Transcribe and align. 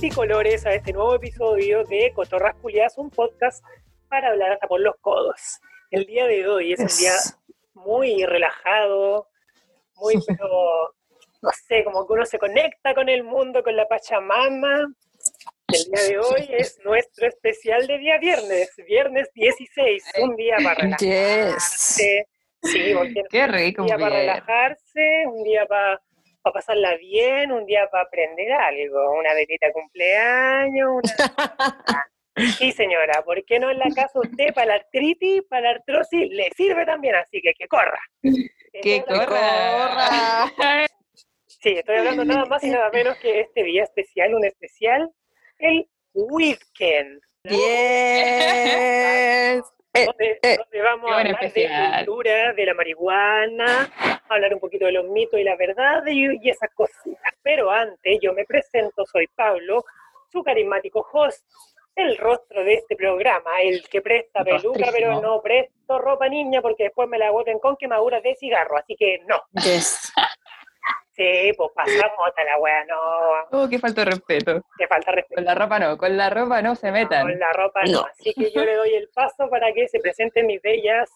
Multicolores, 0.00 0.64
a 0.64 0.74
este 0.74 0.92
nuevo 0.92 1.16
episodio 1.16 1.82
de 1.82 2.12
Cotorras 2.14 2.54
Culiadas, 2.62 2.96
un 2.98 3.10
podcast 3.10 3.64
para 4.08 4.28
hablar 4.28 4.52
hasta 4.52 4.68
por 4.68 4.78
los 4.78 4.94
codos. 5.00 5.58
El 5.90 6.06
día 6.06 6.24
de 6.28 6.46
hoy 6.46 6.72
es 6.72 6.78
un 6.78 6.86
día 6.86 7.14
muy 7.74 8.24
relajado, 8.24 9.26
muy, 9.96 10.14
pero, 10.28 10.94
no 11.42 11.50
sé, 11.66 11.82
como 11.82 12.06
que 12.06 12.12
uno 12.12 12.24
se 12.26 12.38
conecta 12.38 12.94
con 12.94 13.08
el 13.08 13.24
mundo, 13.24 13.60
con 13.64 13.74
la 13.74 13.88
Pachamama. 13.88 14.86
El 15.66 15.84
día 15.90 16.02
de 16.10 16.18
hoy 16.20 16.48
es 16.50 16.78
nuestro 16.84 17.26
especial 17.26 17.88
de 17.88 17.98
día 17.98 18.18
viernes, 18.18 18.70
viernes 18.86 19.28
16, 19.34 20.04
un 20.22 20.36
día 20.36 20.58
para 20.62 20.74
relajarse. 20.80 22.28
Sí, 22.62 22.94
porque 22.94 23.22
Qué 23.28 23.48
rico, 23.48 23.82
un 23.82 23.88
día 23.88 23.98
para 23.98 24.16
relajarse, 24.16 25.26
un 25.26 25.42
día 25.42 25.66
para 25.66 26.00
pasarla 26.52 26.96
bien, 26.96 27.52
un 27.52 27.66
día 27.66 27.88
para 27.90 28.04
aprender 28.04 28.50
algo, 28.52 29.12
una 29.18 29.34
velita 29.34 29.70
cumpleaños, 29.72 31.02
una... 31.02 31.02
Sí, 32.56 32.70
señora, 32.70 33.24
¿por 33.24 33.44
qué 33.44 33.58
no 33.58 33.68
en 33.68 33.80
la 33.80 33.90
casa 33.92 34.20
usted 34.20 34.54
para 34.54 34.66
la 34.66 34.74
artritis, 34.74 35.42
para 35.50 35.62
la 35.62 35.70
artrosis, 35.70 36.30
le 36.30 36.48
sirve 36.56 36.86
también? 36.86 37.16
Así 37.16 37.40
que 37.42 37.52
que 37.58 37.66
corra. 37.66 37.98
Que 38.80 39.02
hablando- 39.08 39.26
corra. 39.26 40.52
Sí, 41.60 41.70
estoy 41.70 41.96
hablando 41.96 42.24
nada 42.24 42.44
más 42.44 42.62
y 42.62 42.70
nada 42.70 42.88
menos 42.90 43.16
que 43.18 43.40
este 43.40 43.64
día 43.64 43.82
especial, 43.82 44.32
un 44.36 44.44
especial, 44.44 45.10
el 45.58 45.88
weekend. 46.14 47.20
Yes. 47.42 49.62
Eh, 49.98 50.06
donde, 50.06 50.38
eh, 50.42 50.56
donde 50.56 50.82
vamos 50.82 51.10
a 51.10 51.18
hablar 51.18 51.40
de 51.40 51.46
especial. 51.46 52.06
cultura, 52.06 52.52
de 52.52 52.66
la 52.66 52.74
marihuana, 52.74 54.20
hablar 54.28 54.54
un 54.54 54.60
poquito 54.60 54.86
de 54.86 54.92
los 54.92 55.04
mitos 55.06 55.38
y 55.40 55.44
la 55.44 55.56
verdad 55.56 56.02
y, 56.06 56.44
y 56.44 56.50
esas 56.50 56.70
cositas. 56.74 57.32
Pero 57.42 57.70
antes, 57.70 58.18
yo 58.20 58.32
me 58.32 58.44
presento, 58.44 59.04
soy 59.06 59.26
Pablo, 59.28 59.84
su 60.30 60.42
carismático 60.42 61.06
host, 61.12 61.44
el 61.94 62.16
rostro 62.16 62.62
de 62.62 62.74
este 62.74 62.94
programa, 62.94 63.60
el 63.60 63.86
que 63.88 64.00
presta 64.00 64.44
peluca, 64.44 64.90
pero 64.92 65.20
no 65.20 65.42
presto 65.42 65.98
ropa 65.98 66.28
niña 66.28 66.62
porque 66.62 66.84
después 66.84 67.08
me 67.08 67.18
la 67.18 67.30
boten 67.30 67.58
con 67.58 67.76
quemaduras 67.76 68.22
de 68.22 68.36
cigarro, 68.36 68.76
así 68.76 68.94
que 68.94 69.20
no. 69.26 69.42
yes. 69.62 70.12
Sí, 71.14 71.52
pues 71.56 71.70
pasamos 71.74 72.28
hasta 72.28 72.44
la 72.44 72.58
wea, 72.60 72.84
no, 72.84 72.96
Oh, 73.64 73.68
qué 73.68 73.78
falta 73.80 74.04
de 74.04 74.12
respeto. 74.12 74.62
te 74.78 74.86
falta 74.86 75.10
respeto. 75.10 75.34
Con 75.34 75.44
la 75.44 75.54
ropa 75.56 75.78
no, 75.80 75.98
con 75.98 76.16
la 76.16 76.30
ropa 76.30 76.62
no 76.62 76.76
se 76.76 76.92
metan. 76.92 77.22
Con 77.22 77.38
la 77.40 77.52
ropa 77.54 77.82
no. 77.86 77.92
No. 77.92 78.06
Así 78.06 78.32
que 78.34 78.52
yo 78.52 78.64
le 78.64 78.76
doy 78.76 78.94
el 78.94 79.08
paso 79.08 79.48
para 79.50 79.72
que 79.72 79.88
se 79.88 79.98
presenten 79.98 80.46
mis 80.46 80.62
bellas 80.62 81.10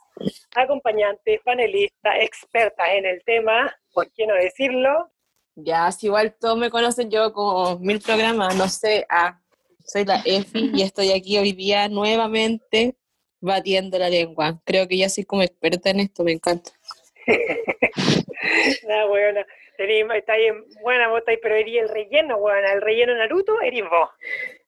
acompañantes, 0.56 1.40
panelistas, 1.44 2.14
expertas 2.20 2.88
en 2.90 3.06
el 3.06 3.22
tema, 3.24 3.74
¿por 3.92 4.10
qué 4.12 4.27
no 4.27 4.34
decirlo? 4.34 5.10
Ya, 5.55 5.90
si 5.92 6.06
igual 6.06 6.34
todos 6.40 6.56
me 6.56 6.70
conocen 6.70 7.10
yo 7.10 7.33
como 7.33 7.78
mil 7.78 8.00
programas, 8.00 8.56
no 8.56 8.68
sé, 8.68 9.06
ah, 9.08 9.38
soy 9.84 10.05
la 10.05 10.20
Efi 10.24 10.70
y 10.74 10.83
estoy 10.83 11.12
aquí 11.12 11.38
hoy 11.38 11.52
día 11.52 11.88
nuevamente 11.88 12.96
batiendo 13.40 13.98
la 13.98 14.08
lengua. 14.08 14.61
Creo 14.64 14.86
que 14.89 14.96
ya 14.96 15.08
soy 15.08 15.24
como 15.24 15.42
experta 15.42 15.90
en 15.90 16.00
esto, 16.00 16.24
me 16.24 16.33
encanta. 16.33 16.70
Nada, 18.88 19.06
weona. 19.06 19.46
Tení- 19.78 20.14
Está 20.16 20.36
bien, 20.36 20.64
buena 20.83 21.08
vos 21.08 21.20
estáis, 21.20 21.38
pero 21.42 21.55
erí 21.55 21.78
el 21.78 21.88
relleno, 21.88 22.36
weona. 22.36 22.72
El 22.72 22.80
relleno 22.83 23.14
Naruto, 23.14 23.60
erí 23.60 23.83
vos. 23.83 24.10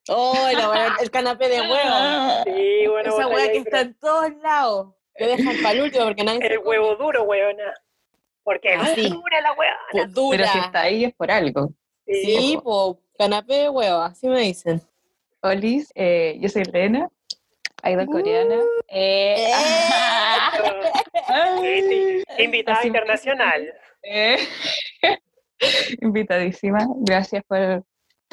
Oh, 0.09 0.49
la 0.53 0.97
el 1.01 1.11
canapé 1.11 1.49
de 1.49 1.61
huevo. 1.61 1.75
Sí, 2.45 2.87
bueno, 2.87 3.09
Esa 3.15 3.27
hueá 3.29 3.39
estáis 3.45 3.51
que 3.53 3.59
está 3.59 3.81
en 3.81 3.95
todos 3.99 4.33
lados. 4.43 4.95
Que 5.17 5.27
dejan 5.27 5.57
para 5.63 5.71
el 5.73 5.83
último 5.83 6.05
porque 6.07 6.25
nadie 6.25 6.39
El 6.47 6.59
huevo 6.59 6.97
duro, 6.97 7.23
weona. 7.25 7.73
Porque 8.43 8.75
es 8.75 8.81
Ah, 8.81 8.93
sí. 8.95 9.09
dura 9.09 9.41
la. 9.41 9.55
Pues 9.91 10.13
dura. 10.13 10.39
Pero 10.39 10.51
si 10.53 10.59
está 10.59 10.81
ahí 10.83 11.05
es 11.05 11.15
por 11.15 11.31
algo. 11.31 11.71
Sí, 12.07 12.59
pues, 12.63 12.97
canapé 13.17 13.55
de 13.55 13.69
huevo, 13.71 14.03
así 14.03 14.29
me 14.29 14.41
dicen. 14.41 14.83
Olis, 15.41 15.91
eh, 15.95 16.37
yo 16.41 16.49
soy 16.51 16.63
Elena, 16.63 17.09
idol 17.85 18.07
coreana. 18.07 18.57
Eh, 18.89 19.47
Sí, 21.61 21.83
sí. 21.89 22.25
Invitada 22.43 22.79
Así- 22.79 22.89
internacional. 22.89 23.73
eh, 24.03 24.39
invitadísima. 26.01 26.87
Gracias 26.99 27.43
por 27.47 27.85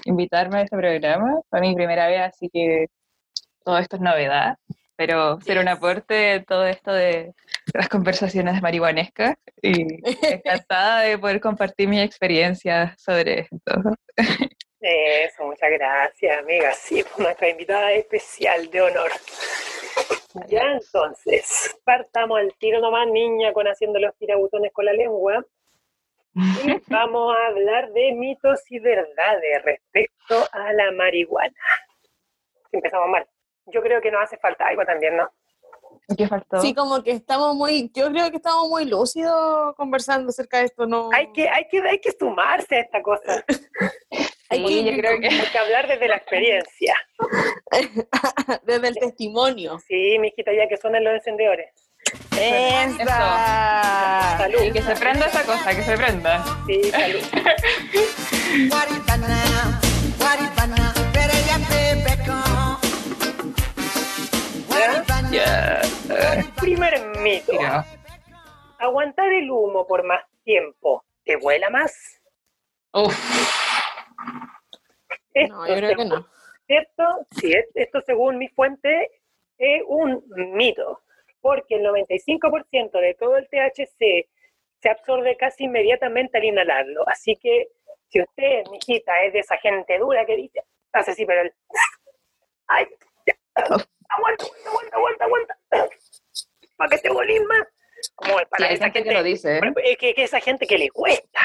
invitarme 0.05 0.59
a 0.59 0.61
este 0.63 0.77
programa. 0.77 1.39
Fue 1.49 1.61
mi 1.61 1.75
primera 1.75 2.07
vez, 2.07 2.21
así 2.21 2.49
que 2.51 2.87
todo 3.63 3.77
esto 3.77 3.95
es 3.95 4.01
novedad. 4.01 4.55
Pero 4.95 5.39
ser 5.41 5.57
un 5.57 5.67
aporte 5.67 6.13
de 6.13 6.39
todo 6.41 6.65
esto 6.65 6.93
de 6.93 7.33
las 7.73 7.89
conversaciones 7.89 8.61
marihuanescas 8.61 9.35
y 9.61 9.85
encantada 10.21 11.01
de 11.01 11.17
poder 11.17 11.39
compartir 11.39 11.87
mi 11.87 11.99
experiencia 12.01 12.93
sobre 12.97 13.39
esto. 13.41 13.57
Eso, 14.81 15.45
muchas 15.45 15.69
gracias, 15.69 16.39
amiga. 16.39 16.73
Sí, 16.73 17.03
pues, 17.03 17.19
nuestra 17.19 17.49
invitada 17.49 17.91
especial 17.91 18.69
de 18.71 18.81
honor. 18.81 19.11
Ya 20.47 20.71
entonces, 20.71 21.77
partamos 21.83 22.39
al 22.39 22.53
tiro 22.55 22.79
nomás, 22.81 23.07
niña, 23.07 23.53
con 23.53 23.67
haciendo 23.67 23.99
los 23.99 24.15
tirabutones 24.17 24.73
con 24.73 24.85
la 24.85 24.93
lengua. 24.93 25.45
Y 26.33 26.39
vamos 26.87 27.35
a 27.35 27.47
hablar 27.47 27.91
de 27.91 28.13
mitos 28.13 28.59
y 28.71 28.79
verdades 28.79 29.63
respecto 29.63 30.47
a 30.51 30.73
la 30.73 30.91
marihuana. 30.91 31.53
Empezamos 32.71 33.09
mal. 33.09 33.27
Yo 33.67 33.83
creo 33.83 34.01
que 34.01 34.09
nos 34.09 34.23
hace 34.23 34.37
falta 34.37 34.65
algo 34.65 34.83
también, 34.83 35.15
¿no? 35.17 35.29
¿Qué 36.17 36.27
faltó? 36.27 36.59
Sí, 36.59 36.73
como 36.73 37.03
que 37.03 37.11
estamos 37.11 37.55
muy, 37.55 37.91
yo 37.93 38.09
creo 38.11 38.31
que 38.31 38.37
estamos 38.37 38.67
muy 38.67 38.85
lúcidos 38.85 39.75
conversando 39.75 40.29
acerca 40.29 40.57
de 40.57 40.65
esto, 40.65 40.87
¿no? 40.87 41.09
Hay 41.13 41.31
que, 41.31 41.47
hay 41.47 41.67
que, 41.67 41.81
hay 41.81 41.99
que 41.99 42.11
sumarse 42.11 42.77
a 42.77 42.79
esta 42.79 43.01
cosa. 43.03 43.45
Hay 44.51 44.67
Sí, 44.67 44.83
que- 44.83 44.91
yo 44.91 44.97
creo 44.97 45.19
que 45.19 45.27
Hay 45.29 45.47
que 45.51 45.57
hablar 45.57 45.87
desde 45.87 46.07
la 46.09 46.17
experiencia. 46.17 46.95
desde 48.63 48.87
el 48.89 48.95
testimonio. 48.95 49.79
Sí, 49.87 50.17
mijita, 50.19 50.51
ya 50.53 50.67
que 50.67 50.75
suenan 50.77 51.03
los 51.05 51.13
encendedores. 51.13 51.69
¡Esa! 52.37 54.35
Salud. 54.37 54.61
y 54.63 54.71
que 54.71 54.81
se 54.81 54.95
prenda 54.95 55.27
esa 55.27 55.43
cosa, 55.45 55.73
que 55.75 55.83
se 55.83 55.97
prenda. 55.97 56.43
Sí, 56.67 56.83
salud. 56.91 57.21
Primer 66.59 67.17
mito. 67.19 67.53
Aguantar 68.79 69.31
el 69.33 69.49
humo 69.51 69.85
por 69.87 70.03
más 70.03 70.21
tiempo, 70.43 71.03
¿te 71.23 71.35
vuela 71.35 71.69
más? 71.69 71.93
Uf, 72.93 73.15
Esto, 75.33 75.55
No, 75.55 75.67
yo 75.67 75.75
creo 75.75 75.89
que 75.89 75.95
según- 75.95 76.09
no. 76.09 76.27
¿Cierto? 76.67 77.03
Sí, 77.39 77.51
es- 77.53 77.69
esto 77.75 78.01
según 78.01 78.37
mi 78.37 78.47
fuente 78.49 79.09
es 79.57 79.81
un 79.87 80.23
mito, 80.55 81.01
porque 81.41 81.75
el 81.75 81.83
95% 81.83 82.99
de 82.99 83.13
todo 83.15 83.37
el 83.37 83.47
THC 83.49 84.29
se 84.81 84.89
absorbe 84.89 85.37
casi 85.37 85.65
inmediatamente 85.65 86.37
al 86.37 86.45
inhalarlo. 86.45 87.07
Así 87.07 87.35
que 87.35 87.67
si 88.09 88.21
usted, 88.21 88.63
mijita, 88.71 89.23
es 89.23 89.33
de 89.33 89.39
esa 89.39 89.57
gente 89.57 89.97
dura 89.99 90.25
que 90.25 90.35
dice, 90.35 90.63
hace 90.93 91.11
así, 91.11 91.25
pero 91.25 91.41
el... 91.41 91.53
¡Ay! 92.67 92.87
ya, 93.25 93.33
aguanta, 93.55 94.45
aguanta, 94.65 94.95
aguanta, 94.97 95.25
aguanta! 95.25 95.57
¿Para 96.77 96.89
que 96.89 96.97
te 96.97 97.09
volís 97.09 97.41
más? 97.43 97.67
Como 98.15 98.35
para 98.49 98.69
esa 98.71 98.89
gente 98.89 99.03
que 99.09 99.13
lo 99.13 99.21
dice. 99.23 99.57
¿eh? 99.57 99.61
es 99.83 99.97
que, 99.97 100.13
que 100.15 100.23
esa 100.23 100.39
gente 100.39 100.65
que 100.65 100.77
le 100.77 100.89
cuesta, 100.89 101.39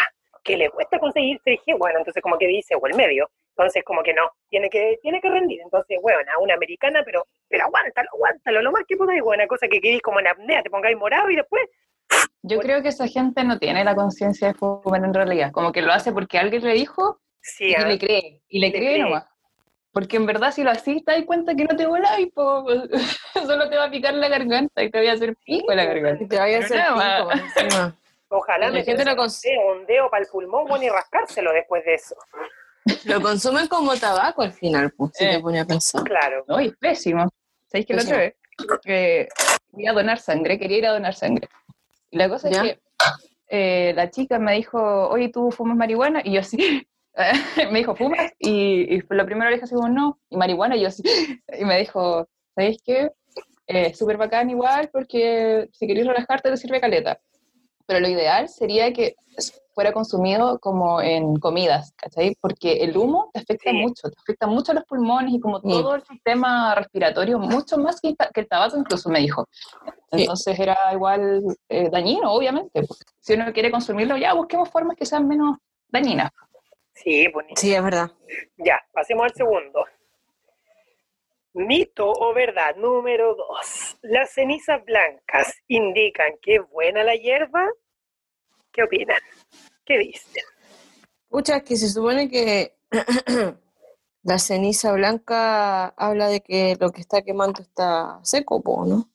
que 0.46 0.56
le 0.56 0.70
cuesta 0.70 0.98
conseguir 0.98 1.40
3G, 1.44 1.76
bueno, 1.78 1.98
entonces 1.98 2.22
como 2.22 2.38
que 2.38 2.46
dice, 2.46 2.74
o 2.80 2.86
el 2.86 2.94
medio, 2.94 3.28
entonces 3.50 3.82
como 3.84 4.02
que 4.02 4.14
no, 4.14 4.30
tiene 4.48 4.70
que, 4.70 4.98
tiene 5.02 5.20
que 5.20 5.28
rendir, 5.28 5.60
entonces, 5.62 5.98
bueno, 6.00 6.20
a 6.34 6.40
una 6.40 6.54
americana, 6.54 7.02
pero, 7.04 7.26
pero 7.48 7.64
aguántalo, 7.64 8.08
aguántalo, 8.14 8.62
lo 8.62 8.72
más 8.72 8.84
que 8.86 8.96
podáis, 8.96 9.22
buena 9.22 9.46
cosa 9.46 9.66
que 9.68 9.80
queréis 9.80 10.02
como 10.02 10.20
en 10.20 10.28
apnea, 10.28 10.62
te 10.62 10.70
pongáis 10.70 10.96
morado 10.96 11.30
y 11.30 11.36
después, 11.36 11.62
Yo 12.42 12.58
creo 12.60 12.80
que 12.82 12.88
esa 12.88 13.08
gente 13.08 13.42
no 13.44 13.58
tiene 13.58 13.82
la 13.84 13.94
conciencia 13.94 14.48
de 14.48 14.54
fumar 14.54 15.04
en 15.04 15.12
realidad, 15.12 15.50
como 15.52 15.72
que 15.72 15.82
lo 15.82 15.92
hace 15.92 16.12
porque 16.12 16.38
alguien 16.38 16.62
le 16.64 16.74
dijo 16.74 17.20
sí, 17.40 17.70
y 17.70 17.74
ah, 17.74 17.86
le 17.86 17.98
cree, 17.98 18.40
y 18.48 18.60
le 18.60 18.68
Le 18.68 18.72
cree 18.72 18.92
cree. 18.94 19.02
nomás. 19.02 19.26
Porque 19.92 20.18
en 20.18 20.26
verdad 20.26 20.52
si 20.52 20.62
lo 20.62 20.70
haces 20.70 21.02
te 21.06 21.12
das 21.12 21.24
cuenta 21.24 21.54
que 21.54 21.64
no 21.64 21.74
te 21.74 21.86
voláis, 21.86 22.30
po. 22.34 22.66
solo 23.46 23.70
te 23.70 23.76
va 23.78 23.84
a 23.84 23.90
picar 23.90 24.12
la 24.12 24.28
garganta 24.28 24.82
y 24.82 24.90
te 24.90 24.98
voy 24.98 25.08
a 25.08 25.14
hacer 25.14 25.34
pico 25.42 25.72
la 25.72 25.86
garganta. 25.86 26.22
Y 26.22 26.28
te 26.28 26.38
vaya 26.38 26.58
a 26.58 26.60
hacer 26.60 26.82
pico. 26.82 27.90
Ojalá 28.28 28.66
la 28.68 28.72
me 28.72 28.84
gente 28.84 29.04
lo 29.04 29.12
cons- 29.12 29.42
un 29.74 29.86
dedo 29.86 30.08
para 30.10 30.22
el 30.24 30.28
pulmón, 30.30 30.66
bueno, 30.66 30.84
y 30.84 30.88
rascárselo 30.88 31.52
después 31.52 31.84
de 31.84 31.94
eso, 31.94 32.16
Lo 33.04 33.20
consumen 33.20 33.66
como 33.68 33.94
tabaco 33.96 34.42
al 34.42 34.52
final, 34.52 34.92
pues, 34.96 35.10
si 35.14 35.24
Eh. 35.24 35.30
te 35.32 35.40
pones 35.40 35.62
a 35.62 35.66
pensar. 35.66 36.04
claro. 36.04 36.44
No, 36.46 36.60
y 36.60 36.68
es 36.68 36.76
pésimo. 36.76 37.28
¿Sabéis 37.66 37.86
que 37.86 37.94
la 37.94 38.02
otra 38.02 38.16
vez 38.18 38.34
eh, 38.86 39.28
fui 39.72 39.86
a 39.88 39.92
donar 39.92 40.18
sangre? 40.20 40.58
Quería 40.58 40.78
ir 40.78 40.86
a 40.86 40.92
donar 40.92 41.14
sangre. 41.14 41.48
Y 42.10 42.16
la 42.18 42.28
cosa 42.28 42.48
¿Ya? 42.48 42.62
es 42.62 42.62
que 42.74 42.80
eh, 43.48 43.92
la 43.94 44.08
chica 44.10 44.38
me 44.38 44.52
dijo, 44.54 45.08
oye, 45.08 45.28
¿tú 45.30 45.50
fumas 45.50 45.76
marihuana? 45.76 46.20
Y 46.24 46.32
yo 46.34 46.42
sí. 46.44 46.86
me 47.72 47.78
dijo, 47.80 47.96
¿fumas? 47.96 48.30
Y, 48.38 48.94
y 48.96 49.02
lo 49.08 49.24
primero 49.26 49.50
le 49.50 49.56
dije 49.56 49.64
así 49.64 49.74
como, 49.74 49.88
no. 49.88 50.20
Y 50.30 50.36
marihuana, 50.36 50.76
y 50.76 50.82
yo 50.82 50.90
sí. 50.90 51.02
Y 51.58 51.64
me 51.64 51.78
dijo, 51.78 52.28
¿sabéis 52.54 52.80
qué? 52.84 53.10
Eh, 53.66 53.94
Súper 53.94 54.16
bacán 54.16 54.48
igual, 54.48 54.90
porque 54.92 55.68
si 55.72 55.88
queréis 55.88 56.06
relajarte 56.06 56.50
te 56.50 56.56
sirve 56.56 56.80
caleta. 56.80 57.18
Pero 57.86 58.00
lo 58.00 58.08
ideal 58.08 58.48
sería 58.48 58.92
que 58.92 59.14
fuera 59.74 59.92
consumido 59.92 60.58
como 60.58 61.02
en 61.02 61.36
comidas, 61.36 61.92
¿cachai? 61.96 62.34
Porque 62.40 62.82
el 62.82 62.96
humo 62.96 63.30
te 63.34 63.40
afecta 63.40 63.70
Sí. 63.70 63.76
mucho, 63.76 64.08
te 64.10 64.16
afecta 64.18 64.46
mucho 64.46 64.72
a 64.72 64.76
los 64.76 64.84
pulmones 64.84 65.34
y 65.34 65.40
como 65.40 65.58
Sí. 65.60 65.68
todo 65.68 65.94
el 65.96 66.02
sistema 66.02 66.74
respiratorio, 66.74 67.38
mucho 67.38 67.76
más 67.76 68.00
que, 68.00 68.08
el 68.08 68.16
ta- 68.16 68.30
que 68.32 68.40
el 68.40 68.48
tabaco 68.48 68.78
incluso, 68.78 69.10
me 69.10 69.20
dijo. 69.20 69.46
Sí. 70.10 70.22
Entonces 70.22 70.58
era 70.58 70.76
igual 70.94 71.42
eh, 71.68 71.90
dañino, 71.90 72.32
obviamente. 72.32 72.86
Si 73.20 73.34
uno 73.34 73.52
quiere 73.52 73.70
consumirlo, 73.70 74.16
ya 74.16 74.32
busquemos 74.32 74.70
formas 74.70 74.96
que 74.96 75.04
sean 75.04 75.28
menos 75.28 75.58
dañinas. 75.88 76.30
Sí, 76.94 77.28
bonito. 77.28 77.60
Sí, 77.60 77.74
es 77.74 77.82
verdad. 77.84 78.10
Ya, 78.56 78.80
pasemos 78.92 79.24
al 79.24 79.34
segundo. 79.34 79.84
Mito 81.56 82.12
o 82.12 82.34
verdad 82.34 82.76
número 82.76 83.34
dos. 83.34 83.96
Las 84.02 84.34
cenizas 84.34 84.84
blancas 84.84 85.54
indican 85.68 86.34
que 86.42 86.56
es 86.56 86.60
buena 86.70 87.02
la 87.02 87.14
hierba. 87.14 87.66
¿Qué 88.70 88.82
opinan? 88.82 89.16
¿Qué 89.86 89.96
dicen? 89.98 90.44
Pucha, 91.30 91.56
es 91.56 91.62
que 91.62 91.76
se 91.76 91.88
supone 91.88 92.28
que 92.28 92.76
la 94.22 94.38
ceniza 94.38 94.92
blanca 94.92 95.86
habla 95.96 96.28
de 96.28 96.42
que 96.42 96.76
lo 96.78 96.90
que 96.90 97.00
está 97.00 97.22
quemando 97.22 97.62
está 97.62 98.20
seco, 98.22 98.62
¿no? 98.86 99.08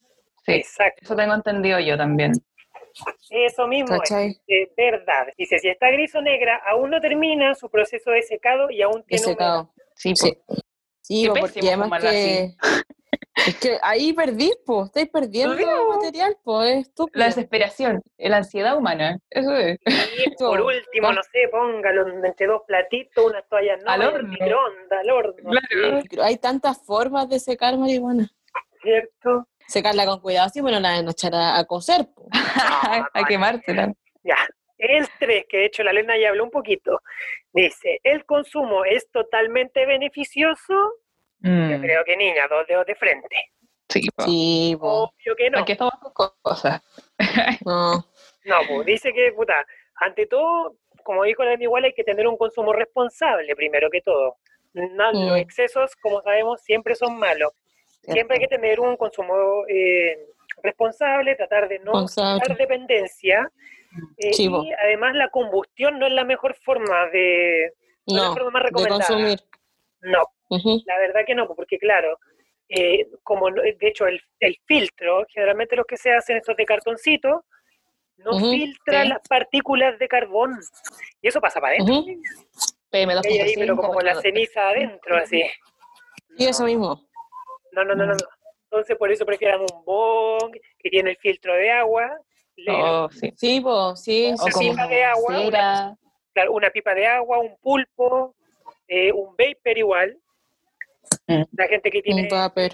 Sí, 0.43 0.53
Exacto. 0.53 1.01
eso 1.03 1.15
tengo 1.15 1.35
entendido 1.35 1.79
yo 1.79 1.95
también. 1.95 2.31
Eso 3.29 3.67
mismo 3.67 3.95
es. 4.01 4.41
Verdad. 4.75 5.27
Dice, 5.37 5.59
si 5.59 5.69
está 5.69 5.91
gris 5.91 6.15
o 6.15 6.21
negra, 6.21 6.59
aún 6.67 6.89
no 6.89 6.99
termina 6.99 7.53
su 7.53 7.69
proceso 7.69 8.09
de 8.09 8.23
secado 8.23 8.71
y 8.71 8.81
aún 8.81 9.03
tiene 9.03 9.23
humedad. 9.25 9.37
secado. 9.37 9.73
Sí, 9.95 10.15
Sí. 10.15 10.37
Sí, 11.11 11.23
Qué 11.23 11.27
po, 11.27 11.33
porque 11.41 11.53
pésimo 11.55 11.67
además 11.67 11.85
fumarla 11.87 12.11
que... 12.11 12.55
Es 13.45 13.59
que 13.59 13.77
ahí 13.81 14.13
perdís, 14.13 14.55
po, 14.65 14.85
estáis 14.85 15.09
perdiendo 15.09 15.57
material, 15.89 16.37
po, 16.41 16.63
es 16.63 16.87
estúpido. 16.87 17.19
La 17.19 17.25
desesperación, 17.25 18.01
la 18.17 18.37
ansiedad 18.37 18.77
humana, 18.77 19.19
eso 19.29 19.53
es. 19.57 19.77
Y 19.85 20.29
por 20.39 20.61
último, 20.61 21.11
no 21.11 21.21
sé, 21.23 21.49
póngalo 21.51 22.07
entre 22.25 22.47
dos 22.47 22.61
platitos, 22.65 23.25
unas 23.25 23.45
toallas 23.49 23.83
no, 23.83 23.91
Al 23.91 24.03
horno. 24.03 24.29
microondas, 24.29 24.99
al 24.99 25.09
horno. 25.09 25.51
Claro. 25.51 25.99
Pero 26.09 26.23
hay 26.23 26.37
tantas 26.37 26.81
formas 26.85 27.27
de 27.27 27.39
secar 27.39 27.77
marihuana. 27.77 28.29
¿Cierto? 28.81 29.47
Secarla 29.67 30.05
con 30.05 30.21
cuidado, 30.21 30.49
sí, 30.49 30.61
bueno, 30.61 30.79
la 30.79 30.93
de 30.93 31.03
no 31.03 31.11
echar 31.11 31.35
a, 31.35 31.57
a 31.57 31.65
cocer, 31.65 32.07
po. 32.15 32.27
a 33.13 33.23
quemársela. 33.27 33.91
Ya. 34.23 34.37
El 34.77 35.07
3, 35.19 35.45
que 35.47 35.57
de 35.57 35.65
hecho 35.65 35.83
la 35.83 35.93
Lena 35.93 36.17
ya 36.17 36.29
habló 36.29 36.43
un 36.43 36.49
poquito, 36.49 37.01
dice, 37.53 37.99
¿el 38.03 38.25
consumo 38.25 38.83
es 38.83 39.11
totalmente 39.11 39.85
beneficioso? 39.85 40.73
Yo 41.43 41.49
Mm, 41.77 41.81
creo 41.81 42.03
que 42.05 42.15
niña, 42.17 42.47
dos 42.49 42.67
dedos 42.67 42.85
de 42.85 42.95
frente. 42.95 43.35
sí, 43.89 44.07
po. 44.15 44.23
Sí, 44.25 44.77
po. 44.79 44.87
Obvio 45.03 45.35
que 45.35 45.49
no. 45.49 45.59
Aquí 45.59 45.71
estamos 45.73 45.93
con 46.13 46.29
cosas. 46.41 46.81
No. 47.65 47.93
No, 48.45 48.55
pues 48.67 48.85
dice 48.85 49.13
que, 49.13 49.31
puta, 49.33 49.65
ante 49.95 50.25
todo, 50.25 50.75
como 51.03 51.23
dijo 51.23 51.43
la 51.43 51.53
igual, 51.61 51.83
hay 51.85 51.93
que 51.93 52.03
tener 52.03 52.27
un 52.27 52.37
consumo 52.37 52.73
responsable, 52.73 53.55
primero 53.55 53.89
que 53.89 54.01
todo. 54.01 54.37
No, 54.73 55.11
Mm. 55.13 55.27
Los 55.29 55.37
excesos, 55.37 55.95
como 55.97 56.21
sabemos, 56.21 56.61
siempre 56.61 56.95
son 56.95 57.17
malos. 57.19 57.51
Siempre 58.03 58.37
hay 58.37 58.41
que 58.41 58.47
tener 58.47 58.79
un 58.79 58.97
consumo 58.97 59.63
eh, 59.67 60.17
responsable, 60.63 61.35
tratar 61.35 61.67
de 61.67 61.79
no 61.79 62.05
crear 62.07 62.57
dependencia. 62.57 63.51
eh, 64.17 64.31
y 64.37 64.71
además 64.73 65.13
la 65.15 65.27
combustión 65.29 65.99
no 65.99 66.07
es 66.07 66.13
la 66.13 66.23
mejor 66.23 66.55
forma 66.63 67.07
de... 67.11 67.73
No, 68.07 68.15
es 68.15 68.21
la 68.29 68.33
forma 68.33 68.49
más 68.51 68.63
de 68.63 68.67
recomendada. 68.69 69.07
consumir. 69.07 69.39
No, 70.01 70.23
La 70.85 70.97
verdad 70.99 71.21
que 71.25 71.35
no, 71.35 71.47
porque 71.55 71.77
claro, 71.77 72.19
eh, 72.69 73.07
como 73.23 73.49
no- 73.49 73.61
de 73.61 73.75
hecho 73.81 74.07
el, 74.07 74.21
el 74.39 74.57
filtro, 74.65 75.25
generalmente 75.29 75.75
los 75.75 75.85
que 75.85 75.97
se 75.97 76.11
hacen 76.13 76.37
estos 76.37 76.55
de 76.57 76.65
cartoncito, 76.65 77.45
no 78.17 78.31
Ujú, 78.35 78.51
filtra 78.51 79.03
sí. 79.03 79.09
las 79.09 79.19
partículas 79.27 79.97
de 79.97 80.07
carbón. 80.07 80.59
Y 81.21 81.27
eso 81.27 81.39
pasa 81.41 81.59
para 81.59 81.75
adentro. 81.75 81.95
PM2.5. 82.91 83.29
Y 83.29 83.39
ahí, 83.39 83.55
pero 83.55 83.75
como 83.77 84.01
la 84.01 84.15
ceniza 84.21 84.69
adentro, 84.69 85.17
así. 85.17 85.43
Sí, 86.37 86.45
eso 86.45 86.65
mismo. 86.65 87.01
No, 87.71 87.83
no, 87.83 87.95
no, 87.95 88.05
no. 88.05 88.13
no. 88.13 88.25
Entonces 88.65 88.97
por 88.97 89.11
eso 89.11 89.25
prefieren 89.25 89.61
un 89.61 89.83
bong 89.85 90.53
que 90.79 90.89
tiene 90.89 91.11
el 91.11 91.17
filtro 91.17 91.53
de 91.53 91.71
agua, 91.71 92.17
Oh, 92.67 93.09
sí. 93.11 93.31
Sí, 93.35 93.63
sí, 93.95 94.27
Una 94.27 94.53
pipa 94.59 94.87
de 94.87 95.03
agua, 95.03 95.39
una- 95.41 95.45
cera. 95.49 95.97
claro, 96.33 96.51
una 96.53 96.69
pipa 96.69 96.93
de 96.93 97.07
agua, 97.07 97.39
un 97.39 97.57
pulpo, 97.57 98.35
eh, 98.87 99.11
un 99.11 99.35
vapor 99.35 99.77
igual. 99.77 100.17
Mm. 101.27 101.43
La 101.53 101.67
gente 101.67 101.91
que 101.91 102.01
tiene... 102.01 102.23
Un 102.23 102.29
vapor. 102.29 102.71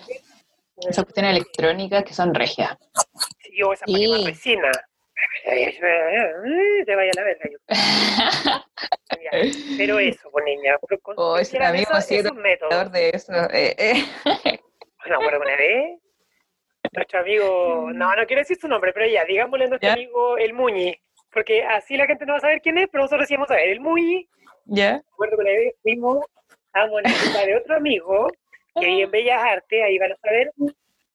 Esas 0.78 1.06
cuestiones 1.06 1.32
electrónicas 1.32 2.04
que 2.04 2.14
son 2.14 2.34
regias. 2.36 2.78
Sí, 3.40 3.62
o 3.64 3.74
esa 3.74 3.86
quemar 3.86 4.22
resina. 4.26 4.72
Te 5.44 6.96
vaya 6.96 7.12
a 7.12 7.20
la 7.20 7.24
verga. 7.24 7.50
yo. 7.50 7.58
Pero 9.78 10.00
eso, 10.00 10.30
pues 10.32 10.46
niña. 10.46 10.78
Oh, 11.16 11.32
cualquiera 11.32 11.72
de 11.72 11.78
amigo 11.80 12.02
sí 12.02 12.16
esos 12.18 12.36
métodos. 12.36 12.74
Alrededor 12.74 12.92
de 12.92 13.10
eso. 13.10 13.34
eh, 13.52 13.76
eh. 13.78 14.60
Una 15.08 15.18
vez, 15.56 16.00
nuestro 16.94 17.20
amigo, 17.20 17.90
no, 17.94 18.16
no 18.16 18.26
quiero 18.26 18.42
decir 18.42 18.58
su 18.58 18.68
nombre, 18.68 18.92
pero 18.94 19.08
ya, 19.08 19.26
digámosle 19.26 19.66
a 19.66 19.70
nuestro 19.70 19.92
amigo 19.92 20.38
el 20.38 20.54
Muñi, 20.54 21.00
porque 21.32 21.64
así 21.64 21.96
la 21.98 22.06
gente 22.06 22.26
no 22.26 22.34
va 22.34 22.38
a 22.38 22.42
saber 22.42 22.62
quién 22.62 22.78
es, 22.78 22.88
pero 22.92 23.04
nosotros 23.04 23.28
sí 23.28 23.36
vamos 23.36 23.50
a 23.52 23.56
ver. 23.56 23.70
El 23.70 23.80
Muñi, 23.80 24.28
¿Ya? 24.66 24.94
me 24.94 25.00
acuerdo 25.14 25.38
que 25.38 25.42
una 25.42 25.52
vez 25.52 25.76
fuimos, 25.82 26.26
casa 27.04 27.46
de 27.46 27.56
otro 27.56 27.76
amigo, 27.76 28.28
que 28.80 28.86
vive 28.86 29.04
en 29.04 29.12
Bellas 29.12 29.42
Artes, 29.44 29.84
ahí 29.84 29.98
van 29.98 30.12
a 30.12 30.16
saber, 30.18 30.52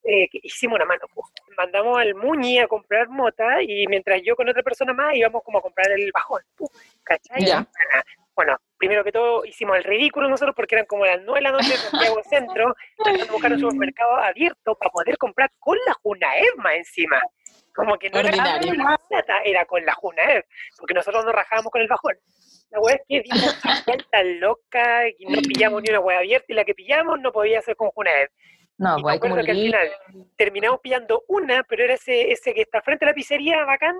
eh, 0.05 0.29
que 0.31 0.41
hicimos 0.43 0.76
una 0.76 0.85
mano. 0.85 1.03
pues. 1.14 1.26
Mandamos 1.56 1.99
al 1.99 2.14
Muñi 2.14 2.59
a 2.59 2.67
comprar 2.67 3.09
mota 3.09 3.62
y 3.62 3.87
mientras 3.87 4.20
yo 4.25 4.35
con 4.35 4.49
otra 4.49 4.62
persona 4.62 4.93
más 4.93 5.14
íbamos 5.14 5.43
como 5.44 5.59
a 5.59 5.62
comprar 5.62 5.91
el 5.93 6.11
bajón. 6.12 6.43
pues, 6.56 6.70
¿Cachai? 7.05 7.44
Ya. 7.44 7.67
Bueno, 8.35 8.56
primero 8.79 9.05
que 9.05 9.12
todo 9.12 9.44
hicimos 9.44 9.76
el 9.76 9.85
ridículo 9.85 10.28
nosotros 10.28 10.57
porque 10.57 10.75
eran 10.75 10.87
como 10.87 11.04
las 11.04 11.21
9 11.23 11.38
de 11.38 11.42
la 11.42 11.52
noche 11.52 11.75
en 11.75 11.78
Santiago 11.78 12.23
Centro, 12.25 12.75
tratando 12.97 13.26
de 13.26 13.31
buscar 13.31 13.52
un 13.52 13.61
supermercado 13.61 14.16
abierto 14.16 14.75
para 14.75 14.90
poder 14.90 15.19
comprar 15.19 15.50
con 15.59 15.76
la 15.87 15.92
Junaev 16.02 16.57
más 16.57 16.76
encima. 16.76 17.21
Como 17.75 17.97
que 17.99 18.11
no 18.11 18.21
era 18.21 18.29
Ordinario. 18.29 18.69
con 18.69 18.79
la 18.79 19.00
plata, 19.09 19.43
era 19.45 19.64
con 19.64 19.85
la 19.85 19.95
Junaev, 19.95 20.45
porque 20.79 20.95
nosotros 20.95 21.25
nos 21.25 21.35
rajábamos 21.35 21.71
con 21.71 21.81
el 21.81 21.88
bajón. 21.88 22.17
La 22.71 22.81
weá 22.81 22.95
es 22.97 23.02
que 23.09 23.23
dimos 23.23 23.57
vuelta 23.87 24.23
loca 24.23 25.09
y 25.19 25.26
no 25.26 25.41
pillamos 25.43 25.83
ni 25.83 25.91
una 25.91 26.00
weá 26.00 26.19
abierta 26.19 26.47
y 26.49 26.55
la 26.55 26.64
que 26.64 26.75
pillamos 26.75 27.21
no 27.21 27.33
podía 27.33 27.62
ser 27.62 27.76
con 27.76 27.91
Junaev. 27.91 28.31
No, 28.79 28.99
y 28.99 29.02
pues 29.02 29.12
me 29.12 29.17
acuerdo 29.17 29.45
que 29.45 29.50
al 29.50 29.57
final 29.57 29.91
terminamos 30.37 30.81
pillando 30.81 31.25
una, 31.29 31.62
pero 31.64 31.85
era 31.85 31.95
ese, 31.95 32.33
ese 32.33 32.55
que 32.55 32.62
está 32.62 32.83
frente 32.83 33.05
a 33.05 33.09
la 33.09 33.14
pizzería, 33.14 33.64
bacán, 33.64 33.97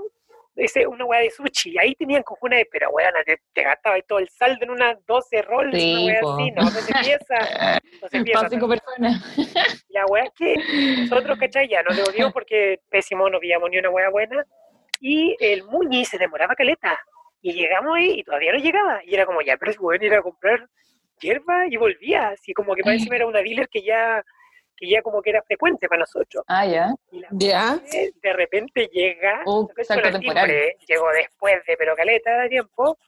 ese, 0.57 0.87
una 0.87 1.05
weá 1.05 1.21
de 1.21 1.31
sushi. 1.31 1.79
Ahí 1.79 1.95
tenían 1.95 2.23
con 2.23 2.37
Junaev, 2.37 2.67
pero 2.71 2.91
weá, 2.91 3.11
te, 3.25 3.41
te 3.53 3.63
gastaba 3.63 3.97
ahí 3.97 4.03
todo 4.07 4.19
el 4.19 4.29
saldo 4.29 4.65
en 4.65 4.71
unas 4.71 5.05
12 5.07 5.43
rolls, 5.43 5.77
Sí, 5.77 5.95
una 5.95 6.05
weá 6.05 6.21
así, 6.21 6.51
no, 6.51 6.63
no 6.63 6.71
se 6.71 6.93
empieza, 6.93 7.81
no 8.03 8.09
se 8.09 8.17
empieza. 8.17 8.49
Cinco 8.49 8.69
personas. 8.69 9.37
La 9.89 10.07
weá 10.07 10.25
es 10.25 10.33
que 10.37 10.55
nosotros, 11.03 11.39
¿cachai? 11.39 11.69
Ya 11.69 11.83
nos 11.83 11.97
devolvimos 11.97 12.33
porque 12.35 12.81
pésimo, 12.91 13.29
no 13.29 13.39
pillamos 13.41 13.71
ni 13.71 13.79
una 13.79 13.91
weá 13.91 14.11
buena. 14.11 14.45
Y 15.01 15.37
el 15.41 15.65
Muñi 15.65 16.05
se 16.05 16.19
demoraba 16.19 16.55
caleta. 16.55 16.99
Y 17.41 17.55
llegamos 17.55 17.97
ahí 17.97 18.21
y 18.21 18.23
todavía 18.23 18.53
no 18.53 18.59
llegaba. 18.59 19.01
Y 19.05 19.15
era 19.15 19.27
como, 19.27 19.43
ya, 19.43 19.57
pero 19.57 19.73
es 19.73 19.79
bueno 19.79 20.05
ir 20.05 20.15
a 20.15 20.23
comprar 20.23 20.69
hierba 21.21 21.67
y 21.69 21.77
volvía. 21.77 22.29
Así 22.29 22.53
como 22.53 22.75
que 22.75 22.83
para 22.83 22.95
encima 22.95 23.17
era 23.17 23.27
una 23.27 23.41
dealer 23.41 23.69
que 23.69 23.83
ya, 23.83 24.23
que 24.83 24.89
ya 24.89 25.01
como 25.01 25.23
que 25.23 25.31
era 25.31 25.43
frecuente 25.43 25.89
para 25.89 26.01
nosotros. 26.01 26.45
Ah, 26.49 26.67
ya. 26.67 26.93
Y 27.13 27.21
la 27.21 27.29
Ya. 27.31 27.77
de 27.77 28.13
de 28.21 28.33
repente 28.33 28.89
llega, 28.93 29.45
el 29.47 29.85
salto 29.85 30.11
timbre, 30.19 30.19
temporal. 30.19 30.51
llegó 30.89 31.09
después 31.13 31.55
de 31.67 31.77
pero 31.77 31.95
caleta 31.95 32.37
de 32.41 32.49
tiempo, 32.49 32.99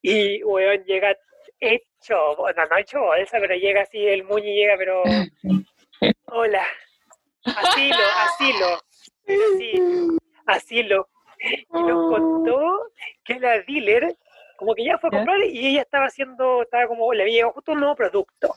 y 0.00 0.42
weón 0.42 0.82
llega 0.84 1.14
hecho, 1.60 2.14
no, 2.38 2.66
no 2.66 2.78
hecho 2.78 3.00
bolsa, 3.00 3.36
pero 3.40 3.54
llega 3.56 3.82
así, 3.82 4.06
el 4.06 4.24
muñi 4.24 4.54
llega, 4.54 4.74
pero 4.78 5.02
hola, 6.28 6.64
asilo, 7.44 7.96
asilo, 8.24 8.80
sí, 9.58 9.72
asilo. 10.46 11.08
Y 11.38 11.82
nos 11.82 12.10
contó 12.14 12.88
que 13.22 13.38
la 13.38 13.60
dealer, 13.60 14.16
como 14.56 14.74
que 14.74 14.84
ya 14.86 14.96
fue 14.96 15.08
a 15.08 15.16
comprar 15.18 15.38
y 15.44 15.66
ella 15.72 15.82
estaba 15.82 16.06
haciendo, 16.06 16.62
estaba 16.62 16.86
como, 16.86 17.12
le 17.12 17.22
había 17.24 17.34
llegado 17.34 17.52
justo 17.52 17.72
un 17.72 17.80
nuevo 17.80 17.94
producto. 17.96 18.54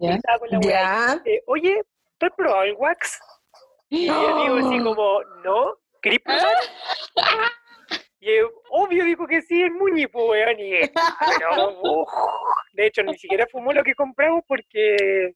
Y 0.00 0.06
¿Ya? 0.06 0.14
estaba 0.14 0.38
con 0.38 0.48
la 0.50 0.58
weá 0.58 0.70
Ya. 0.70 1.22
eh, 1.24 1.42
oye, 1.46 1.82
¿tú 2.18 2.26
has 2.26 2.32
probado 2.32 2.62
el 2.62 2.74
wax? 2.74 3.20
Y 3.90 4.06
yo 4.06 4.42
digo 4.42 4.56
así 4.56 4.78
como, 4.82 5.20
¿no? 5.44 5.76
¿Querés 6.00 6.20
probar? 6.20 6.46
Y 8.20 8.30
eh, 8.30 8.44
obvio 8.70 9.04
dijo 9.04 9.26
que 9.26 9.40
sí, 9.42 9.62
el 9.62 9.72
Muñi, 9.72 10.06
pues, 10.06 10.24
weón. 10.28 10.60
Y, 10.60 10.72
pero, 11.38 11.80
uf, 11.82 12.08
de 12.74 12.86
hecho, 12.86 13.02
ni 13.02 13.16
siquiera 13.18 13.46
fumó 13.50 13.72
lo 13.72 13.82
que 13.82 13.94
compramos 13.94 14.42
porque 14.46 15.32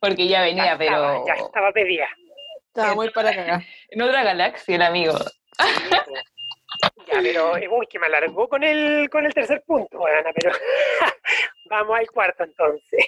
Porque 0.00 0.26
ya 0.26 0.38
ya, 0.38 0.42
venía, 0.42 0.72
estaba, 0.72 0.78
pero 0.78 1.26
ya 1.26 1.34
estaba 1.34 1.72
pedida. 1.72 2.08
Estaba 2.68 2.94
muy 2.94 3.10
para 3.10 3.34
cagar. 3.34 3.62
en 3.90 4.02
otra 4.02 4.22
galaxia 4.24 4.76
el 4.76 4.82
amigo. 4.82 5.14
Ya, 7.06 7.20
pero, 7.22 7.52
uy, 7.52 7.86
que 7.88 7.98
me 7.98 8.06
alargó 8.06 8.48
con 8.48 8.62
el, 8.64 9.08
con 9.10 9.24
el 9.24 9.32
tercer 9.32 9.62
punto, 9.66 9.98
weón, 9.98 10.24
pero 10.34 10.50
vamos 11.70 11.98
al 11.98 12.10
cuarto 12.10 12.44
entonces. 12.44 13.06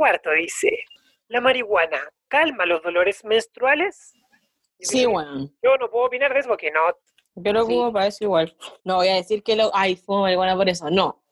Cuarto 0.00 0.30
dice, 0.30 0.78
la 1.28 1.42
marihuana 1.42 2.00
calma 2.26 2.64
los 2.64 2.82
dolores 2.82 3.22
menstruales. 3.22 4.14
Sí, 4.78 5.04
weón. 5.04 5.54
Yo 5.62 5.76
no 5.76 5.90
puedo 5.90 6.06
opinar 6.06 6.32
de 6.32 6.40
eso 6.40 6.48
porque 6.48 6.70
no, 6.70 6.80
Yo 7.34 7.52
lo 7.52 7.66
Sí. 7.66 7.74
ocupo 7.74 7.92
para 7.92 8.06
eso 8.06 8.24
igual. 8.24 8.56
No 8.82 8.96
voy 8.96 9.08
a 9.08 9.16
decir 9.16 9.42
que 9.42 9.56
lo, 9.56 9.70
ay, 9.74 9.96
fumo 9.96 10.22
marihuana 10.22 10.56
por 10.56 10.70
eso. 10.70 10.88
No. 10.88 11.22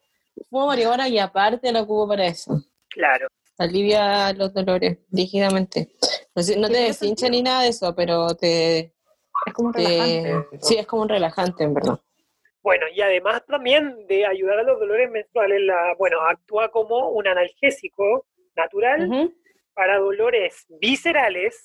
Fumo 0.50 0.66
marihuana 0.66 1.08
y 1.08 1.18
aparte 1.18 1.72
lo 1.72 1.80
ocupo 1.80 2.08
para 2.08 2.26
eso. 2.26 2.60
Claro. 2.90 3.28
Alivia 3.56 4.34
los 4.34 4.52
dolores, 4.52 4.98
lígidamente. 5.12 5.88
No, 6.34 6.42
sé- 6.42 6.58
no 6.58 6.68
te 6.68 6.76
deshincha 6.76 7.30
ni 7.30 7.42
nada 7.42 7.62
de 7.62 7.68
eso, 7.68 7.94
pero 7.96 8.34
te, 8.36 8.92
Es 9.46 9.54
como 9.54 9.68
un 9.68 9.74
te- 9.74 9.80
relajante. 9.80 10.58
Sí, 10.60 10.76
es 10.76 10.86
como 10.86 11.02
un 11.02 11.08
relajante, 11.08 11.64
en 11.64 11.72
verdad. 11.72 11.98
Bueno, 12.60 12.84
y 12.94 13.00
además 13.00 13.42
también 13.46 14.06
de 14.08 14.26
ayudar 14.26 14.58
a 14.58 14.62
los 14.62 14.78
dolores 14.78 15.10
menstruales, 15.10 15.62
la, 15.62 15.94
bueno, 15.98 16.20
actúa 16.20 16.70
como 16.70 17.08
un 17.12 17.26
analgésico 17.26 18.26
natural 18.58 19.32
para 19.74 19.96
dolores 19.98 20.66
viscerales, 20.80 21.64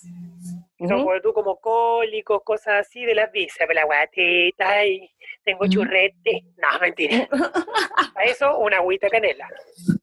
son 0.78 0.92
ujú. 0.92 1.04
como 1.06 1.22
tú 1.22 1.34
como 1.34 1.60
cólicos, 1.60 2.42
cosas 2.44 2.86
así 2.86 3.04
de 3.06 3.16
las 3.16 3.32
vísceras, 3.32 3.74
la 3.74 3.86
guatita 3.86 4.86
y 4.86 5.10
tengo 5.44 5.62
Ujú. 5.64 5.72
churrete. 5.74 6.44
No, 6.58 6.80
mentira. 6.80 7.28
Para 8.14 8.26
eso, 8.28 8.58
una 8.60 8.78
agüita 8.78 9.10
canela. 9.10 9.50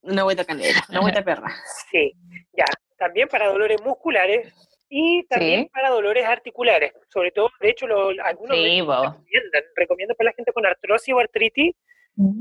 Una 0.03 0.25
vuelta 0.25 0.45
canela, 0.45 0.81
una 0.89 1.01
vuelta 1.01 1.23
perra. 1.23 1.49
Sí, 1.91 2.13
ya. 2.53 2.65
También 2.99 3.29
para 3.29 3.47
dolores 3.49 3.81
musculares 3.83 4.53
y 4.89 5.23
también 5.29 5.63
Sí. 5.63 5.71
para 5.73 5.91
dolores 5.91 6.27
articulares. 6.27 6.93
Sobre 7.09 7.31
todo, 7.31 7.49
de 7.61 7.71
hecho, 7.71 7.87
lo, 7.87 8.09
algunos 8.25 8.57
Sí, 8.57 8.81
recomiendan, 8.81 9.63
recomiendan 9.77 10.17
para 10.17 10.31
la 10.31 10.35
gente 10.35 10.53
con 10.53 10.67
artrosis 10.67 11.15
o 11.15 11.19
artritis 11.21 11.75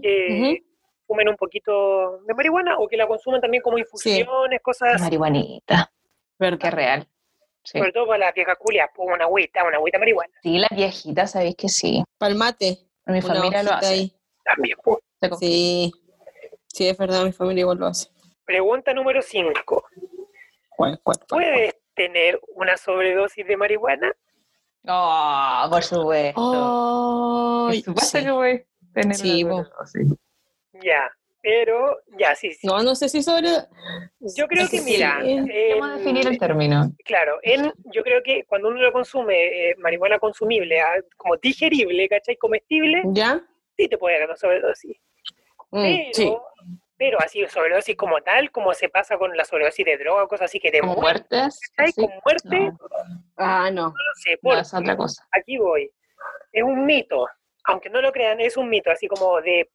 que 0.01 0.63
fumen 1.09 1.27
un 1.27 1.35
poquito 1.35 2.19
de 2.27 2.33
marihuana 2.35 2.77
o 2.77 2.87
que 2.87 2.95
la 2.95 3.07
consuman 3.07 3.41
también 3.41 3.63
como 3.63 3.79
infusiones, 3.79 4.61
cosas 4.61 4.93
así. 4.93 5.03
Marihuanita. 5.05 5.91
Qué 5.91 6.45
¿Verdad? 6.45 6.71
real. 6.71 7.07
Sí. 7.63 7.79
Sobre 7.79 7.91
todo 7.91 8.05
para 8.07 8.19
las 8.19 8.33
viejas 8.35 8.57
culias, 8.59 8.89
pues 8.95 9.09
una 9.13 9.25
agüita, 9.25 9.63
una 9.65 9.77
agüita 9.77 9.97
marihuana. 9.97 10.31
Sí, 10.43 10.57
las 10.59 10.69
viejitas, 10.69 11.31
sabéis 11.31 11.55
que 11.55 11.67
sí. 11.67 12.03
Palmate. 12.19 12.77
Mi 13.07 13.21
familia 13.21 13.63
lo 13.63 13.71
hace. 13.73 13.85
ahí. 13.93 14.13
También, 14.45 14.77
pues. 14.83 14.99
Sí. 15.39 15.91
Sí, 16.67 16.87
es 16.87 16.97
verdad, 16.97 17.23
mi 17.25 17.31
familia 17.31 17.61
igual 17.61 17.79
lo 17.79 17.87
hace. 17.87 18.09
Pregunta 18.45 18.93
número 18.93 19.21
5. 19.23 19.51
¿Cuál, 19.65 19.87
cuál, 20.69 20.99
cuál, 21.03 21.17
cuál? 21.27 21.43
¿Puedes 21.43 21.75
tener 21.95 22.39
una 22.55 22.77
sobredosis 22.77 23.45
de 23.47 23.57
marihuana? 23.57 24.13
Oh, 24.87 25.67
por 25.71 25.83
supuesto. 25.83 26.41
por 26.41 27.71
Ay, 27.71 27.81
supuesto 27.81 28.17
sí. 28.19 28.23
que 28.23 28.31
voy 28.31 28.51
a 28.51 28.93
tener 28.93 29.15
Sí, 29.17 29.43
una 29.43 29.63
sobredosis. 29.65 30.13
Ya, 30.83 31.11
pero 31.41 31.97
ya, 32.17 32.35
sí, 32.35 32.53
sí. 32.53 32.67
No, 32.67 32.81
no 32.83 32.95
sé 32.95 33.09
si 33.09 33.21
sobre. 33.23 33.49
Yo 34.19 34.47
creo 34.47 34.63
es 34.63 34.69
que, 34.69 34.77
que 34.77 34.83
mira, 34.83 35.19
sí. 35.23 35.31
en- 35.31 35.51
¿Cómo 35.79 35.87
definir 35.87 36.27
el 36.27 36.37
término? 36.37 36.91
claro, 37.05 37.39
en, 37.43 37.71
yo 37.93 38.03
creo 38.03 38.21
que 38.23 38.43
cuando 38.45 38.67
uno 38.69 38.81
lo 38.81 38.91
consume, 38.91 39.69
eh, 39.71 39.75
marihuana 39.77 40.19
consumible, 40.19 40.81
ah, 40.81 40.95
como 41.17 41.37
digerible, 41.37 42.07
¿cachai? 42.09 42.35
Comestible, 42.37 43.01
¿Ya? 43.07 43.41
sí 43.77 43.87
te 43.87 43.97
puede 43.97 44.19
dar 44.19 44.27
una 44.27 44.37
sobredosis. 44.37 44.97
Mm, 45.71 45.81
Pero, 45.83 46.09
sí. 46.13 46.37
pero 46.97 47.19
así, 47.21 47.45
sobredosis 47.47 47.95
como 47.95 48.19
tal, 48.21 48.51
como 48.51 48.73
se 48.73 48.89
pasa 48.89 49.17
con 49.17 49.35
la 49.37 49.45
sobredosis 49.45 49.85
de 49.85 49.97
droga 49.97 50.23
o 50.23 50.27
cosas 50.27 50.45
así 50.45 50.59
que 50.59 50.71
te 50.71 50.79
¿Como 50.79 50.95
mueren, 50.95 51.25
muertes? 51.29 51.59
¿cachai? 51.75 51.91
Sí. 51.93 52.01
Con 52.01 52.11
muerte, 52.25 52.59
No, 52.59 52.77
Ah, 53.37 53.69
no. 53.71 53.89
no 53.89 53.93
sé, 54.15 54.31
no, 54.33 54.39
porque 54.41 54.61
es 54.61 54.73
otra 54.73 54.97
cosa. 54.97 55.27
aquí 55.31 55.57
voy. 55.57 55.89
Es 56.51 56.63
un 56.63 56.85
mito, 56.85 57.27
aunque 57.65 57.89
no 57.89 58.01
lo 58.01 58.11
crean, 58.11 58.41
es 58.41 58.57
un 58.57 58.67
mito, 58.67 58.89
así 58.91 59.07
como 59.07 59.39
de, 59.41 59.69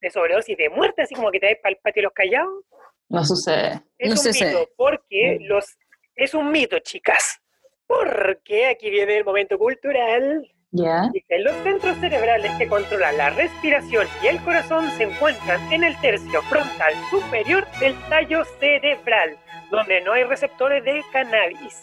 de 0.00 0.10
sobredosis 0.10 0.56
de 0.56 0.68
muerte, 0.70 1.02
así 1.02 1.14
como 1.14 1.30
que 1.30 1.40
te 1.40 1.46
vas 1.46 1.56
para 1.62 1.70
el 1.74 1.78
patio 1.78 2.00
de 2.00 2.04
los 2.04 2.12
callados. 2.12 2.64
No 3.08 3.24
sucede. 3.24 3.82
Es 3.98 4.08
No 4.08 4.12
un 4.14 4.18
sé 4.18 4.32
si- 4.32 4.44
mito, 4.44 4.68
porque 4.76 5.38
Mm. 5.40 5.44
los 5.46 5.76
es 6.16 6.34
un 6.34 6.50
mito, 6.50 6.78
chicas. 6.80 7.40
Porque 7.86 8.66
aquí 8.68 8.88
viene 8.90 9.16
el 9.18 9.24
momento 9.24 9.58
cultural. 9.58 10.46
¿Ya? 10.72 11.08
Dice, 11.12 11.38
los 11.40 11.52
centros 11.64 11.96
cerebrales 11.98 12.52
que 12.56 12.68
controlan 12.68 13.16
la 13.16 13.30
respiración 13.30 14.06
y 14.22 14.28
el 14.28 14.40
corazón 14.44 14.88
se 14.92 15.02
encuentran 15.02 15.72
en 15.72 15.82
el 15.82 16.00
tercio 16.00 16.40
frontal 16.42 16.94
superior 17.10 17.66
del 17.80 17.98
tallo 18.08 18.44
cerebral, 18.60 19.36
donde 19.72 20.00
no 20.02 20.12
hay 20.12 20.22
receptores 20.22 20.84
de 20.84 21.02
cannabis. 21.12 21.82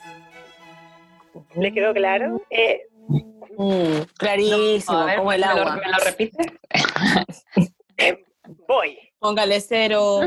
¿Le 1.55 1.73
quedó 1.73 1.93
claro? 1.93 2.41
Eh, 2.49 2.83
Mm, 3.59 4.01
clarísimo, 4.17 5.05
ver, 5.05 5.17
como 5.17 5.31
el 5.33 5.41
¿me 5.41 5.47
lo- 5.47 5.51
agua. 5.53 5.75
¿Me 5.77 5.91
lo 5.91 5.97
repites? 6.05 6.47
eh, 7.97 8.25
voy. 8.67 8.99
Póngale 9.19 9.59
cero. 9.59 10.21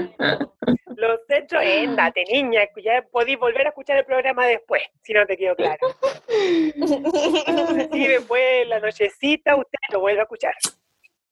Los 0.97 1.21
centros, 1.27 1.63
éndate, 1.65 2.25
niña, 2.31 2.69
ya 2.83 3.03
podéis 3.11 3.39
volver 3.39 3.67
a 3.67 3.71
escuchar 3.71 3.97
el 3.97 4.05
programa 4.05 4.47
después, 4.47 4.83
si 5.03 5.15
no 5.15 5.25
te 5.25 5.37
quedó 5.37 5.57
claro. 5.57 5.79
Y 7.93 8.07
después, 8.07 8.69
la 8.69 8.81
nochecita, 8.81 9.57
usted 9.57 9.79
lo 9.93 10.01
vuelve 10.01 10.21
a 10.21 10.25
escuchar. 10.25 10.55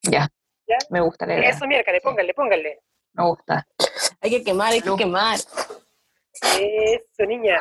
Ya. 0.03 0.29
¿Ya? 0.67 0.77
Me 0.91 1.01
gusta 1.01 1.27
la 1.27 1.39
idea. 1.39 1.51
Eso, 1.51 1.67
miércoles, 1.67 2.01
póngale, 2.03 2.33
póngale. 2.35 2.81
Me 3.13 3.25
gusta. 3.25 3.67
hay 4.21 4.31
que 4.31 4.45
quemar, 4.45 4.73
hay 4.73 4.81
que 4.81 4.97
quemar. 4.97 5.39
Eso, 6.59 7.27
niña. 7.27 7.59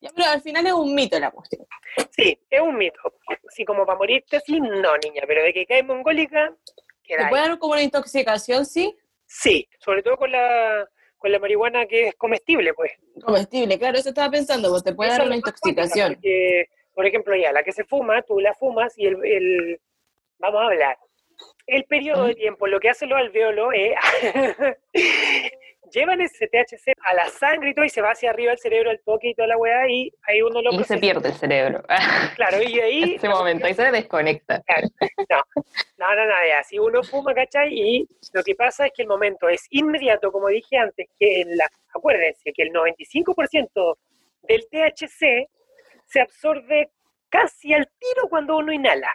Ya, 0.00 0.10
pero 0.14 0.28
al 0.28 0.42
final 0.42 0.66
es 0.66 0.72
un 0.74 0.94
mito 0.94 1.18
la 1.18 1.30
cuestión. 1.30 1.66
Sí, 2.10 2.38
es 2.50 2.60
un 2.60 2.76
mito. 2.76 3.00
Así 3.48 3.64
como 3.64 3.86
para 3.86 3.98
morirte 3.98 4.36
así, 4.36 4.60
no, 4.60 4.96
niña, 4.98 5.22
pero 5.26 5.42
de 5.42 5.52
que 5.52 5.66
cae 5.66 5.82
mongólica, 5.82 6.54
¿Te 7.06 7.26
puede 7.28 7.48
dar 7.48 7.58
como 7.58 7.72
una 7.72 7.82
intoxicación, 7.82 8.64
sí? 8.66 8.96
Sí, 9.26 9.68
sobre 9.78 10.02
todo 10.02 10.16
con 10.16 10.30
la, 10.32 10.88
con 11.18 11.30
la 11.32 11.38
marihuana 11.38 11.86
que 11.86 12.08
es 12.08 12.14
comestible, 12.14 12.74
pues. 12.74 12.92
Comestible, 13.22 13.78
claro, 13.78 13.98
eso 13.98 14.10
estaba 14.10 14.30
pensando, 14.30 14.70
pues 14.70 14.84
te 14.84 14.94
puede 14.94 15.10
dar 15.10 15.26
una 15.26 15.36
intoxicación. 15.36 16.14
Porque, 16.14 16.66
por 16.94 17.06
ejemplo, 17.06 17.36
ya, 17.36 17.52
la 17.52 17.62
que 17.62 17.72
se 17.72 17.84
fuma, 17.84 18.22
tú 18.22 18.40
la 18.40 18.54
fumas 18.54 18.96
y 18.98 19.06
el, 19.06 19.24
el- 19.24 19.80
vamos 20.38 20.60
a 20.62 20.66
hablar. 20.66 20.98
El 21.66 21.84
periodo 21.84 22.26
de 22.26 22.34
tiempo, 22.34 22.66
lo 22.66 22.78
que 22.78 22.90
hacen 22.90 23.08
los 23.08 23.18
alveolos 23.18 23.68
es 23.74 23.94
llevan 25.94 26.20
ese 26.20 26.48
THC 26.48 26.92
a 27.02 27.14
la 27.14 27.28
sangre 27.28 27.70
y 27.70 27.74
todo 27.74 27.84
y 27.84 27.88
se 27.88 28.02
va 28.02 28.10
hacia 28.10 28.30
arriba 28.30 28.52
el 28.52 28.58
cerebro, 28.58 28.90
el 28.90 29.00
toque 29.00 29.30
y 29.30 29.34
toda 29.34 29.48
la 29.48 29.56
weá 29.56 29.88
y 29.88 30.12
ahí 30.26 30.42
uno 30.42 30.60
lo 30.60 30.72
Y 30.72 30.84
se 30.84 30.98
pierde 30.98 31.28
el 31.28 31.34
cerebro. 31.34 31.82
Claro, 32.36 32.62
y 32.62 32.80
ahí 32.80 33.02
En 33.02 33.10
ese 33.12 33.28
momento, 33.28 33.66
ahí 33.66 33.74
se 33.74 33.90
desconecta. 33.90 34.62
No, 35.96 36.14
no, 36.14 36.26
no, 36.26 36.34
ya, 36.48 36.62
si 36.64 36.78
uno 36.78 37.02
fuma, 37.02 37.32
¿cachai? 37.32 37.72
Y 37.72 38.08
lo 38.32 38.42
que 38.42 38.54
pasa 38.54 38.86
es 38.86 38.92
que 38.94 39.02
el 39.02 39.08
momento 39.08 39.48
es 39.48 39.66
inmediato, 39.70 40.32
como 40.32 40.48
dije 40.48 40.76
antes, 40.76 41.06
que 41.18 41.42
en 41.42 41.56
la, 41.56 41.68
acuérdense 41.94 42.52
que 42.52 42.62
el 42.62 42.72
95% 42.72 43.96
del 44.42 44.66
THC 44.68 45.48
se 46.04 46.20
absorbe 46.20 46.90
casi 47.28 47.72
al 47.72 47.88
tiro 47.98 48.28
cuando 48.28 48.56
uno 48.56 48.72
inhala, 48.72 49.14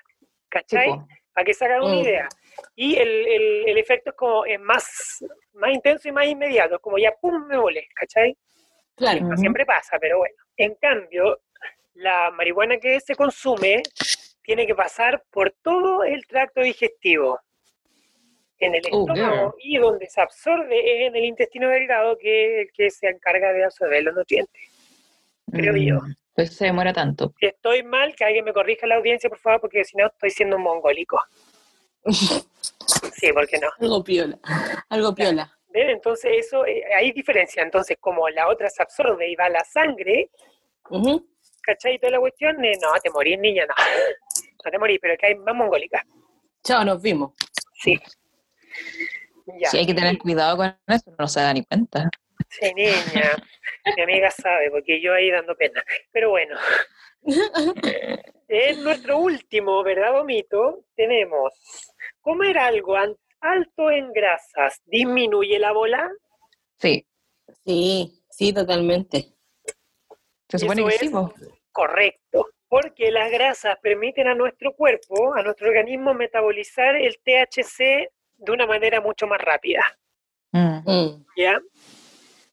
¿cachai? 0.49 0.91
Chico. 0.91 1.07
Para 1.39 1.45
que 1.45 1.53
se 1.53 1.63
hagan 1.63 1.83
una 1.83 1.95
Mm. 1.95 1.99
idea. 1.99 2.27
Y 2.75 2.97
el, 2.97 3.07
el- 3.07 3.69
el 3.69 3.77
efecto 3.77 4.09
es 4.09 4.15
como 4.17 4.43
es 4.45 4.59
más, 4.59 5.23
más 5.53 5.71
intenso 5.71 6.09
y 6.09 6.11
más 6.11 6.25
inmediato, 6.27 6.75
es 6.75 6.81
como 6.81 6.97
ya 6.97 7.13
pum, 7.13 7.47
me 7.47 7.55
volé, 7.57 7.87
¿cachai? 7.95 8.35
Claro. 8.97 9.21
No 9.21 9.37
siempre 9.37 9.65
pasa, 9.65 9.97
pero 10.01 10.17
bueno. 10.17 10.35
En 10.57 10.75
cambio, 10.75 11.39
la 11.93 12.29
marihuana 12.31 12.77
que 12.77 12.99
se 12.99 13.15
consume 13.15 13.81
tiene 14.43 14.67
que 14.67 14.75
pasar 14.75 15.23
por 15.31 15.51
todo 15.63 16.03
el 16.03 16.27
tracto 16.27 16.59
digestivo. 16.59 17.39
En 18.57 18.75
el 18.75 18.81
Oh, 18.91 18.99
estómago 19.07 19.55
y 19.59 19.77
donde 19.77 20.07
se 20.09 20.19
absorbe 20.19 20.77
es 20.77 21.07
en 21.07 21.15
el 21.15 21.23
intestino 21.23 21.69
delgado 21.69 22.17
que 22.17 22.63
es 22.63 22.67
el 22.67 22.73
que 22.73 22.89
se 22.91 23.07
encarga 23.07 23.53
de 23.53 23.63
absorber 23.63 24.03
los 24.03 24.13
nutrientes. 24.13 24.61
Creo 25.53 25.77
yo. 25.77 25.99
Pues 26.39 26.55
se 26.55 26.63
demora 26.63 26.93
tanto. 26.93 27.33
Si 27.37 27.47
estoy 27.47 27.83
mal, 27.83 28.15
que 28.15 28.23
alguien 28.23 28.45
me 28.45 28.53
corrija 28.53 28.87
la 28.87 28.95
audiencia, 28.95 29.29
por 29.29 29.39
favor, 29.39 29.59
porque 29.59 29.83
si 29.83 29.97
no 29.97 30.07
estoy 30.07 30.29
siendo 30.29 30.55
un 30.55 30.63
mongólico. 30.63 31.21
Sí, 32.05 33.33
porque 33.33 33.59
no. 33.59 33.67
Algo 33.81 34.01
piola. 34.01 34.39
Algo 34.87 35.13
piola. 35.13 35.53
¿Ven? 35.67 35.89
Entonces 35.89 36.31
eso, 36.45 36.65
eh, 36.65 36.81
hay 36.95 37.11
diferencia. 37.11 37.61
Entonces, 37.61 37.97
como 37.99 38.29
la 38.29 38.47
otra 38.47 38.69
se 38.69 38.81
absorbe 38.81 39.29
y 39.29 39.35
va 39.35 39.47
a 39.47 39.49
la 39.49 39.65
sangre, 39.65 40.29
Ujú. 40.89 41.27
¿cachai? 41.61 41.99
Toda 41.99 42.11
la 42.11 42.19
cuestión, 42.21 42.63
eh, 42.63 42.77
no, 42.81 42.87
te 43.03 43.09
morís, 43.09 43.37
niña, 43.37 43.65
no. 43.65 43.73
No 44.63 44.71
te 44.71 44.79
morís, 44.79 44.99
pero 45.01 45.17
que 45.17 45.25
hay 45.25 45.35
más 45.35 45.53
mongólica. 45.53 46.05
Chao, 46.63 46.85
nos 46.85 47.01
vimos. 47.01 47.33
Sí. 47.83 47.99
Ya. 49.59 49.71
Sí, 49.71 49.77
hay 49.77 49.85
que 49.85 49.93
tener 49.93 50.17
cuidado 50.17 50.55
con 50.55 50.73
eso, 50.87 51.13
no 51.19 51.27
se 51.27 51.41
da 51.41 51.53
ni 51.53 51.65
cuenta. 51.65 52.09
Sí, 52.49 52.73
niña. 52.73 53.35
Mi 53.95 54.03
amiga 54.03 54.31
sabe, 54.31 54.71
porque 54.71 55.01
yo 55.01 55.13
ahí 55.13 55.31
dando 55.31 55.55
pena. 55.55 55.83
Pero 56.11 56.31
bueno. 56.31 56.57
En 58.47 58.83
nuestro 58.83 59.19
último, 59.19 59.83
¿verdad 59.83 60.19
o 60.19 60.23
mito? 60.23 60.85
Tenemos, 60.95 61.53
comer 62.21 62.57
algo 62.57 62.95
alto 62.97 63.91
en 63.91 64.11
grasas 64.11 64.81
disminuye 64.85 65.59
la 65.59 65.71
bola. 65.71 66.09
Sí, 66.77 67.05
Sí, 67.65 68.23
sí, 68.29 68.53
totalmente. 68.53 69.33
se 70.47 70.59
supone 70.59 70.81
Eso 70.81 70.89
que 70.89 70.95
es 70.95 71.01
sí, 71.01 71.11
correcto, 71.71 72.47
porque 72.67 73.11
las 73.11 73.31
grasas 73.31 73.77
permiten 73.81 74.27
a 74.27 74.35
nuestro 74.35 74.73
cuerpo, 74.75 75.33
a 75.35 75.43
nuestro 75.43 75.67
organismo, 75.67 76.13
metabolizar 76.13 76.95
el 76.95 77.19
THC 77.23 78.09
de 78.37 78.51
una 78.51 78.65
manera 78.65 79.01
mucho 79.01 79.27
más 79.27 79.39
rápida. 79.39 79.83
Mm. 80.51 80.79
Mm. 80.85 81.25
¿Ya? 81.37 81.59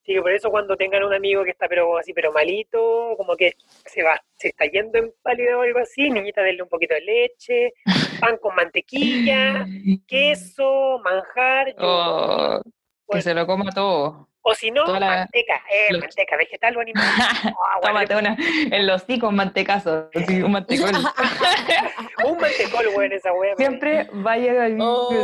Así 0.07 0.15
que 0.15 0.23
por 0.23 0.31
eso 0.31 0.51
cuando 0.51 0.77
tengan 0.77 1.03
un 1.03 1.13
amigo 1.13 1.43
que 1.43 1.51
está 1.51 1.67
pero 1.67 1.99
así, 1.99 2.13
pero 2.13 2.31
malito, 2.33 3.15
como 3.17 3.35
que 3.35 3.55
se 3.85 4.05
va, 4.05 4.23
se 4.37 4.49
está 4.49 4.65
yendo 4.67 4.99
en 4.99 5.13
pálido 5.21 5.59
o 5.59 5.63
algo 5.63 5.81
así, 5.81 6.09
niñita, 6.11 6.43
denle 6.45 6.63
un 6.63 6.69
poquito 6.69 6.95
de 6.95 7.01
leche, 7.01 7.73
pan 8.21 8.37
con 8.37 8.55
mantequilla, 8.55 9.67
queso, 10.07 11.01
manjar, 11.03 11.71
yogur. 11.71 11.81
Oh, 11.83 12.61
que 12.65 12.71
Bueno. 13.09 13.23
se 13.23 13.35
lo 13.35 13.47
coma 13.49 13.73
todo. 13.75 14.29
O 14.49 14.55
si 14.55 14.71
no, 14.71 14.87
la- 14.87 15.07
manteca, 15.07 15.61
eh, 15.69 15.99
manteca, 15.99 16.37
vegetal 16.37 16.77
o 16.77 16.81
animal. 16.81 17.05
Bueno, 17.83 17.99
Tómate 18.09 18.17
una 18.17 18.37
en 18.39 18.87
los 18.87 19.05
mantecazo, 19.33 20.09
así, 20.15 20.41
un 20.43 20.53
mantecol. 20.53 20.91
un 22.25 22.39
mantecol, 22.39 22.87
weón, 22.95 23.13
esa 23.13 23.33
wea. 23.33 23.57
Siempre 23.57 24.07
vaya 24.13 24.67
en 24.67 24.79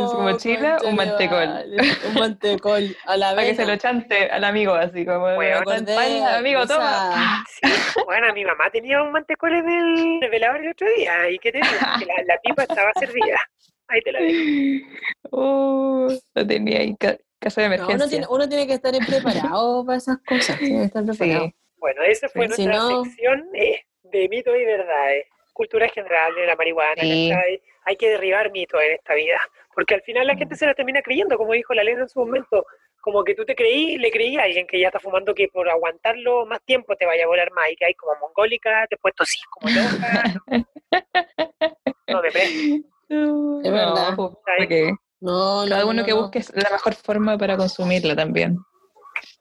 su 0.09 0.17
mochila 0.19 0.71
concha 0.77 0.87
un 0.89 0.95
mantecol. 0.95 1.47
vale, 1.47 1.77
Un 2.07 2.13
mantecol 2.15 2.97
a 3.05 3.17
la 3.17 3.29
Para 3.35 3.41
que 3.43 3.47
vez. 3.49 3.57
se 3.57 3.65
lo 3.65 3.75
chante 3.77 4.29
al 4.29 4.43
amigo, 4.43 4.73
así 4.73 5.05
como, 5.05 5.35
Bueno, 5.35 5.59
"Está 5.59 5.77
en 5.77 5.83
acordé 5.83 5.91
España, 5.93 6.37
amigo, 6.37 6.67
toma. 6.67 7.43
Sí, 7.49 7.71
bueno, 8.05 8.33
mi 8.33 8.43
mamá 8.45 8.69
tenía 8.71 9.01
un 9.01 9.11
mantecol 9.13 9.53
en 9.55 9.69
el, 9.69 10.29
velador 10.29 10.61
el 10.61 10.71
otro 10.71 10.87
día, 10.97 11.29
y 11.29 11.39
que 11.39 11.51
te 11.51 11.59
digo, 11.59 11.69
que 11.99 12.05
la, 12.05 12.13
la 12.25 12.37
pipa 12.43 12.63
estaba 12.63 12.91
servida. 12.99 13.39
Ahí 13.87 14.01
te 14.01 14.11
la 14.11 14.19
dejo. 14.19 14.87
Oh, 15.31 16.07
lo 16.35 16.47
tenía 16.47 16.79
ahí, 16.79 16.95
caso 17.43 17.61
de 17.61 17.67
No, 17.69 17.73
emergencia. 17.75 17.95
uno, 18.05 18.09
tiene, 18.09 18.25
uno 18.29 18.49
tiene 18.49 18.67
que 18.67 18.73
estar 18.73 18.93
preparado 19.05 19.85
para 19.85 19.97
esas 19.97 20.17
cosas. 20.27 20.57
Tiene 20.59 20.79
que 20.79 20.85
estar 20.85 21.03
preparado. 21.05 21.45
Sí, 21.45 21.55
Bueno, 21.77 22.01
esa 22.03 22.29
fue 22.29 22.47
Sí, 22.49 22.53
si 22.55 22.65
nuestra 22.65 22.87
no- 22.89 23.03
sección 23.03 23.49
eh, 23.53 23.81
de 24.03 24.29
mitos 24.29 24.55
y 24.55 24.65
verdades. 24.65 25.25
Cultura 25.53 25.87
general 25.89 26.33
de 26.33 26.47
la 26.47 26.55
marihuana, 26.55 27.01
Sí. 27.01 27.31
Hay 27.85 27.95
que 27.97 28.09
derribar 28.09 28.49
mitos 28.51 28.81
en 28.81 28.93
esta 28.93 29.13
vida, 29.13 29.37
porque 29.75 29.93
al 29.95 30.01
final 30.03 30.25
la 30.25 30.35
gente 30.37 30.55
se 30.55 30.65
la 30.65 30.73
termina 30.73 31.01
creyendo, 31.01 31.37
como 31.37 31.51
dijo 31.53 31.73
la 31.73 31.83
Lena 31.83 32.03
en 32.03 32.09
su 32.09 32.19
momento, 32.19 32.65
como 33.01 33.23
que 33.25 33.35
tú 33.35 33.43
te 33.45 33.55
creí, 33.55 33.97
le 33.97 34.09
creí 34.09 34.37
a 34.37 34.43
alguien 34.43 34.65
que 34.65 34.79
ya 34.79 34.87
está 34.87 34.99
fumando 35.01 35.35
que 35.35 35.49
por 35.49 35.67
aguantarlo 35.69 36.45
más 36.45 36.61
tiempo 36.63 36.95
te 36.95 37.05
vaya 37.05 37.25
a 37.25 37.27
volar 37.27 37.51
más 37.51 37.69
y 37.69 37.75
que 37.75 37.85
hay 37.85 37.93
como 37.95 38.13
mongólica, 38.21 38.87
después 38.89 39.13
tosís 39.15 39.43
como 39.47 39.69
loca. 39.69 40.33
No, 42.07 42.21
me 42.21 42.31
presto. 42.31 42.89
Es 43.63 43.71
verdad. 43.71 44.15
porque 44.15 44.93
No, 45.23 45.63
no, 45.63 45.69
cada 45.69 45.85
uno 45.85 46.01
no, 46.01 46.05
que 46.05 46.13
busque 46.13 46.43
la 46.53 46.69
mejor 46.69 46.93
forma 46.95 47.37
para 47.37 47.55
consumirla 47.55 48.15
también. 48.15 48.57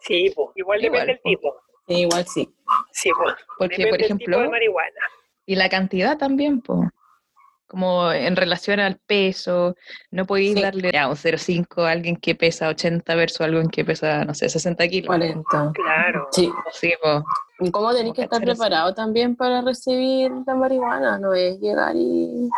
Sí, 0.00 0.32
pues, 0.34 0.48
igual 0.54 0.82
Igual, 0.84 1.06
depende 1.06 1.12
del 1.12 1.20
po. 1.20 1.28
tipo. 1.28 1.54
Sí, 1.88 1.94
igual 2.02 2.26
sí. 2.26 2.54
Sí, 2.92 3.10
pues. 3.16 3.34
Porque, 3.58 3.76
depende 3.78 3.90
por 3.90 3.98
del 3.98 4.18
tipo 4.18 4.30
de 4.30 4.34
ejemplo, 4.36 4.50
marihuana. 4.50 5.00
y 5.46 5.56
la 5.56 5.68
cantidad 5.68 6.16
también, 6.18 6.60
po. 6.62 6.88
como 7.66 8.12
en 8.12 8.36
relación 8.36 8.80
al 8.80 8.98
peso, 8.98 9.74
no 10.10 10.26
podéis 10.26 10.52
Sí. 10.56 10.60
darle 10.62 10.92
ya, 10.92 11.08
un 11.08 11.16
0,5 11.16 11.82
a 11.86 11.90
alguien 11.92 12.16
que 12.16 12.34
pesa 12.34 12.68
80 12.68 13.14
versus 13.14 13.40
alguien 13.40 13.68
que 13.70 13.82
pesa, 13.82 14.26
no 14.26 14.34
sé, 14.34 14.50
60 14.50 14.86
kilos. 14.88 15.06
40. 15.06 15.72
Claro. 15.74 16.28
Sí. 16.32 16.52
Sí, 16.70 16.92
po. 17.02 17.24
¿Y 17.60 17.70
cómo 17.70 17.94
tenés 17.94 18.12
que 18.12 18.24
estar 18.24 18.42
preparado 18.42 18.92
también 18.92 19.34
para 19.36 19.62
recibir 19.62 20.30
la 20.46 20.54
marihuana? 20.54 21.18
No 21.18 21.32
es 21.32 21.58
llegar 21.60 21.96
y, 21.96 22.50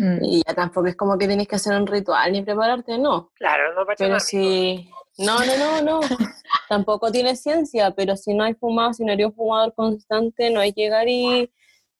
Mm. 0.00 0.18
y 0.22 0.42
ya 0.46 0.54
tampoco 0.54 0.86
es 0.86 0.94
como 0.96 1.18
que 1.18 1.26
tenés 1.26 1.48
que 1.48 1.56
hacer 1.56 1.74
un 1.74 1.86
ritual 1.86 2.30
ni 2.32 2.42
prepararte, 2.42 2.96
no. 2.98 3.30
Claro, 3.34 3.74
no 3.74 3.82
Pero 3.98 4.20
si... 4.20 4.88
No, 5.18 5.38
no, 5.40 5.56
no, 5.58 5.82
no. 5.82 6.00
Tampoco 6.68 7.10
tiene 7.10 7.34
ciencia, 7.34 7.90
pero 7.90 8.16
si 8.16 8.32
no 8.34 8.44
hay 8.44 8.54
fumado, 8.54 8.92
si 8.94 9.04
no 9.04 9.12
eres 9.12 9.26
un 9.26 9.34
fumador 9.34 9.74
constante, 9.74 10.50
no 10.50 10.60
hay 10.60 10.72
que 10.72 10.82
llegar 10.82 11.08
y... 11.08 11.50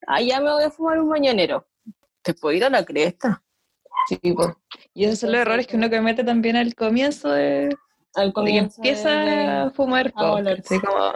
Ah, 0.06 0.22
ya 0.22 0.40
me 0.40 0.52
voy 0.52 0.62
a 0.62 0.70
fumar 0.70 1.00
un 1.00 1.08
mañanero. 1.08 1.66
Te 2.22 2.32
puedo 2.34 2.54
ir 2.56 2.64
a 2.64 2.70
la 2.70 2.84
cresta. 2.84 3.42
Sí, 4.08 4.16
po. 4.32 4.56
Y 4.94 5.04
esos 5.04 5.18
son 5.18 5.32
los 5.32 5.40
errores 5.40 5.66
que 5.66 5.76
uno 5.76 5.90
comete 5.90 6.22
también 6.22 6.54
al 6.54 6.74
comienzo 6.76 7.30
de, 7.32 7.76
Al 8.14 8.26
de 8.26 8.30
que 8.30 8.32
comienzo 8.34 8.80
de- 8.80 8.88
empieza 8.88 9.10
de- 9.10 9.46
a 9.46 9.70
fumar. 9.70 10.12
a 10.14 10.20
po, 10.20 10.28
volarse. 10.34 10.80
¿cachai? 10.80 10.80
Como 10.88 11.12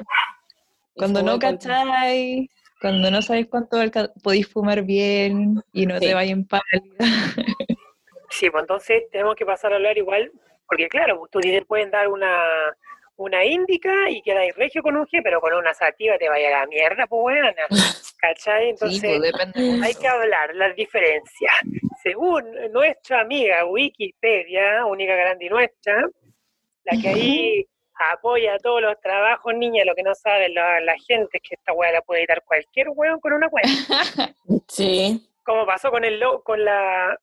cuando 0.97 1.23
no 1.23 1.39
cacháis, 1.39 2.51
cuando 2.83 3.11
no 3.11 3.23
sabéis 3.23 3.47
cuánto 3.49 3.79
podéis 4.23 4.49
fumar 4.49 4.83
bien 4.83 5.63
y 5.73 5.87
no 5.87 5.99
Sí. 5.99 6.07
te 6.09 6.15
vayas 6.15 6.33
en 6.33 6.47
pálida. 6.47 6.99
Sí, 8.31 8.49
pues 8.49 8.63
entonces 8.63 9.03
tenemos 9.13 9.35
que 9.37 9.45
pasar 9.45 9.73
a 9.73 9.77
hablar 9.77 9.99
igual, 9.99 10.33
porque 10.67 10.89
claro, 10.89 11.19
pues, 11.19 11.31
tú 11.31 11.41
te 11.41 11.63
pueden 11.67 11.91
dar 11.91 12.09
una, 12.09 12.43
una 13.17 13.45
índica 13.45 14.09
y 14.09 14.23
quedáis 14.23 14.57
regio 14.57 14.83
con 14.83 14.97
un 14.97 15.05
G, 15.05 15.21
pero 15.23 15.39
con 15.39 15.53
una 15.53 15.75
sativa 15.75 16.17
te 16.17 16.31
vaya 16.31 16.49
a 16.49 16.61
la 16.61 16.67
mierda, 16.67 17.07
pues 17.07 17.21
buena. 17.21 17.55
¿Cachai? 18.19 18.71
Entonces 18.71 19.01
sí, 19.01 19.19
pues 19.21 19.47
mucho. 19.55 19.85
hay 19.85 19.95
que 19.95 20.09
hablar 20.09 20.55
las 20.55 20.75
diferencias. 20.75 21.53
Según 22.03 22.45
nuestra 22.73 23.21
amiga 23.21 23.67
Wikipedia, 23.67 24.87
única 24.87 25.15
grande 25.15 25.45
y 25.45 25.49
nuestra, 25.51 26.09
la 26.85 27.03
que 27.03 27.09
ahí 27.09 27.67
apoya 28.11 28.59
todos 28.59 28.83
los 28.83 29.01
trabajos, 29.01 29.55
niña, 29.55 29.85
lo 29.85 29.95
que 29.95 30.03
no 30.03 30.15
sabe 30.15 30.49
la, 30.49 30.81
la 30.81 30.95
gente 30.99 31.39
es 31.39 31.43
que 31.49 31.55
esta 31.55 31.73
weá 31.73 31.93
la 31.93 32.03
puede 32.03 32.21
editar 32.21 32.43
cualquier 32.45 32.89
weón 32.91 33.21
con 33.21 33.33
una 33.33 33.49
cuenta. 33.49 33.71
Sí. 34.69 35.29
como 35.45 35.67
pasó 35.67 35.91
con 35.91 36.05
el 36.05 36.23
con 36.45 36.65
la 36.65 37.19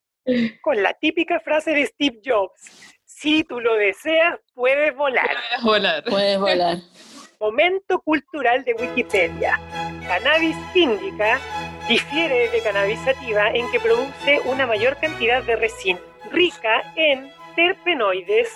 con 0.62 0.82
la 0.82 0.92
típica 0.94 1.40
frase 1.40 1.72
de 1.72 1.86
Steve 1.86 2.20
Jobs. 2.24 2.94
Si 3.04 3.42
tú 3.44 3.60
lo 3.60 3.74
deseas, 3.74 4.38
puedes 4.54 4.94
volar. 4.94 5.28
volar. 5.62 6.04
Puedes 6.04 6.38
volar. 6.38 6.76
Momento 7.40 8.00
cultural 8.00 8.64
de 8.64 8.74
Wikipedia. 8.74 9.58
Cannabis 10.06 10.56
indica 10.74 11.40
difiere 11.88 12.48
de 12.50 12.62
cannabis 12.62 13.00
sativa 13.00 13.48
en 13.48 13.68
que 13.70 13.80
produce 13.80 14.40
una 14.44 14.66
mayor 14.66 14.96
cantidad 14.98 15.42
de 15.42 15.56
resina 15.56 15.98
rica 16.30 16.82
en 16.94 17.32
terpenoides 17.56 18.48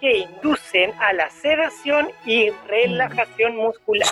que 0.00 0.18
inducen 0.18 0.92
a 1.00 1.12
la 1.12 1.28
sedación 1.30 2.10
y 2.24 2.50
relajación 2.66 3.56
muscular, 3.56 4.08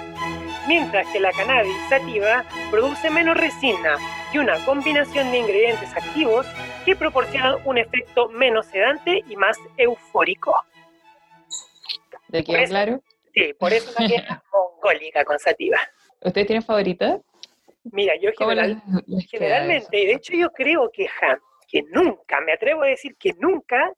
mientras 0.67 1.07
que 1.13 1.21
la 1.21 1.33
cannabis 1.33 1.77
sativa 1.89 2.45
produce 2.71 3.11
menos 3.11 3.37
resina 3.37 3.97
y 4.33 4.39
una 4.39 4.65
combinación 4.65 5.31
de 5.31 5.39
ingredientes 5.39 5.93
activos 5.97 6.47
que 6.85 6.97
proporcionan 6.97 7.57
un 7.65 7.79
efecto 7.79 8.29
menos 8.29 8.67
sedante 8.67 9.23
y 9.29 9.37
más 9.37 9.57
eufórico. 9.77 10.55
¿De 12.29 12.43
Por 12.43 12.55
qué 12.57 12.63
eso- 12.63 12.71
claro? 12.71 13.01
Sí, 13.35 13.53
por 13.59 13.73
eso 13.73 13.93
la 13.99 14.07
queda 14.09 14.43
mongólica 14.53 15.25
con 15.25 15.39
sativa. 15.39 15.79
¿Ustedes 16.23 16.47
tienen 16.47 16.63
favorita? 16.63 17.21
Mira, 17.93 18.15
yo 18.21 18.31
¿Cómo 18.37 18.51
general, 18.51 18.83
generalmente, 19.31 19.97
de 19.97 20.13
hecho 20.13 20.33
yo 20.35 20.51
creo 20.51 20.91
que, 20.93 21.07
ja, 21.07 21.39
que 21.69 21.83
nunca, 21.93 22.41
me 22.41 22.53
atrevo 22.53 22.83
a 22.83 22.87
decir 22.89 23.15
que 23.17 23.33
nunca 23.39 23.93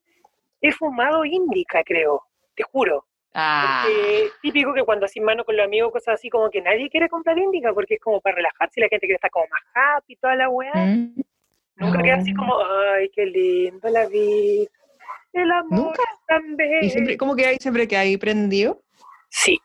he 0.60 0.72
fumado 0.72 1.24
índica, 1.24 1.82
creo, 1.84 2.22
te 2.54 2.62
juro. 2.64 3.04
Ah, 3.34 3.84
Porque 3.84 4.30
típico 4.42 4.72
que 4.74 4.82
cuando 4.84 5.04
así 5.06 5.20
mano 5.20 5.44
con 5.44 5.56
los 5.56 5.64
amigos, 5.66 5.92
cosas 5.92 6.14
así, 6.14 6.28
como 6.30 6.50
que 6.50 6.60
nadie 6.62 6.88
quiere 6.90 7.08
comprar 7.08 7.38
índica 7.38 7.72
porque 7.72 7.94
es 7.94 8.00
como 8.00 8.20
para 8.20 8.36
relajarse 8.36 8.80
y 8.80 8.82
la 8.82 8.88
gente 8.88 9.06
quiere 9.06 9.16
estar 9.16 9.30
como 9.30 9.46
más 9.48 9.62
happy 9.74 10.14
y 10.14 10.16
toda 10.16 10.34
la 10.34 10.48
weá. 10.48 10.72
¿mm? 10.74 11.14
Nunca 11.76 12.02
queda 12.02 12.16
así 12.16 12.34
como, 12.34 12.54
ay, 12.58 13.08
qué 13.14 13.26
lindo 13.26 13.88
la 13.90 14.06
vida. 14.06 14.68
El 15.32 15.52
amor 15.52 15.70
Nunca. 15.70 16.02
es 16.02 16.26
tan 16.26 16.56
bello. 16.56 16.78
¿Y 16.86 16.90
siempre, 16.90 17.16
cómo 17.16 17.36
que 17.36 17.46
hay 17.46 17.56
siempre 17.58 17.86
que 17.86 17.96
hay 17.96 18.16
prendido? 18.16 18.80
Sí. 19.28 19.60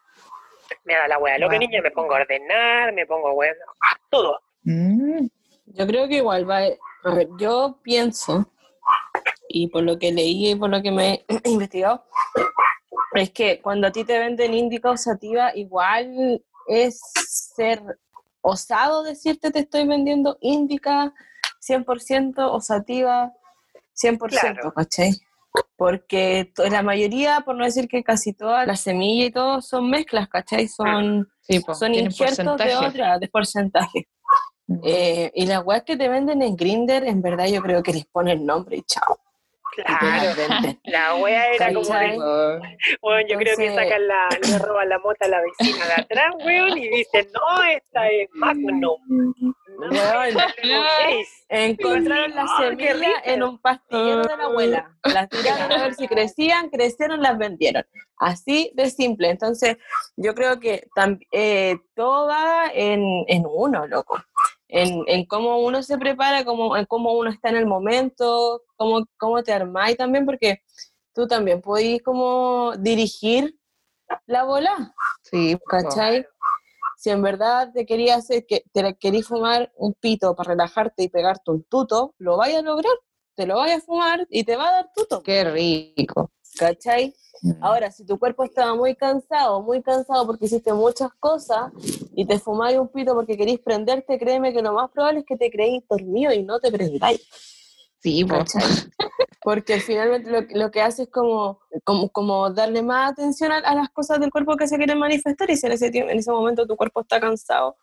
Me 0.83 0.93
da 0.95 1.07
la 1.07 1.17
weá. 1.17 1.37
Lo 1.39 1.47
que 1.49 1.55
Wow. 1.55 1.59
niña 1.67 1.81
me 1.81 1.89
pongo 1.91 2.13
a 2.13 2.17
ordenar, 2.21 2.93
me 2.93 3.05
pongo, 3.07 3.31
weá, 3.33 3.53
todo. 4.09 4.39
Mm, 4.63 5.25
Yo 5.67 5.87
creo 5.87 6.07
que 6.07 6.17
igual 6.17 6.47
va. 6.47 6.57
A 7.05 7.13
ver, 7.15 7.27
yo 7.39 7.79
pienso, 7.81 8.45
y 9.53 9.67
por 9.67 9.83
lo 9.83 9.99
que 9.99 10.11
leí 10.11 10.51
y 10.51 10.55
por 10.55 10.71
lo 10.71 10.81
que 10.81 10.91
me 10.91 11.23
he 11.27 11.39
investigado, 11.49 12.03
es 13.13 13.29
que 13.29 13.61
cuando 13.61 13.87
a 13.87 13.91
ti 13.91 14.03
te 14.03 14.17
venden 14.17 14.55
índica 14.55 14.89
o 14.89 14.97
sativa, 14.97 15.55
igual 15.55 16.43
es 16.67 16.99
ser 17.15 17.81
osado 18.41 19.03
decirte 19.03 19.51
te 19.51 19.59
estoy 19.59 19.87
vendiendo 19.87 20.37
índica 20.41 21.13
100% 21.65 22.33
o 22.37 22.59
sativa 22.59 23.31
100%, 23.95 24.17
Claro. 24.27 24.73
¿cachai? 24.73 25.11
Porque 25.77 26.51
la 26.57 26.81
mayoría, 26.81 27.41
por 27.41 27.55
no 27.55 27.63
decir 27.63 27.87
que 27.87 28.03
casi 28.03 28.33
todas 28.33 28.65
las 28.65 28.79
semillas 28.79 29.27
y 29.27 29.31
todo, 29.31 29.61
son 29.61 29.87
mezclas, 29.87 30.27
¿cachai? 30.27 30.67
Son, 30.67 31.29
sí, 31.41 31.59
po, 31.59 31.75
son 31.75 31.93
injertos 31.93 32.57
de 32.57 32.75
otra, 32.75 33.19
de 33.19 33.27
porcentaje. 33.27 34.07
Mm. 34.65 34.79
Eh, 34.83 35.31
y 35.35 35.45
las 35.45 35.63
weas 35.63 35.83
que 35.83 35.95
te 35.95 36.09
venden 36.09 36.41
en 36.41 36.55
Grinder, 36.55 37.05
en 37.05 37.21
verdad 37.21 37.45
yo 37.45 37.61
creo 37.61 37.83
que 37.83 37.93
les 37.93 38.05
ponen 38.05 38.39
el 38.39 38.45
nombre 38.47 38.77
y 38.77 38.81
chao. 38.81 39.19
Te 39.75 39.83
Claro. 39.83 40.77
La 40.83 41.15
wea 41.15 41.53
era 41.53 41.73
como 41.73 41.87
de, 41.87 42.17
bueno, 43.01 43.27
yo 43.27 43.37
creo 43.37 43.57
que 43.57 43.73
sacan 43.73 44.07
la, 44.07 44.29
le 44.41 44.59
roban 44.59 44.89
la 44.89 44.99
mota 44.99 45.25
a 45.25 45.29
la 45.29 45.41
vecina 45.41 45.85
de 45.85 46.01
atrás, 46.01 46.33
weón, 46.45 46.77
y 46.77 46.87
dicen, 46.89 47.27
no, 47.33 47.63
esta 47.63 48.07
es 48.09 48.29
Magnum. 48.33 48.99
No. 49.79 50.23
Encontraron 51.49 52.35
las 52.35 52.49
¡Ah, 52.49 52.71
qué 52.77 52.87
semillas 52.87 53.21
en 53.25 53.43
un 53.43 53.57
pastillero 53.59 54.21
de 54.21 54.37
la 54.37 54.43
abuela. 54.45 54.97
Las 55.03 55.29
tiraron 55.29 55.71
a 55.71 55.83
ver 55.83 55.95
si 55.95 56.07
crecían, 56.07 56.69
crecieron, 56.69 57.21
las 57.21 57.37
vendieron. 57.37 57.83
Así 58.17 58.71
de 58.75 58.89
simple. 58.89 59.29
Entonces, 59.29 59.77
yo 60.15 60.33
creo 60.33 60.59
que 60.59 60.87
eh, 61.31 61.77
todo 61.95 62.27
va 62.27 62.71
en, 62.73 63.25
en 63.27 63.45
uno, 63.45 63.87
loco. 63.87 64.23
En, 64.75 65.03
en 65.07 65.25
cómo 65.27 65.59
uno 65.59 65.83
se 65.83 65.99
prepara, 65.99 66.43
cómo, 66.43 66.75
en 66.75 66.85
cómo 66.85 67.13
uno 67.13 67.29
está 67.29 67.49
en 67.49 67.57
el 67.57 67.67
momento, 67.67 68.63
cómo, 68.75 69.05
cómo 69.17 69.43
te 69.43 69.53
armáis 69.53 69.97
también, 69.97 70.25
porque 70.25 70.63
tú 71.13 71.27
también 71.27 71.61
podés 71.61 72.01
como 72.01 72.73
dirigir 72.79 73.55
la 74.25 74.43
bola, 74.43 74.93
Sí. 75.21 75.57
¿cachai? 75.67 76.25
Si 76.97 77.09
en 77.11 77.21
verdad 77.21 77.71
te 77.73 77.85
querías 77.85 78.17
hacer, 78.19 78.45
que 78.47 78.63
te 78.71 78.95
querías 78.95 79.27
fumar 79.27 79.71
un 79.75 79.93
pito 79.93 80.35
para 80.35 80.49
relajarte 80.49 81.03
y 81.03 81.09
pegarte 81.09 81.51
un 81.51 81.63
tuto, 81.65 82.15
lo 82.17 82.37
vayas 82.37 82.59
a 82.59 82.61
lograr, 82.63 82.93
te 83.35 83.45
lo 83.45 83.57
vayas 83.57 83.83
a 83.83 83.85
fumar 83.85 84.25
y 84.29 84.43
te 84.43 84.55
va 84.55 84.69
a 84.69 84.71
dar 84.71 84.91
tuto, 84.95 85.21
Qué 85.21 85.43
rico. 85.43 86.31
¿Cachai? 86.57 87.13
Mm. 87.41 87.51
Ahora, 87.61 87.91
si 87.91 88.05
tu 88.05 88.17
cuerpo 88.17 88.43
estaba 88.43 88.75
muy 88.75 88.95
cansado, 88.95 89.61
muy 89.61 89.81
cansado 89.81 90.25
porque 90.25 90.45
hiciste 90.45 90.73
muchas 90.73 91.11
cosas 91.19 91.71
y 92.15 92.25
te 92.25 92.39
fumáis 92.39 92.77
un 92.77 92.87
pito 92.87 93.13
porque 93.13 93.37
querís 93.37 93.59
prenderte, 93.59 94.17
créeme 94.17 94.53
que 94.53 94.61
lo 94.61 94.73
más 94.73 94.89
probable 94.91 95.19
es 95.19 95.25
que 95.25 95.35
te 95.35 95.51
creéis 95.51 95.83
dormido 95.89 96.31
y 96.31 96.43
no 96.43 96.59
te 96.59 96.71
prendáis. 96.71 97.21
Sí. 98.01 98.25
¿cachai? 98.25 98.61
Porque 99.41 99.79
finalmente 99.79 100.29
lo, 100.29 100.41
lo 100.41 100.71
que 100.71 100.81
hace 100.81 101.03
es 101.03 101.09
como, 101.09 101.59
como, 101.83 102.09
como 102.09 102.49
darle 102.51 102.81
más 102.81 103.11
atención 103.11 103.51
a, 103.51 103.57
a 103.57 103.75
las 103.75 103.89
cosas 103.89 104.19
del 104.19 104.31
cuerpo 104.31 104.55
que 104.55 104.67
se 104.67 104.77
quieren 104.77 104.99
manifestar 104.99 105.49
y 105.49 105.57
si 105.57 105.65
en 105.65 105.73
ese, 105.73 105.91
tiempo, 105.91 106.11
en 106.11 106.19
ese 106.19 106.31
momento 106.31 106.65
tu 106.65 106.77
cuerpo 106.77 107.01
está 107.01 107.19
cansado, 107.19 107.75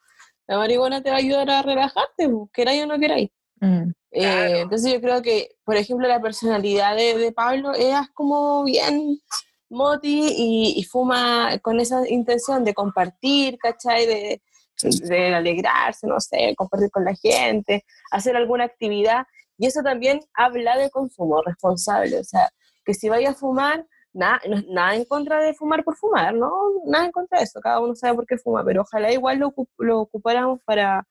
la 0.47 0.57
marihuana 0.57 1.03
te 1.03 1.11
va 1.11 1.17
a 1.17 1.19
ayudar 1.19 1.51
a 1.51 1.63
relajarte, 1.63 2.31
queráis 2.53 2.83
o 2.83 2.87
no 2.87 2.99
queráis. 2.99 3.31
Mm. 3.61 3.91
Eh, 4.13 4.21
Claro. 4.23 4.57
entonces 4.57 4.93
yo 4.93 5.01
creo 5.01 5.23
que, 5.23 5.51
por 5.65 5.77
ejemplo, 5.77 6.09
la 6.09 6.21
personalidad 6.21 6.97
de, 6.97 7.17
de 7.17 7.33
Pablo 7.33 7.73
es 7.75 7.95
como 8.15 8.65
bien 8.65 9.21
moti 9.69 10.35
y, 10.37 10.75
y 10.77 10.83
fuma 10.85 11.59
con 11.63 11.79
esa 11.79 12.09
intención 12.09 12.65
de 12.65 12.75
compartir, 12.75 13.57
¿cachai? 13.59 14.07
De, 14.07 14.43
de 14.83 15.35
alegrarse, 15.35 16.07
no 16.07 16.19
sé, 16.21 16.55
compartir 16.57 16.91
con 16.91 17.05
la 17.05 17.15
gente, 17.15 17.85
hacer 18.11 18.35
alguna 18.37 18.65
actividad. 18.65 19.27
Y 19.59 19.67
eso 19.67 19.83
también 19.83 20.21
habla 20.35 20.77
de 20.79 20.91
consumo 20.91 21.43
responsable, 21.43 22.19
o 22.19 22.25
sea, 22.25 22.51
que 22.85 22.95
si 22.95 23.09
vaya 23.11 23.31
a 23.31 23.35
fumar, 23.35 23.87
nada, 24.15 24.41
no- 24.49 24.63
nada 24.71 24.97
en 24.97 25.05
contra 25.05 25.39
de 25.41 25.53
fumar 25.55 25.85
por 25.85 25.97
fumar, 25.97 26.35
¿no? 26.35 26.51
Nada 26.87 27.05
en 27.05 27.13
contra 27.13 27.39
de 27.39 27.45
eso, 27.45 27.61
cada 27.61 27.79
uno 27.81 27.95
sabe 27.95 28.15
por 28.17 28.27
qué 28.27 28.39
fuma, 28.39 28.65
pero 28.65 28.81
ojalá 28.83 29.13
igual 29.13 29.39
lo, 29.39 29.55
lo 29.79 30.01
ocupáramos 30.01 30.61
para, 30.65 31.07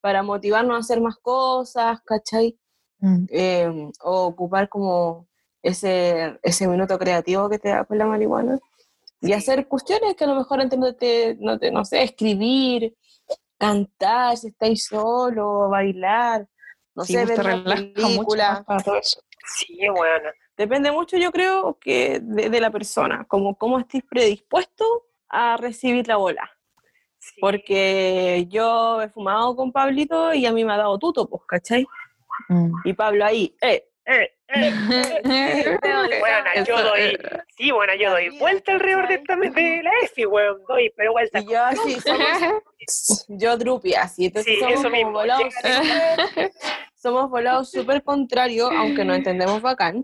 para 0.00 0.22
motivarnos 0.22 0.76
a 0.76 0.80
hacer 0.80 1.00
más 1.00 1.16
cosas, 1.16 2.00
¿cachai? 2.02 2.58
Mm. 3.00 3.24
Eh, 3.30 3.90
o 4.02 4.26
ocupar 4.26 4.68
como 4.68 5.26
ese, 5.62 6.38
ese 6.42 6.66
minuto 6.68 6.98
creativo 6.98 7.48
que 7.48 7.58
te 7.58 7.68
da 7.68 7.84
con 7.84 7.98
la 7.98 8.06
marihuana. 8.06 8.58
Y 9.20 9.32
hacer 9.32 9.66
cuestiones 9.66 10.14
que 10.14 10.24
a 10.24 10.28
lo 10.28 10.36
mejor 10.36 10.60
antes 10.60 10.78
no 10.78 10.94
te, 10.94 11.36
no 11.40 11.58
te, 11.58 11.72
no 11.72 11.84
sé, 11.84 12.02
escribir, 12.04 12.96
cantar, 13.58 14.36
si 14.36 14.48
estáis 14.48 14.84
solo, 14.84 15.68
bailar, 15.68 16.46
no 16.94 17.04
Sí, 17.04 17.14
sé, 17.14 17.26
pues 17.26 17.38
ver 17.38 17.46
te 17.46 17.54
una 17.54 17.56
mucho 17.56 17.94
película. 17.94 18.64
eso. 19.00 19.20
Sí, 19.56 19.78
bueno. 19.88 20.30
Depende 20.56 20.90
mucho, 20.90 21.16
yo 21.16 21.30
creo, 21.30 21.78
que 21.80 22.20
de, 22.20 22.50
de 22.50 22.60
la 22.60 22.70
persona, 22.70 23.24
como 23.28 23.56
cómo 23.56 23.78
estés 23.78 24.02
predispuesto 24.08 24.84
a 25.28 25.56
recibir 25.56 26.08
la 26.08 26.16
bola. 26.16 26.50
Sí. 27.34 27.40
Porque 27.40 28.46
yo 28.48 29.02
he 29.02 29.08
fumado 29.08 29.54
con 29.56 29.72
Pablito 29.72 30.34
y 30.34 30.46
a 30.46 30.52
mí 30.52 30.64
me 30.64 30.72
ha 30.72 30.78
dado 30.78 30.98
tuto, 30.98 31.28
pues, 31.28 31.42
¿cachai? 31.46 31.86
Mm. 32.48 32.72
Y 32.84 32.92
Pablo 32.92 33.24
ahí, 33.24 33.54
eh, 33.60 33.84
eh, 34.10 34.32
eh, 34.48 35.20
eh, 35.24 35.78
Bueno, 36.20 36.64
yo 36.66 36.82
doy, 36.82 37.00
eh, 37.00 37.18
sí, 37.56 37.70
bueno, 37.70 37.94
yo 37.94 38.10
doy 38.10 38.30
vuelta 38.38 38.72
alrededor 38.72 39.06
de, 39.06 39.14
esta, 39.16 39.36
de 39.36 39.82
la 39.82 39.90
EFI, 40.02 40.24
weón, 40.24 40.62
doy, 40.66 40.90
pero 40.96 41.12
vuelta. 41.12 41.40
Y 41.40 41.46
yo 41.46 41.62
así, 41.62 42.00
somos, 42.00 43.26
yo 43.28 43.58
drupi, 43.58 43.94
así, 43.94 44.26
entonces 44.26 44.54
Sí, 44.54 44.60
somos 44.60 44.80
eso 44.80 44.90
mismo, 44.90 45.12
volados 45.12 45.52
somos 46.94 47.28
volados 47.28 47.70
súper 47.70 48.02
contrarios, 48.02 48.70
aunque 48.74 49.04
no 49.04 49.14
entendemos 49.14 49.60
bacán, 49.60 50.02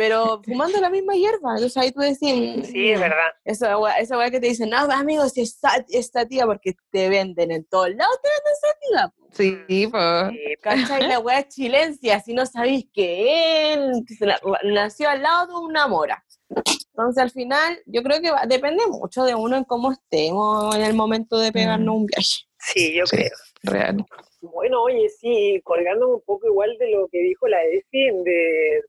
pero 0.00 0.40
fumando 0.42 0.80
la 0.80 0.88
misma 0.88 1.12
hierba, 1.14 1.52
entonces 1.56 1.76
ahí 1.76 1.92
tú 1.92 2.00
decís, 2.00 2.18
Sí, 2.66 2.90
es 2.90 2.98
mm, 2.98 3.02
verdad. 3.02 3.30
Esa 3.44 3.76
weá, 3.76 3.98
esa 3.98 4.16
weá 4.16 4.30
que 4.30 4.40
te 4.40 4.46
dicen, 4.46 4.70
no, 4.70 4.78
amigos, 4.78 5.32
si 5.32 5.42
esta, 5.42 5.84
esta 5.90 6.24
tía, 6.26 6.46
porque 6.46 6.72
te 6.90 7.10
venden 7.10 7.50
en 7.50 7.64
todos 7.66 7.90
lados, 7.90 8.18
te 8.22 8.28
venden 8.30 8.52
esa 8.54 8.78
tía. 8.80 9.14
po". 9.14 9.26
Sí. 9.32 9.58
Sí, 9.68 10.54
¿Cachai? 10.62 11.06
La 11.06 11.18
weá 11.18 11.40
es 11.40 11.48
chilencia, 11.48 12.18
si 12.20 12.32
no 12.32 12.46
sabéis 12.46 12.86
que 12.94 13.74
él 13.74 13.92
que 14.08 14.14
se 14.14 14.24
la- 14.24 14.40
nació 14.64 15.10
al 15.10 15.20
lado 15.20 15.46
de 15.60 15.66
una 15.66 15.86
mora. 15.86 16.24
Entonces, 16.48 17.22
al 17.22 17.30
final, 17.30 17.78
yo 17.84 18.02
creo 18.02 18.22
que 18.22 18.30
va- 18.30 18.46
depende 18.46 18.86
mucho 18.86 19.24
de 19.24 19.34
uno 19.34 19.56
en 19.58 19.64
cómo 19.64 19.92
estemos 19.92 20.74
en 20.74 20.82
el 20.82 20.94
momento 20.94 21.38
de 21.38 21.52
pegarnos 21.52 21.94
Mm. 21.94 21.98
un 21.98 22.06
viaje. 22.06 22.46
sí, 22.58 22.94
yo 22.94 23.04
Sí. 23.06 23.16
creo. 23.16 23.30
Real. 23.62 24.04
Bueno, 24.40 24.82
oye, 24.82 25.06
sí, 25.10 25.60
colgándome 25.64 26.14
un 26.14 26.22
poco 26.22 26.46
igual 26.46 26.74
de 26.78 26.90
lo 26.90 27.08
que 27.08 27.18
dijo 27.18 27.46
la 27.46 27.62
EFI, 27.62 28.10
de, 28.24 28.82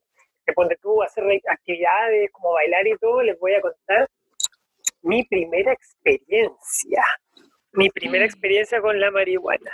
de 0.46 0.52
ponte 0.52 0.76
tú 0.80 1.02
a 1.02 1.06
hacer 1.06 1.24
actividades 1.48 2.30
como 2.32 2.52
bailar 2.52 2.86
y 2.86 2.96
todo, 2.98 3.22
les 3.22 3.38
voy 3.38 3.54
a 3.54 3.60
contar 3.60 4.08
mi 5.02 5.24
primera 5.24 5.72
experiencia. 5.72 7.02
Mi 7.72 7.88
primera 7.90 8.24
experiencia 8.24 8.80
con 8.80 9.00
la 9.00 9.10
marihuana. 9.10 9.72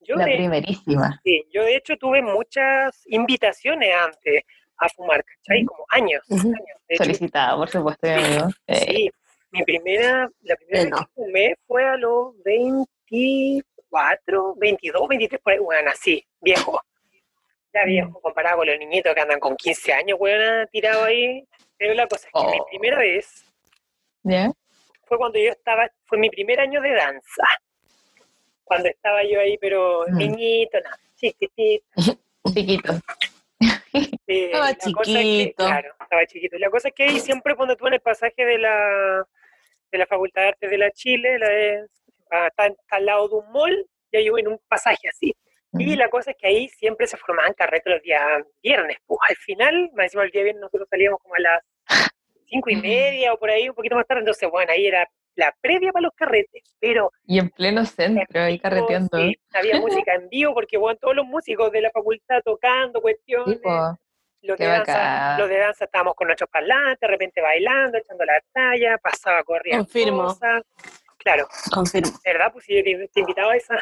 Yo 0.00 0.16
La 0.16 0.24
de, 0.24 0.36
primerísima. 0.36 1.20
sí, 1.24 1.44
yo 1.52 1.64
de 1.64 1.76
hecho 1.76 1.96
tuve 1.96 2.22
muchas 2.22 3.02
invitaciones 3.06 3.92
antes 3.94 4.42
a 4.78 4.88
fumar, 4.88 5.24
¿cachai? 5.24 5.64
Como 5.64 5.84
años, 5.90 6.22
Ujú. 6.28 6.48
años. 6.48 6.78
De 6.88 6.94
hecho, 6.94 7.04
Solicitada, 7.04 7.56
por 7.56 7.68
supuesto, 7.68 8.06
mi 8.06 8.12
amigo. 8.14 8.48
Eh, 8.66 8.76
Sí, 8.86 9.10
mi 9.52 9.62
primera, 9.64 10.30
la 10.42 10.56
primera 10.56 10.82
Eh, 10.82 10.84
vez 10.84 10.92
que 11.00 11.06
fumé 11.14 11.54
fue 11.66 11.84
a 11.84 11.96
los 11.96 12.40
24, 12.42 14.54
22, 14.56 15.08
23, 15.08 15.40
por 15.42 15.52
ahí, 15.52 15.58
bueno, 15.58 15.90
así, 15.90 16.24
viejo. 16.40 16.80
Ya 17.72 17.84
viejo, 17.84 18.20
comparado 18.20 18.58
con 18.58 18.66
los 18.66 18.78
niñitos 18.78 19.14
que 19.14 19.20
andan 19.20 19.38
con 19.40 19.56
15 19.56 19.92
años, 19.92 20.18
weón, 20.20 20.66
tirado 20.72 21.04
ahí. 21.04 21.44
Pero 21.78 21.94
la 21.94 22.06
cosa 22.06 22.26
es 22.26 22.32
que 22.32 22.50
mi 22.50 22.60
Oh. 22.60 22.66
primera 22.66 22.98
vez 22.98 23.44
¿Ya? 24.24 24.50
fue 25.06 25.16
cuando 25.18 25.38
yo 25.38 25.50
estaba, 25.50 25.88
fue 26.06 26.18
mi 26.18 26.28
primer 26.30 26.60
año 26.60 26.80
de 26.80 26.90
danza. 26.92 27.44
Cuando 28.64 28.88
estaba 28.88 29.22
yo 29.24 29.40
ahí, 29.40 29.56
pero 29.58 30.04
Mm. 30.08 30.16
niñito, 30.16 30.80
nada, 30.80 30.98
chiquitito. 31.16 31.84
Chiquito. 32.54 32.92
Estaba 34.26 34.70
es 34.70 34.76
que- 34.78 35.02
chiquito. 35.04 35.64
claro, 35.66 35.92
estaba 36.00 36.26
chiquito. 36.26 36.56
Y 36.56 36.58
la 36.60 36.70
cosa 36.70 36.88
es 36.88 36.94
que 36.94 37.02
ahí 37.04 37.20
siempre 37.20 37.54
cuando 37.56 37.76
tú 37.76 37.86
en 37.86 37.94
el 37.94 38.00
pasaje 38.00 38.44
de 38.44 38.58
la, 38.58 39.26
de 39.92 39.98
la 39.98 40.06
Facultad 40.06 40.42
de 40.42 40.48
Artes 40.48 40.70
de 40.70 40.78
la 40.78 40.90
Chile, 40.92 41.38
la 41.38 41.48
de- 41.48 41.86
ah, 42.30 42.46
está, 42.48 42.66
está 42.68 42.96
al 42.96 43.06
lado 43.06 43.28
de 43.28 43.34
un 43.36 43.52
mall, 43.52 43.86
y 44.12 44.16
hay 44.16 44.26
en 44.28 44.48
un 44.48 44.58
pasaje 44.68 45.08
así. 45.08 45.34
Y 45.72 45.94
Mm. 45.94 45.98
la 45.98 46.08
cosa 46.10 46.32
es 46.32 46.36
que 46.36 46.48
ahí 46.48 46.68
siempre 46.68 47.06
se 47.06 47.16
formaban 47.16 47.54
carretes 47.54 47.92
los 47.92 48.02
días 48.02 48.22
viernes. 48.62 48.98
Pues 49.06 49.18
al 49.28 49.36
final, 49.36 49.90
más 49.94 50.04
encima 50.06 50.24
el 50.24 50.30
día 50.30 50.42
viernes 50.42 50.62
nosotros 50.62 50.88
salíamos 50.90 51.20
como 51.22 51.34
a 51.36 51.40
las 51.40 51.62
cinco 52.46 52.70
y 52.70 52.76
media 52.76 53.32
o 53.32 53.38
por 53.38 53.50
ahí, 53.50 53.68
un 53.68 53.74
poquito 53.74 53.94
más 53.94 54.06
tarde. 54.06 54.20
Entonces, 54.20 54.48
bueno, 54.50 54.72
ahí 54.72 54.86
era 54.86 55.08
la 55.36 55.54
previa 55.60 55.92
para 55.92 56.02
los 56.02 56.14
carretes. 56.14 56.62
Pero 56.80 57.12
Y 57.24 57.38
en 57.38 57.50
pleno 57.50 57.84
centro, 57.84 58.40
ahí 58.42 58.54
vivo, 58.54 58.62
carreteando. 58.62 59.18
sí, 59.18 59.36
había 59.54 59.80
música 60.04 60.14
en 60.14 60.28
vivo 60.28 60.52
porque, 60.54 60.76
bueno, 60.76 60.98
todos 61.00 61.14
los 61.14 61.26
músicos 61.26 61.70
de 61.70 61.82
la 61.82 61.90
facultad 61.90 62.40
tocando 62.44 63.00
cuestiones. 63.00 63.60
Los 64.42 64.56
de, 64.58 64.66
danza, 64.66 65.36
los 65.38 65.50
de 65.50 65.58
danza 65.58 65.84
estábamos 65.84 66.14
con 66.14 66.26
nuestros 66.26 66.48
parlantes, 66.48 66.98
de 67.00 67.06
repente 67.08 67.42
bailando, 67.42 67.98
echando 67.98 68.24
la 68.24 68.40
talla, 68.52 68.96
pasaba 68.96 69.42
corriendo. 69.44 69.84
Confirmo. 69.84 70.24
cosas. 70.24 70.62
Claro, 71.18 71.46
Confirmo. 71.70 72.10
¿verdad? 72.24 72.50
Pues 72.50 72.64
si 72.64 72.74
yo 72.74 72.82
te, 72.82 73.08
te 73.08 73.20
invitaba 73.20 73.52
a 73.52 73.56
esa. 73.56 73.76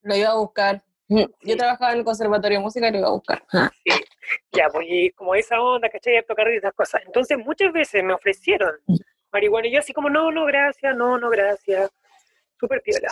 Lo 0.00 0.16
iba 0.16 0.30
a 0.30 0.34
buscar. 0.36 0.82
Mm, 1.12 1.24
Yo 1.42 1.56
trabajaba 1.58 1.92
en 1.92 1.98
el 1.98 2.04
Conservatorio 2.04 2.58
de 2.58 2.64
Música 2.64 2.88
y 2.88 2.92
lo 2.92 2.98
iba 2.98 3.08
a 3.08 3.12
buscar. 3.12 3.44
Ah. 3.52 3.70
Ya, 4.50 4.68
pues 4.72 4.86
y 4.88 5.10
como 5.10 5.34
esa 5.34 5.60
onda, 5.60 5.90
¿cachai? 5.90 6.24
Carrete 6.24 6.54
y 6.54 6.58
esas 6.58 6.72
cosas. 6.72 7.02
Entonces 7.04 7.36
muchas 7.36 7.70
veces 7.70 8.02
me 8.02 8.14
ofrecieron 8.14 8.72
marihuana 9.30 9.66
y 9.68 9.72
yo 9.72 9.80
así 9.80 9.92
como, 9.92 10.08
no, 10.08 10.30
no, 10.32 10.46
gracias, 10.46 10.96
no, 10.96 11.18
no, 11.18 11.28
gracias. 11.28 11.90
Súper 12.58 12.80
piola. 12.80 13.08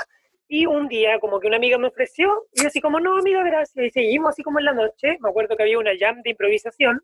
Y 0.49 0.65
un 0.65 0.89
día 0.89 1.19
como 1.21 1.39
que 1.41 1.47
una 1.47 1.59
amiga 1.59 1.77
me 1.77 1.89
ofreció 1.89 2.47
y 2.55 2.63
yo 2.63 2.69
así 2.69 2.81
como, 2.81 3.01
no, 3.01 3.19
amiga, 3.19 3.43
gracias. 3.43 3.85
Y 3.87 3.91
seguimos 3.91 4.31
así 4.31 4.43
como 4.43 4.61
en 4.61 4.65
la 4.65 4.73
noche. 4.73 5.19
Me 5.21 5.29
acuerdo 5.29 5.55
que 5.55 5.63
había 5.63 5.79
una 5.79 5.93
jam 5.99 6.23
de 6.23 6.31
improvisación 6.31 7.03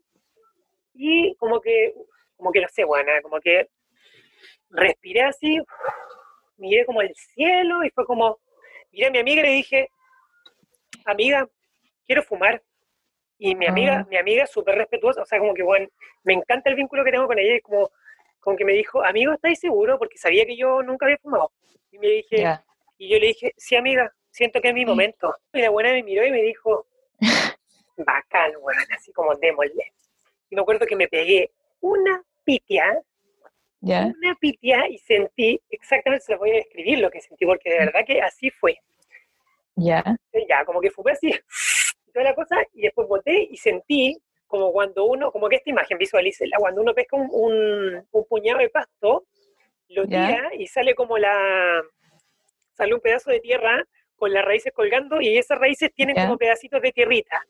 y 0.95 1.35
como 1.35 1.61
que, 1.61 1.93
como 2.37 2.51
que 2.51 2.61
no 2.61 2.67
sé, 2.69 2.83
bueno, 2.85 3.11
como 3.21 3.39
que 3.39 3.69
respiré 4.71 5.21
así, 5.21 5.59
miré 6.57 6.85
como 6.87 7.03
el 7.03 7.13
cielo 7.13 7.83
y 7.83 7.91
fue 7.91 8.03
como, 8.05 8.39
miré 8.91 9.07
a 9.07 9.11
mi 9.11 9.19
amiga 9.19 9.41
y 9.41 9.45
le 9.45 9.51
dije, 9.51 9.89
amiga, 11.11 11.47
quiero 12.05 12.23
fumar. 12.23 12.61
Y 13.39 13.53
mi 13.55 13.67
amiga, 13.67 13.99
Ah. 13.99 14.07
mi 14.09 14.17
amiga 14.17 14.43
es 14.43 14.51
súper 14.51 14.75
respetuosa, 14.75 15.21
o 15.21 15.25
sea, 15.25 15.37
como 15.39 15.53
que, 15.53 15.61
bueno, 15.63 15.87
me 16.23 16.33
encanta 16.33 16.69
el 16.69 16.75
vínculo 16.75 17.03
que 17.03 17.11
tengo 17.11 17.27
con 17.27 17.37
ella, 17.37 17.55
y 17.55 17.61
como, 17.61 17.91
como 18.39 18.57
que 18.57 18.65
me 18.65 18.73
dijo, 18.73 19.03
amigo, 19.03 19.33
¿estáis 19.33 19.59
seguro? 19.59 19.99
Porque 19.99 20.17
sabía 20.17 20.45
que 20.45 20.57
yo 20.57 20.81
nunca 20.81 21.05
había 21.05 21.17
fumado. 21.19 21.51
Y 21.91 21.99
me 21.99 22.07
dije, 22.07 22.41
y 22.97 23.09
yo 23.09 23.19
le 23.19 23.27
dije, 23.27 23.53
sí, 23.57 23.75
amiga, 23.75 24.11
siento 24.31 24.59
que 24.59 24.69
es 24.69 24.73
mi 24.73 24.85
momento. 24.85 25.35
Y 25.53 25.61
la 25.61 25.69
buena 25.69 25.91
me 25.91 26.01
miró 26.03 26.25
y 26.25 26.31
me 26.31 26.41
dijo, 26.41 26.87
bacán, 27.97 28.53
bueno, 28.61 28.81
así 28.95 29.11
como 29.13 29.35
démosle. 29.35 29.93
Y 30.49 30.55
me 30.55 30.61
acuerdo 30.61 30.85
que 30.87 30.95
me 30.95 31.07
pegué 31.07 31.51
una 31.81 32.23
pitia, 32.43 33.01
¿Ya? 33.81 34.11
una 34.17 34.33
pitia 34.35 34.87
y 34.89 34.97
sentí, 34.97 35.61
exactamente 35.69 36.25
se 36.25 36.31
lo 36.31 36.39
voy 36.39 36.51
a 36.51 36.55
describir 36.55 36.99
lo 36.99 37.11
que 37.11 37.21
sentí, 37.21 37.45
porque 37.45 37.69
de 37.69 37.77
verdad 37.79 38.01
que 38.05 38.19
así 38.21 38.49
fue. 38.49 38.79
¿Ya? 39.77 40.03
Ya, 40.49 40.65
como 40.65 40.81
que 40.81 40.91
fumé 40.91 41.11
así, 41.13 41.29
y 41.29 41.31
toda 42.13 42.25
la 42.25 42.35
cosa, 42.35 42.57
y 42.73 42.81
después 42.81 43.07
boté 43.07 43.47
y 43.49 43.57
sentí 43.57 44.17
como 44.47 44.71
cuando 44.71 45.05
uno, 45.05 45.31
como 45.31 45.49
que 45.49 45.57
esta 45.57 45.69
imagen, 45.69 45.97
visualícela, 45.97 46.57
cuando 46.59 46.81
uno 46.81 46.93
pesca 46.93 47.15
un, 47.17 47.29
un, 47.31 48.07
un 48.11 48.25
puñado 48.25 48.59
de 48.59 48.69
pasto 48.69 49.25
lo 49.89 50.05
tira 50.05 50.49
y 50.57 50.67
sale 50.67 50.95
como 50.95 51.17
la. 51.17 51.81
Sale 52.73 52.93
un 52.93 52.99
pedazo 53.01 53.31
de 53.31 53.39
tierra 53.39 53.83
con 54.15 54.31
las 54.33 54.43
raíces 54.45 54.71
colgando 54.73 55.21
y 55.21 55.37
esas 55.37 55.57
raíces 55.59 55.91
tienen 55.93 56.15
Ya. 56.15 56.25
como 56.25 56.37
pedacitos 56.37 56.81
de 56.81 56.91
tierrita 56.91 57.41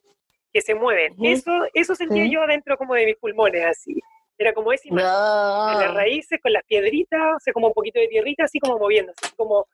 que 0.54 0.62
se 0.62 0.74
mueven. 0.76 1.14
Ujú. 1.14 1.26
Eso, 1.28 1.52
eso 1.74 1.96
sentía 1.96 2.24
Sí. 2.24 2.32
yo 2.32 2.42
adentro 2.44 2.78
como 2.78 2.94
de 2.94 3.06
mis 3.06 3.18
pulmones, 3.18 3.66
así. 3.66 4.00
Era 4.38 4.54
como 4.54 4.72
esa 4.72 4.88
imagen 4.88 5.08
de 5.08 5.84
las 5.86 5.92
No. 5.94 5.98
raíces 5.98 6.40
con 6.42 6.54
las 6.54 6.64
piedritas, 6.64 7.20
o 7.36 7.40
sea, 7.40 7.54
como 7.54 7.68
un 7.68 7.74
poquito 7.74 8.00
de 8.00 8.08
tierrita, 8.08 8.44
así 8.46 8.60
como 8.60 8.78
moviéndose. 8.78 9.20
como, 9.36 9.68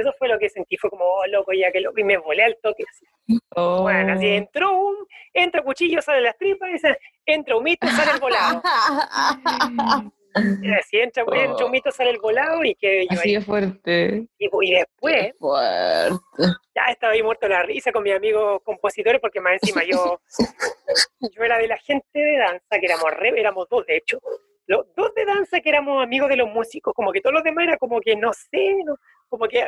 eso 0.00 0.12
fue 0.18 0.28
lo 0.28 0.38
que 0.38 0.48
sentí, 0.48 0.76
fue 0.76 0.90
como, 0.90 1.04
oh, 1.04 1.26
loco, 1.26 1.52
ya 1.52 1.70
que 1.72 1.80
loco, 1.80 1.98
y 2.00 2.04
me 2.04 2.16
volé 2.18 2.44
al 2.44 2.56
toque. 2.62 2.84
Así. 2.88 3.06
Oh. 3.56 3.82
Bueno, 3.82 4.14
así 4.14 4.26
entró 4.26 4.72
un, 4.78 4.96
entra 5.32 5.62
cuchillo, 5.62 6.00
sale 6.02 6.20
las 6.20 6.36
tripas, 6.36 6.68
y 6.70 6.76
entra 7.26 7.56
un 7.56 7.64
mito, 7.64 7.86
sale 7.88 8.12
el 8.12 8.20
volado. 8.20 8.62
Y 10.62 10.70
así 10.70 10.98
entra, 10.98 11.24
entra 11.32 11.64
un 11.64 11.72
mito, 11.72 11.90
sale 11.90 12.10
el 12.10 12.18
volado 12.18 12.62
y 12.62 12.74
que 12.74 13.06
yo 13.10 13.18
Así 13.18 13.32
de 13.32 13.40
fuerte. 13.40 14.26
Y, 14.38 14.50
y 14.62 14.70
después, 14.74 15.32
Fuerte. 15.38 16.18
ya 16.74 16.82
estaba 16.90 17.14
ahí 17.14 17.22
muerto 17.22 17.48
la 17.48 17.62
risa 17.62 17.90
con 17.90 18.02
mi 18.02 18.10
amigo 18.12 18.60
compositor, 18.60 19.18
porque 19.18 19.40
más 19.40 19.54
encima 19.54 19.82
yo, 19.84 20.20
yo 21.20 21.42
era 21.42 21.56
de 21.56 21.68
la 21.68 21.78
gente 21.78 22.18
de 22.18 22.36
danza, 22.36 22.78
que 22.78 22.84
éramos 22.84 23.10
re, 23.12 23.32
éramos 23.40 23.66
dos 23.70 23.86
de 23.86 23.96
hecho, 23.96 24.20
los 24.66 24.84
dos 24.94 25.14
de 25.14 25.24
danza 25.24 25.60
que 25.60 25.70
éramos 25.70 26.02
amigos 26.02 26.28
de 26.28 26.36
los 26.36 26.48
músicos, 26.50 26.92
como 26.94 27.12
que 27.12 27.22
todos 27.22 27.32
los 27.32 27.42
demás 27.44 27.64
era 27.68 27.78
como 27.78 27.98
que 28.00 28.14
no 28.14 28.32
sé, 28.34 28.74
no- 28.84 28.96
como 29.30 29.48
que 29.48 29.66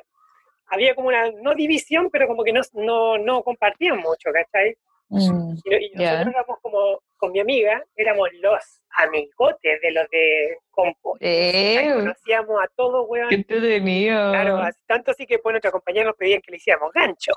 había 0.71 0.95
como 0.95 1.09
una, 1.09 1.31
no 1.43 1.55
división, 1.55 2.11
pero 2.11 2.27
como 2.27 2.45
que 2.45 2.53
no, 2.53 2.61
no, 2.75 3.19
no 3.19 3.43
compartían 3.43 3.99
mucho, 3.99 4.31
¿cachai? 4.33 4.77
Mm, 5.09 5.55
Y, 5.65 5.75
y 5.75 5.91
nosotros 5.95 5.95
Ya. 5.95 6.21
éramos 6.23 6.59
como, 6.61 7.01
con 7.17 7.33
mi 7.33 7.41
amiga, 7.41 7.83
éramos 7.97 8.29
los 8.41 8.83
amigotes 8.91 9.81
de 9.81 9.91
los 9.93 10.09
de 10.11 10.59
compo. 10.71 11.17
Eh, 11.21 11.91
Conocíamos 11.95 12.63
a 12.63 12.67
todos, 12.77 13.07
weón. 13.09 13.29
qué 13.31 13.37
entretenido. 13.37 14.31
Claro, 14.33 14.61
tanto 14.87 15.13
así 15.13 15.27
que 15.27 15.39
pues, 15.39 15.53
nuestra 15.55 15.71
compañera 15.71 16.07
nos 16.07 16.17
pedían 16.17 16.41
que 16.43 16.51
le 16.51 16.57
hiciéramos 16.59 16.93
gancho 16.93 17.33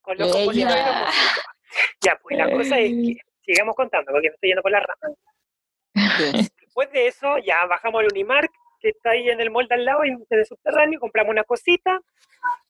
con 0.00 0.16
los 0.16 0.28
Ella. 0.28 0.36
compositores 0.44 0.76
y 0.82 0.86
los 0.86 0.96
músicos. 0.96 1.44
Ya, 2.00 2.18
pues 2.22 2.38
la 2.38 2.50
cosa 2.50 2.78
es 2.78 2.90
que, 2.90 3.16
sigamos 3.44 3.74
contando, 3.76 4.10
porque 4.12 4.28
me 4.30 4.34
estoy 4.34 4.48
yendo 4.50 4.62
por 4.62 4.70
la 4.72 4.80
rama. 4.80 5.14
Después 6.60 6.90
de 6.92 7.06
eso, 7.08 7.38
ya 7.38 7.66
bajamos 7.66 8.00
al 8.00 8.08
Unimark, 8.12 8.50
que 8.80 8.88
está 8.90 9.10
ahí 9.10 9.28
en 9.28 9.40
el 9.40 9.50
molde 9.50 9.74
al 9.74 9.84
lado, 9.84 10.04
en 10.04 10.24
el 10.28 10.46
subterráneo, 10.46 11.00
compramos 11.00 11.32
una 11.32 11.44
cosita 11.44 12.00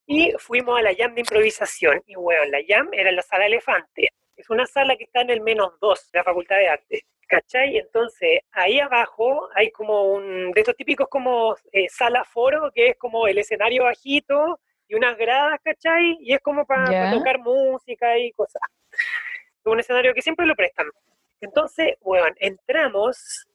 y 0.06 0.32
fuimos 0.38 0.78
a 0.78 0.82
la 0.82 0.94
jam 0.94 1.14
de 1.14 1.20
improvisación. 1.20 2.02
Y 2.06 2.14
bueno, 2.14 2.44
la 2.46 2.58
jam 2.66 2.88
era 2.92 3.10
en 3.10 3.16
la 3.16 3.22
sala 3.22 3.46
Elefante. 3.46 4.08
Es 4.36 4.48
una 4.50 4.66
sala 4.66 4.96
que 4.96 5.04
está 5.04 5.20
en 5.22 5.30
el 5.30 5.40
menos 5.40 5.78
dos 5.80 6.10
de 6.12 6.18
la 6.20 6.24
Facultad 6.24 6.56
de 6.56 6.68
Arte. 6.68 7.02
¿Cachai? 7.26 7.76
Entonces, 7.76 8.40
ahí 8.52 8.80
abajo 8.80 9.50
hay 9.54 9.70
como 9.70 10.14
un, 10.14 10.50
de 10.52 10.60
estos 10.62 10.74
típicos 10.76 11.08
como 11.10 11.54
eh, 11.72 11.86
sala 11.90 12.24
foro, 12.24 12.70
que 12.74 12.88
es 12.88 12.96
como 12.96 13.26
el 13.26 13.36
escenario 13.36 13.84
bajito 13.84 14.58
y 14.88 14.94
unas 14.94 15.14
gradas, 15.18 15.60
¿cachai? 15.62 16.16
Y 16.20 16.32
es 16.32 16.40
como 16.40 16.64
para 16.64 16.90
Ya. 16.90 17.10
tocar 17.10 17.38
música 17.38 18.16
y 18.16 18.32
cosas. 18.32 18.62
Un 19.64 19.78
escenario 19.78 20.14
que 20.14 20.22
siempre 20.22 20.46
lo 20.46 20.54
prestan. 20.54 20.86
Entonces, 21.42 21.96
bueno, 22.00 22.26
entramos 22.38 23.46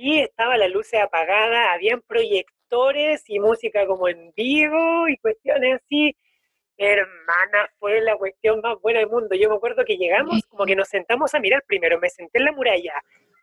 y 0.00 0.20
estaba 0.20 0.56
la 0.56 0.68
luz 0.68 0.94
apagada, 0.94 1.72
habían 1.72 2.00
proyectores 2.02 3.24
y 3.28 3.40
música 3.40 3.84
como 3.84 4.08
en 4.08 4.32
vivo 4.36 5.08
y 5.08 5.16
cuestiones 5.18 5.80
así. 5.82 6.16
Hermana, 6.76 7.68
fue 7.80 8.00
la 8.00 8.16
cuestión 8.16 8.60
más 8.60 8.80
buena 8.80 9.00
del 9.00 9.08
mundo. 9.08 9.34
Yo 9.34 9.48
me 9.50 9.56
acuerdo 9.56 9.84
que 9.84 9.96
llegamos, 9.96 10.40
como 10.48 10.64
que 10.64 10.76
nos 10.76 10.86
sentamos 10.88 11.34
a 11.34 11.40
mirar 11.40 11.64
primero, 11.66 11.98
me 11.98 12.08
senté 12.08 12.38
en 12.38 12.44
la 12.44 12.52
muralla. 12.52 12.92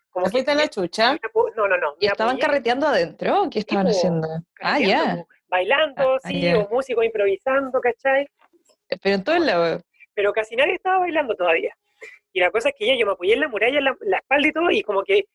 Como 0.10 0.28
¿Te 0.28 0.32
fuiste 0.32 0.52
a 0.52 0.56
la 0.56 0.70
chucha? 0.70 1.20
No, 1.58 1.68
no, 1.68 1.78
no. 1.78 1.96
¿Y 2.00 2.06
estaban 2.08 2.36
apoyé 2.36 2.46
carreteando 2.48 2.88
adentro? 2.88 3.42
¿o 3.44 3.50
¿Qué 3.50 3.60
estaban 3.60 3.88
haciendo? 3.88 4.26
Ah, 4.62 4.78
carreteando, 4.80 4.88
ya. 4.88 5.16
po, 5.18 5.28
Bailando, 5.50 6.16
Ah, 6.16 6.20
sí, 6.30 6.42
ya. 6.42 6.58
o 6.60 6.70
músicos 6.70 7.04
improvisando, 7.04 7.82
¿cachai? 7.82 8.26
Pero 9.02 9.16
en 9.16 9.24
todo 9.26 9.36
el 9.36 9.46
lado. 9.46 9.82
pero 10.14 10.32
casi 10.32 10.56
nadie 10.56 10.76
estaba 10.76 11.00
bailando 11.00 11.36
todavía. 11.36 11.76
Y 12.32 12.40
la 12.40 12.50
cosa 12.52 12.70
es 12.70 12.76
que 12.78 12.88
ya 12.88 12.96
yo 12.96 13.06
me 13.06 13.12
apoyé 13.12 13.34
en 13.34 13.42
la 13.42 13.50
muralla, 13.50 13.78
en 13.80 13.84
la, 13.84 13.98
la 14.00 14.18
espalda 14.20 14.48
y 14.48 14.52
todo, 14.54 14.72
y 14.72 14.82
como 14.82 15.04
que 15.04 15.26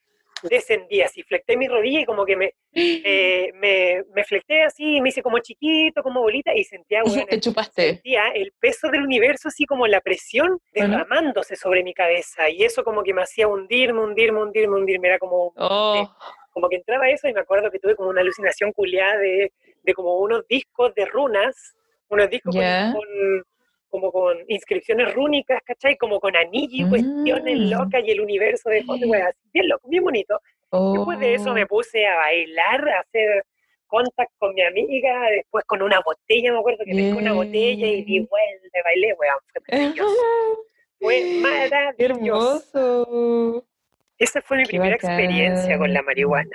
descendí 0.48 1.02
así, 1.02 1.22
flecté 1.22 1.56
mi 1.56 1.68
rodilla 1.68 2.00
y 2.00 2.04
como 2.04 2.24
que 2.24 2.36
me, 2.36 2.54
eh, 2.74 3.50
me, 3.54 4.02
me 4.14 4.24
flecté 4.24 4.62
así, 4.62 5.00
me 5.00 5.08
hice 5.10 5.22
como 5.22 5.38
chiquito, 5.40 6.02
como 6.02 6.20
bolita, 6.20 6.54
y 6.54 6.64
sentía, 6.64 7.02
weón, 7.24 7.26
Te 7.26 7.40
chupaste. 7.40 7.82
sentía 7.94 8.28
el 8.34 8.52
peso 8.58 8.88
del 8.88 9.02
universo 9.02 9.48
así 9.48 9.66
como 9.66 9.86
la 9.86 10.00
presión 10.00 10.58
Bueno. 10.74 10.96
derramándose 10.98 11.56
sobre 11.56 11.82
mi 11.82 11.92
cabeza, 11.94 12.48
y 12.50 12.62
eso 12.64 12.84
como 12.84 13.02
que 13.02 13.12
me 13.14 13.22
hacía 13.22 13.48
hundirme, 13.48 14.00
hundirme, 14.02 14.42
hundirme, 14.42 14.76
hundirme, 14.76 15.08
era 15.08 15.18
como, 15.18 15.52
Oh, 15.56 16.08
como 16.52 16.68
que 16.68 16.76
entraba 16.76 17.08
eso 17.10 17.28
y 17.28 17.32
me 17.32 17.40
acuerdo 17.40 17.70
que 17.70 17.78
tuve 17.78 17.94
como 17.94 18.08
una 18.10 18.20
alucinación 18.22 18.72
culiada 18.72 19.18
de, 19.18 19.52
de 19.82 19.94
como 19.94 20.18
unos 20.18 20.46
discos 20.48 20.94
de 20.94 21.06
runas, 21.06 21.74
unos 22.08 22.28
discos 22.28 22.54
con, 22.56 23.44
como 23.90 24.10
con 24.12 24.38
inscripciones 24.48 25.12
rúnicas, 25.14 25.60
¿cachai? 25.64 25.96
Como 25.96 26.20
con 26.20 26.34
anillos 26.36 26.72
y 26.86 26.88
cuestiones 26.88 27.58
Mm. 27.58 27.70
locas 27.70 28.02
y 28.06 28.10
el 28.12 28.20
universo 28.20 28.70
de 28.70 28.82
fondo, 28.84 29.06
así, 29.14 29.38
bien 29.52 29.68
loco, 29.68 29.88
bien 29.88 30.04
bonito. 30.04 30.40
Después 30.72 31.18
de 31.18 31.34
eso 31.34 31.52
me 31.52 31.64
oh. 31.64 31.66
puse 31.66 32.06
a 32.06 32.16
bailar, 32.16 32.88
a 32.88 33.00
hacer 33.00 33.44
contact 33.88 34.30
con 34.38 34.54
mi 34.54 34.62
amiga, 34.62 35.28
después 35.30 35.64
con 35.66 35.82
una 35.82 36.00
botella, 36.00 36.52
me 36.52 36.58
acuerdo 36.60 36.84
que 36.84 36.92
pesqué 36.92 37.12
una 37.12 37.32
botella 37.32 37.86
y 37.88 38.04
di 38.04 38.20
vuelta, 38.20 38.78
bailé, 38.84 39.14
weón, 39.14 39.38
fue 39.50 39.62
maravilloso. 40.06 40.14
Fue 41.00 41.14
Qué 41.16 41.40
maravilloso. 41.40 42.78
hermoso. 42.78 43.64
Esa 44.18 44.42
fue 44.42 44.58
mi 44.58 44.64
Qué 44.64 44.68
primera 44.70 44.94
experiencia 44.94 45.78
con 45.78 45.92
la 45.92 46.02
marihuana. 46.02 46.50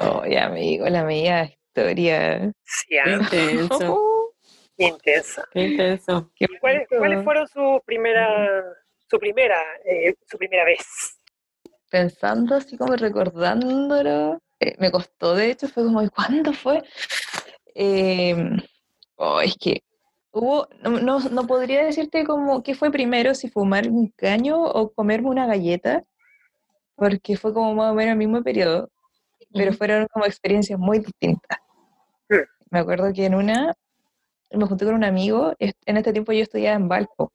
Oh, 0.00 0.24
ya, 0.26 0.46
amigo, 0.46 0.86
la 0.88 1.04
media 1.04 1.44
historia. 1.44 2.52
Sí, 2.64 2.98
ah, 2.98 3.04
Qué 4.80 4.86
intenso. 4.86 5.42
intensa. 5.42 5.48
Qué 5.52 5.60
intenso. 5.60 6.30
Qué 6.34 6.46
¿Y 6.48 6.58
cuáles, 6.58 6.88
cuáles 6.88 7.22
fueron 7.22 7.46
su 7.48 7.82
primera, 7.84 8.64
su 9.10 9.18
primera, 9.18 9.58
eh, 9.84 10.14
su 10.26 10.38
primera 10.38 10.64
vez? 10.64 11.18
Pensando 11.90 12.54
así 12.54 12.78
como 12.78 12.96
recordándolo, 12.96 14.40
eh, 14.58 14.76
me 14.78 14.90
costó, 14.90 15.34
de 15.34 15.50
hecho, 15.50 15.68
fue 15.68 15.84
como, 15.84 16.02
¿y 16.02 16.08
¿cuándo 16.08 16.54
fue? 16.54 16.82
Eh, 17.74 18.34
oh, 19.16 19.42
es 19.42 19.54
que 19.60 19.82
hubo, 20.32 20.66
no, 20.82 20.98
no, 20.98 21.18
no 21.20 21.46
podría 21.46 21.84
decirte 21.84 22.24
como 22.24 22.62
qué 22.62 22.74
fue 22.74 22.90
primero, 22.90 23.34
si 23.34 23.50
fumar 23.50 23.86
un 23.86 24.08
caño 24.16 24.62
o 24.62 24.94
comerme 24.94 25.28
una 25.28 25.46
galleta, 25.46 26.04
porque 26.94 27.36
fue 27.36 27.52
como 27.52 27.74
más 27.74 27.92
o 27.92 27.94
menos 27.94 28.12
el 28.12 28.18
mismo 28.18 28.42
periodo, 28.42 28.88
pero 29.52 29.74
fueron 29.74 30.06
como 30.10 30.24
experiencias 30.24 30.78
muy 30.78 31.00
distintas. 31.00 31.58
Mm. 32.30 32.48
Me 32.70 32.78
acuerdo 32.78 33.12
que 33.12 33.26
en 33.26 33.34
una, 33.34 33.74
me 34.52 34.66
junté 34.66 34.84
con 34.84 34.94
un 34.94 35.04
amigo, 35.04 35.54
en 35.58 35.96
este 35.96 36.12
tiempo 36.12 36.32
yo 36.32 36.42
estudiaba 36.42 36.76
en 36.76 36.88
Valpo, 36.88 37.32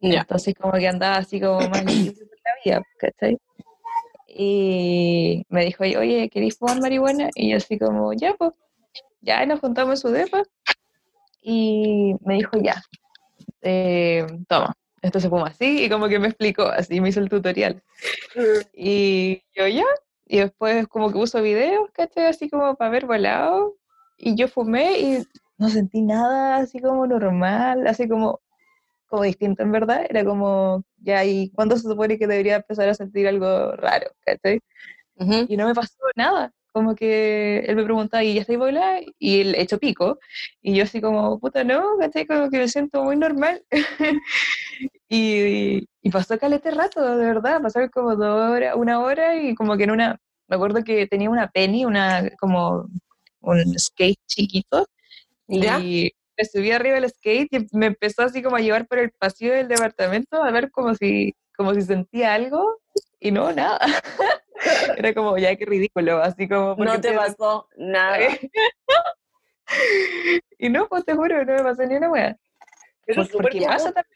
Ya. 0.00 0.20
entonces 0.20 0.54
como 0.54 0.72
que 0.74 0.88
andaba 0.88 1.16
así 1.16 1.40
como 1.40 1.60
más 1.68 1.84
libre 1.84 2.26
por 2.26 2.38
la 2.44 2.52
vida, 2.64 2.82
¿cachai? 2.98 3.38
Y 4.28 5.44
me 5.48 5.64
dijo, 5.64 5.84
oye, 5.84 6.28
¿queréis 6.28 6.58
fumar 6.58 6.80
marihuana? 6.80 7.30
Y 7.34 7.50
yo 7.50 7.56
así 7.58 7.78
como, 7.78 8.12
ya, 8.12 8.34
pues, 8.34 8.52
ya 9.20 9.46
nos 9.46 9.60
juntamos 9.60 9.92
en 9.92 9.96
su 9.98 10.08
depa. 10.08 10.42
Y 11.40 12.14
me 12.24 12.34
dijo, 12.34 12.56
ya, 12.60 12.82
eh, 13.62 14.26
toma, 14.48 14.74
esto 15.02 15.20
se 15.20 15.28
fuma 15.28 15.48
así, 15.48 15.84
y 15.84 15.88
como 15.88 16.08
que 16.08 16.18
me 16.18 16.28
explicó, 16.28 16.64
así 16.64 17.00
me 17.00 17.10
hizo 17.10 17.20
el 17.20 17.28
tutorial. 17.28 17.82
Y 18.72 19.42
yo 19.54 19.68
ya, 19.68 19.84
y 20.26 20.38
después 20.38 20.88
como 20.88 21.12
que 21.12 21.18
uso 21.18 21.40
videos, 21.42 21.90
¿cachai? 21.92 22.26
Así 22.26 22.48
como 22.50 22.74
para 22.74 22.90
ver 22.90 23.06
volado. 23.06 23.76
Y 24.16 24.34
yo 24.36 24.48
fumé 24.48 24.98
y 24.98 25.24
no 25.58 25.68
sentí 25.68 26.02
nada 26.02 26.56
así 26.56 26.80
como 26.80 27.06
normal, 27.06 27.86
así 27.86 28.08
como, 28.08 28.40
como 29.06 29.22
distinto 29.24 29.62
en 29.62 29.72
verdad. 29.72 30.06
Era 30.08 30.24
como, 30.24 30.84
ya, 30.98 31.24
¿y 31.24 31.50
cuándo 31.52 31.76
se 31.76 31.88
supone 31.88 32.18
que 32.18 32.26
debería 32.26 32.56
empezar 32.56 32.88
a 32.88 32.94
sentir 32.94 33.28
algo 33.28 33.72
raro, 33.76 34.08
¿cachai? 34.26 34.60
Ujú. 35.16 35.46
Y 35.48 35.56
no 35.56 35.66
me 35.68 35.74
pasó 35.74 35.94
nada. 36.16 36.52
Como 36.72 36.94
que 36.96 37.60
él 37.60 37.76
me 37.76 37.84
preguntaba, 37.84 38.24
¿y 38.24 38.34
ya 38.34 38.42
estáis 38.42 38.58
volada? 38.58 39.00
Y 39.18 39.40
él 39.42 39.54
hecho 39.56 39.78
pico. 39.78 40.18
Y 40.62 40.74
yo 40.76 40.84
así 40.84 41.00
como, 41.00 41.38
puta, 41.40 41.64
no, 41.64 41.98
¿cachai? 42.00 42.26
Como 42.26 42.50
que 42.50 42.58
me 42.58 42.68
siento 42.68 43.04
muy 43.04 43.16
normal. 43.16 43.64
y, 45.08 45.88
y 46.02 46.10
pasó 46.10 46.38
calete 46.38 46.70
rato, 46.72 47.16
de 47.16 47.26
verdad. 47.26 47.62
Pasaron 47.62 47.90
como 47.90 48.16
dos 48.16 48.50
horas, 48.52 48.76
una 48.76 49.00
hora 49.00 49.36
y 49.42 49.54
como 49.54 49.76
que 49.76 49.84
en 49.84 49.92
una... 49.92 50.20
Me 50.48 50.56
acuerdo 50.56 50.84
que 50.84 51.06
tenía 51.06 51.30
una 51.30 51.48
penny, 51.50 51.84
una 51.86 52.30
como 52.38 52.86
un 53.40 53.78
skate 53.78 54.18
chiquito. 54.26 54.86
¿Ya? 55.48 55.78
Y 55.78 56.12
me 56.36 56.44
subí 56.44 56.70
arriba 56.72 56.96
del 57.00 57.08
skate 57.10 57.48
y 57.52 57.66
me 57.76 57.86
empezó 57.86 58.22
así 58.22 58.42
como 58.42 58.56
a 58.56 58.60
llevar 58.60 58.86
por 58.86 58.98
el 58.98 59.10
pasillo 59.12 59.54
del 59.54 59.68
departamento 59.68 60.42
a 60.42 60.50
ver 60.50 60.70
como 60.70 60.94
si, 60.94 61.34
como 61.56 61.74
si 61.74 61.82
sentía 61.82 62.34
algo 62.34 62.80
y 63.20 63.30
no, 63.30 63.52
nada. 63.52 63.78
Era 64.96 65.14
como, 65.14 65.36
ya 65.38 65.54
qué 65.56 65.64
ridículo, 65.66 66.22
así 66.22 66.48
como... 66.48 66.76
¿por 66.76 66.86
No 66.86 67.00
te 67.00 67.12
pasó 67.12 67.68
nada. 67.76 68.18
y 70.58 70.68
no, 70.68 70.88
pues 70.88 71.04
te 71.04 71.14
juro, 71.14 71.44
no 71.44 71.54
me 71.54 71.62
pasó 71.62 71.82
ni 71.84 71.94
una 71.96 72.10
wea. 72.10 72.36
Eso 73.06 73.22
es 73.22 73.28
Por- 73.28 73.50
súper 73.50 73.66
pasa 73.66 73.92
también. 73.92 74.14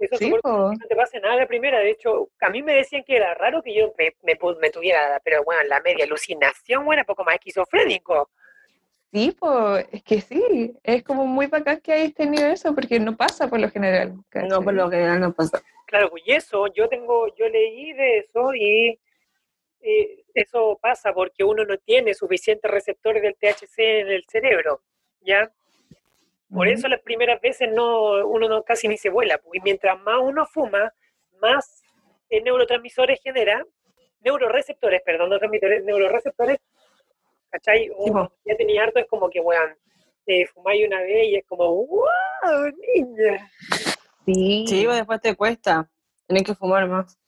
Eso 0.00 0.14
es 0.14 0.18
Sí, 0.20 0.32
po. 0.42 0.72
no 0.72 0.86
te 0.88 0.96
pase 0.96 1.20
nada 1.20 1.36
la 1.36 1.46
primera. 1.46 1.78
De 1.80 1.90
hecho, 1.90 2.30
a 2.40 2.50
mí 2.50 2.62
me 2.62 2.74
decían 2.74 3.02
que 3.04 3.16
era 3.16 3.34
raro 3.34 3.62
que 3.62 3.74
yo 3.74 3.92
me, 3.98 4.14
me, 4.22 4.38
me 4.60 4.70
tuviera, 4.70 5.20
pero 5.24 5.42
bueno, 5.44 5.62
la 5.64 5.80
media 5.80 6.04
alucinación, 6.04 6.84
bueno, 6.84 7.04
poco 7.04 7.24
más 7.24 7.34
esquizofrénico. 7.34 8.30
Sí, 9.12 9.34
pues, 9.38 9.86
es 9.90 10.02
que 10.02 10.20
sí, 10.20 10.76
es 10.82 11.02
como 11.02 11.26
muy 11.26 11.46
bacán 11.46 11.80
que 11.80 11.92
hayas 11.92 12.14
tenido 12.14 12.46
eso, 12.46 12.74
porque 12.74 13.00
no 13.00 13.16
pasa 13.16 13.48
por 13.48 13.58
lo 13.58 13.70
general. 13.70 14.14
No, 14.48 14.62
por 14.62 14.74
lo 14.74 14.90
general 14.90 15.20
no 15.20 15.32
pasa. 15.32 15.62
Claro, 15.86 16.10
pues 16.10 16.22
y 16.26 16.32
eso, 16.32 16.66
yo 16.74 16.88
tengo, 16.88 17.34
yo 17.34 17.48
leí 17.48 17.94
de 17.94 18.18
eso 18.18 18.52
y 18.54 19.00
eh, 19.80 20.24
eso 20.34 20.78
pasa 20.82 21.14
porque 21.14 21.42
uno 21.42 21.64
no 21.64 21.78
tiene 21.78 22.12
suficientes 22.12 22.70
receptores 22.70 23.22
del 23.22 23.36
THC 23.36 23.78
en 23.78 24.08
el 24.08 24.24
cerebro, 24.28 24.82
¿ya? 25.22 25.50
Por 26.52 26.68
eso 26.68 26.88
las 26.88 27.00
primeras 27.00 27.40
veces 27.40 27.70
no, 27.72 28.26
uno 28.26 28.48
no 28.48 28.62
casi 28.62 28.88
ni 28.88 28.98
se 28.98 29.08
vuela, 29.08 29.40
y 29.52 29.60
mientras 29.60 29.98
más 30.00 30.18
uno 30.20 30.46
fuma, 30.46 30.92
más 31.40 31.82
eh, 32.28 32.42
neurotransmisores 32.42 33.20
genera, 33.22 33.64
neuroreceptores, 34.20 35.00
perdón, 35.02 35.30
no 35.30 35.38
transmisores, 35.38 35.84
neuroreceptores, 35.84 36.58
¿cachai? 37.50 37.84
Sí, 37.86 37.90
Uno 37.96 38.28
po. 38.28 38.34
ya 38.44 38.56
tenía 38.56 38.82
harto, 38.84 38.98
es 38.98 39.06
como 39.06 39.28
que, 39.30 39.40
weón, 39.40 39.76
eh, 40.26 40.46
fumáis 40.46 40.86
una 40.86 41.00
vez 41.00 41.28
y 41.28 41.36
es 41.36 41.46
como, 41.46 41.86
wow, 41.86 42.06
niña. 42.94 43.50
Sí, 44.26 44.64
Sí, 44.68 44.84
pues 44.84 44.96
después 44.98 45.20
te 45.20 45.34
cuesta. 45.34 45.88
Tienes 46.26 46.44
que 46.44 46.54
fumar 46.54 46.86
más. 46.88 47.18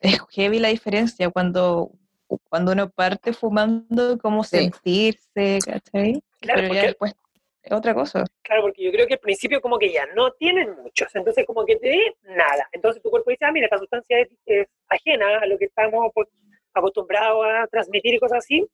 es 0.00 0.20
heavy 0.30 0.58
la 0.58 0.68
diferencia 0.68 1.30
cuando, 1.30 1.90
cuando 2.50 2.72
uno 2.72 2.90
parte 2.90 3.32
fumando, 3.32 4.18
cómo 4.18 4.44
Sí. 4.44 4.58
sentirse, 4.58 5.58
¿cachai? 5.64 6.22
Claro, 6.40 6.56
Pero 6.60 6.68
porque- 6.68 6.74
ya 6.74 6.82
después 6.88 7.14
es 7.62 7.72
otra 7.72 7.94
cosa. 7.94 8.24
Claro, 8.42 8.62
porque 8.62 8.82
yo 8.84 8.92
creo 8.92 9.06
que 9.06 9.14
al 9.14 9.20
principio 9.20 9.60
como 9.62 9.78
que 9.78 9.90
ya 9.92 10.04
no 10.14 10.30
tienen 10.32 10.76
muchos, 10.82 11.14
entonces 11.14 11.46
como 11.46 11.64
que 11.64 11.76
te 11.76 11.88
dé 11.88 12.16
nada. 12.24 12.68
Entonces 12.72 13.02
tu 13.02 13.08
cuerpo 13.10 13.30
dice, 13.30 13.44
ah, 13.46 13.52
mira, 13.52 13.66
esta 13.66 13.78
sustancia 13.78 14.18
es, 14.20 14.28
es 14.44 14.66
ajena 14.88 15.38
a 15.38 15.46
lo 15.46 15.56
que 15.56 15.64
estamos 15.66 16.10
acostumbrados 16.74 17.46
a 17.46 17.66
transmitir 17.68 18.14
y 18.14 18.18
cosas 18.18 18.38
así, 18.38 18.66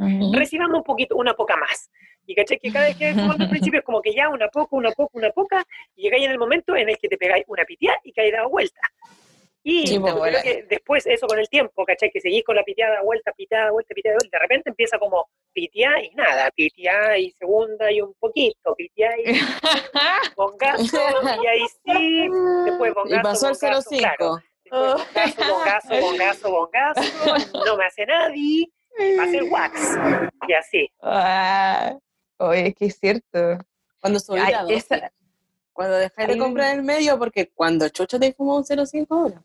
Ujú. 0.00 0.32
recibamos 0.32 0.78
un 0.78 0.84
poquito, 0.84 1.16
una 1.16 1.34
poca 1.34 1.56
más. 1.56 1.90
Y 2.26 2.34
caché 2.34 2.58
que 2.58 2.70
cada 2.70 2.86
vez 2.86 2.96
que 2.96 3.08
al 3.08 3.48
principio 3.48 3.80
es 3.80 3.84
como 3.84 4.00
que 4.00 4.14
ya 4.14 4.28
una 4.28 4.48
poca, 4.48 4.76
una 4.76 4.90
poca, 4.92 5.10
una 5.18 5.30
poca, 5.30 5.64
y 5.96 6.02
llegáis 6.02 6.24
en 6.24 6.32
el 6.32 6.38
momento 6.38 6.76
en 6.76 6.88
el 6.88 6.96
que 6.98 7.08
te 7.08 7.16
pegáis 7.16 7.44
una 7.48 7.64
pitiá 7.64 7.98
y 8.04 8.12
que 8.12 8.20
hay 8.22 8.30
dado 8.30 8.48
vuelta. 8.48 8.80
Y 9.62 9.88
Sí, 9.88 9.98
pues, 9.98 10.14
creo 10.14 10.42
que 10.42 10.62
después 10.70 11.06
eso 11.06 11.26
con 11.26 11.38
el 11.38 11.48
tiempo, 11.48 11.84
¿cachai? 11.84 12.10
Que 12.10 12.20
seguís 12.20 12.42
con 12.44 12.56
la 12.56 12.62
piteada, 12.64 13.02
vuelta, 13.02 13.30
piteada, 13.32 13.70
vuelta, 13.70 13.94
piteada, 13.94 14.16
vuelta, 14.18 14.38
de 14.38 14.42
repente 14.42 14.70
empieza 14.70 14.98
como 14.98 15.28
pitiá 15.52 16.02
y 16.02 16.14
nada, 16.14 16.50
pitiá 16.52 17.18
y 17.18 17.30
segunda 17.32 17.92
y 17.92 18.00
un 18.00 18.14
poquito, 18.14 18.74
pitiá 18.74 19.10
y 19.18 19.24
bongazo, 20.36 20.98
y 21.42 21.46
ahí 21.46 21.66
sí, 21.84 22.28
después 22.64 22.94
bongazo, 22.94 23.20
Y 23.20 23.22
pasó 23.22 23.48
el 23.48 23.54
bongazo, 23.54 23.90
05. 23.90 23.98
claro. 23.98 24.36
Después 24.64 25.36
bongazo, 25.48 26.00
bongazo, 26.00 26.50
bongazo, 26.50 26.50
bongazo, 26.50 27.00
no 27.66 27.76
me 27.76 27.84
hace 27.84 28.06
nadie, 28.06 28.66
va 29.18 29.24
a 29.24 29.28
ser 29.28 29.42
wax, 29.44 29.98
y 30.48 30.52
así. 30.52 30.90
Ah, 31.02 31.96
oye, 32.38 32.68
es 32.68 32.74
que 32.74 32.86
es 32.86 32.98
cierto. 32.98 33.58
Cuando 34.00 34.18
subí 34.20 34.38
Ay, 34.40 34.52
la 34.52 34.62
dosis, 34.62 34.76
esa- 34.90 35.12
Cuando 35.72 35.96
dejáis 35.96 36.28
de 36.28 36.38
comprar 36.38 36.74
el 36.74 36.82
medio, 36.82 37.18
porque 37.18 37.48
cuando 37.54 37.88
Chucho 37.88 38.18
te 38.20 38.32
fumó 38.34 38.56
un 38.56 38.64
05 38.64 39.14
ahora. 39.14 39.42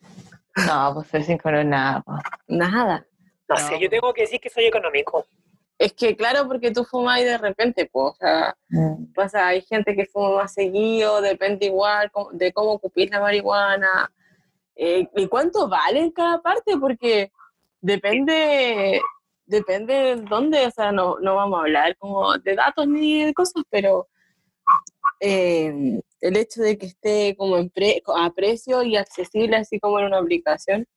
No, 0.68 0.94
pues 0.96 1.14
el 1.14 1.24
5 1.24 1.52
no 1.52 1.60
es 1.60 1.66
nada. 1.66 2.02
pues. 2.06 2.20
Nada. 2.48 3.06
No, 3.48 3.56
No, 3.56 3.68
sé, 3.68 3.80
yo 3.80 3.90
tengo 3.90 4.14
que 4.14 4.22
decir 4.22 4.40
que 4.40 4.50
soy 4.50 4.66
económico. 4.66 5.26
Es 5.78 5.94
que 5.94 6.16
claro, 6.16 6.48
porque 6.48 6.72
tú 6.72 6.84
fumas 6.86 7.20
y 7.20 7.26
de 7.26 7.38
repente, 7.38 7.90
pues, 7.92 8.14
o 8.14 8.16
sea, 8.16 8.56
Mm. 8.70 9.14
pasa, 9.14 9.48
hay 9.48 9.62
gente 9.62 9.96
que 9.96 10.06
fuma 10.06 10.36
más 10.38 10.54
seguido, 10.54 11.22
depende 11.22 11.66
igual 11.68 12.10
de 12.32 12.52
cómo 12.54 12.72
ocupís 12.72 13.10
la 13.12 13.20
marihuana. 13.20 14.12
Eh, 14.76 15.08
¿Y 15.16 15.28
cuánto 15.28 15.68
vale 15.70 16.00
en 16.00 16.12
cada 16.12 16.42
parte? 16.42 16.78
Porque 16.78 17.32
depende, 17.82 19.02
depende 19.46 19.94
de 19.94 20.16
dónde, 20.18 20.66
o 20.68 20.72
sea, 20.72 20.92
no, 20.92 21.18
no 21.20 21.36
vamos 21.36 21.58
a 21.60 21.62
hablar 21.64 21.96
como 21.98 22.38
de 22.38 22.56
datos 22.56 22.88
ni 22.88 23.24
de 23.24 23.34
cosas, 23.34 23.64
pero 23.70 24.08
eh, 25.20 26.02
el 26.22 26.38
hecho 26.38 26.62
de 26.62 26.78
que 26.78 26.88
esté 26.88 27.36
como 27.38 27.58
en 27.58 27.70
pre- 27.70 28.02
a 28.16 28.30
precio 28.32 28.84
y 28.84 28.98
accesible, 28.98 29.58
así 29.58 29.80
como 29.80 30.00
en 30.00 30.06
una 30.06 30.20
aplicación, 30.20 30.88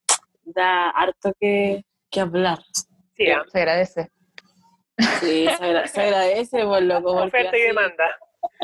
da 0.44 0.90
harto 0.90 1.32
que, 1.38 1.84
que 2.10 2.20
hablar. 2.20 2.58
Sí, 3.16 3.26
Se 3.52 3.58
agradece. 3.58 4.10
Sí, 5.20 5.46
se, 5.58 5.64
agra- 5.64 5.86
se 5.86 6.00
agradece 6.00 6.64
por 6.64 6.82
loco. 6.82 7.12
porque 7.12 7.26
oferta 7.28 7.56
y 7.56 7.60
así- 7.60 7.66
demanda. 7.68 8.04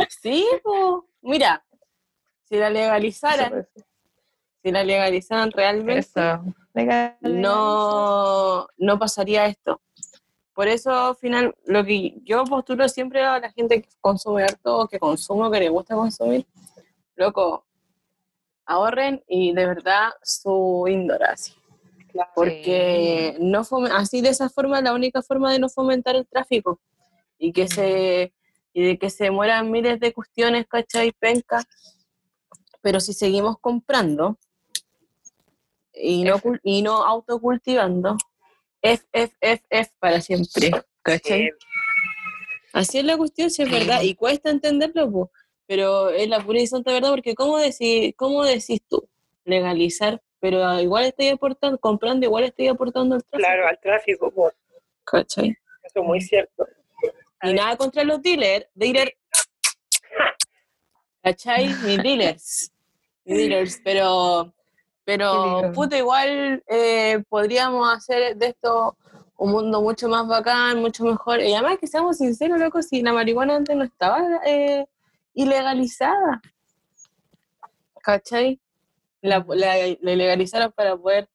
Sí, 0.08 0.46
po. 0.62 1.06
mira, 1.20 1.64
si 2.44 2.56
la 2.56 2.70
legalizaran, 2.70 3.66
si 4.64 4.72
la 4.72 4.82
legalizaran 4.82 5.50
realmente, 5.52 5.98
Eso. 6.20 6.42
Legal, 6.72 7.16
no, 7.20 8.66
no 8.78 8.98
pasaría 8.98 9.44
esto. 9.46 9.80
Por 10.54 10.68
eso, 10.68 10.90
al 10.90 11.16
final, 11.16 11.54
lo 11.66 11.84
que 11.84 12.14
yo 12.24 12.44
postulo 12.44 12.88
siempre 12.88 13.22
a 13.22 13.38
la 13.40 13.52
gente 13.52 13.82
que 13.82 13.88
consume 14.00 14.42
harto, 14.44 14.88
que 14.88 14.98
consumo, 14.98 15.50
que 15.50 15.60
le 15.60 15.68
gusta 15.68 15.94
consumir, 15.94 16.46
loco, 17.16 17.66
ahorren 18.64 19.22
y 19.28 19.52
de 19.52 19.66
verdad 19.66 20.10
su 20.22 20.86
índole 20.88 21.26
así. 21.26 21.52
Porque 22.34 23.36
no 23.40 23.64
fome- 23.64 23.90
así 23.92 24.20
de 24.22 24.30
esa 24.30 24.48
forma 24.48 24.80
la 24.80 24.94
única 24.94 25.20
forma 25.20 25.52
de 25.52 25.58
no 25.58 25.68
fomentar 25.68 26.14
el 26.16 26.26
tráfico 26.26 26.80
y 27.38 27.52
que 27.52 27.68
se 27.68 28.32
y 28.72 28.82
de 28.82 28.98
que 28.98 29.10
se 29.10 29.30
mueran 29.30 29.70
miles 29.70 30.00
de 30.00 30.12
cuestiones, 30.12 30.66
¿cachai? 30.66 31.12
Penca. 31.12 31.62
Pero 32.82 32.98
si 33.00 33.12
seguimos 33.12 33.58
comprando 33.60 34.36
y 35.94 36.24
no, 36.24 36.40
y 36.62 36.82
no 36.82 37.04
autocultivando, 37.04 38.16
F, 38.82 39.04
F, 39.12 39.34
F, 39.40 39.64
F 39.70 39.92
para 39.98 40.20
siempre, 40.20 40.70
¿cachai? 41.02 41.50
Así 42.72 42.98
es 42.98 43.04
la 43.04 43.16
cuestión, 43.16 43.50
si 43.50 43.62
es 43.62 43.70
verdad, 43.70 44.02
y 44.02 44.14
cuesta 44.14 44.50
entenderlo, 44.50 45.10
po, 45.10 45.30
pero 45.66 46.10
es 46.10 46.28
la 46.28 46.40
pura 46.40 46.60
y 46.60 46.66
santa 46.66 46.92
verdad, 46.92 47.10
porque 47.10 47.34
¿cómo 47.34 47.58
decís, 47.58 48.14
cómo 48.16 48.44
decís 48.44 48.82
tú? 48.88 49.08
Legalizar, 49.44 50.20
pero 50.40 50.80
igual 50.80 51.04
estoy 51.04 51.28
aportando, 51.28 51.78
comprando, 51.78 52.26
igual 52.26 52.44
estoy 52.44 52.68
aportando 52.68 53.14
al 53.14 53.24
tráfico. 53.24 53.48
claro, 53.48 53.68
al 53.68 53.78
tráfico, 53.80 54.30
pues, 54.30 54.54
¿Cachai? 55.04 55.56
eso 55.82 56.00
es 56.00 56.04
muy 56.04 56.20
cierto. 56.20 56.66
Y 57.42 57.52
nada 57.52 57.76
contra 57.76 58.04
los 58.04 58.22
dealers, 58.22 58.66
dealer, 58.74 59.16
¿cachai? 61.22 61.68
Mis 61.68 62.02
dealers, 62.02 62.72
mis 63.24 63.36
dealers, 63.38 63.80
pero, 63.84 64.53
pero 65.04 65.60
puta, 65.74 65.96
igual 65.98 66.62
eh, 66.66 67.22
podríamos 67.28 67.92
hacer 67.92 68.36
de 68.36 68.46
esto 68.48 68.96
un 69.36 69.50
mundo 69.52 69.82
mucho 69.82 70.08
más 70.08 70.26
bacán, 70.26 70.80
mucho 70.80 71.04
mejor. 71.04 71.40
Y 71.40 71.52
además 71.52 71.78
que 71.78 71.86
seamos 71.86 72.18
sinceros, 72.18 72.58
loco, 72.58 72.80
si 72.82 73.02
la 73.02 73.12
marihuana 73.12 73.56
antes 73.56 73.76
no 73.76 73.84
estaba 73.84 74.22
eh, 74.46 74.86
ilegalizada, 75.34 76.40
¿cachai? 78.02 78.60
La, 79.20 79.44
la, 79.48 79.74
la 80.00 80.12
ilegalizaron 80.12 80.72
para 80.72 80.96
poder 80.96 81.28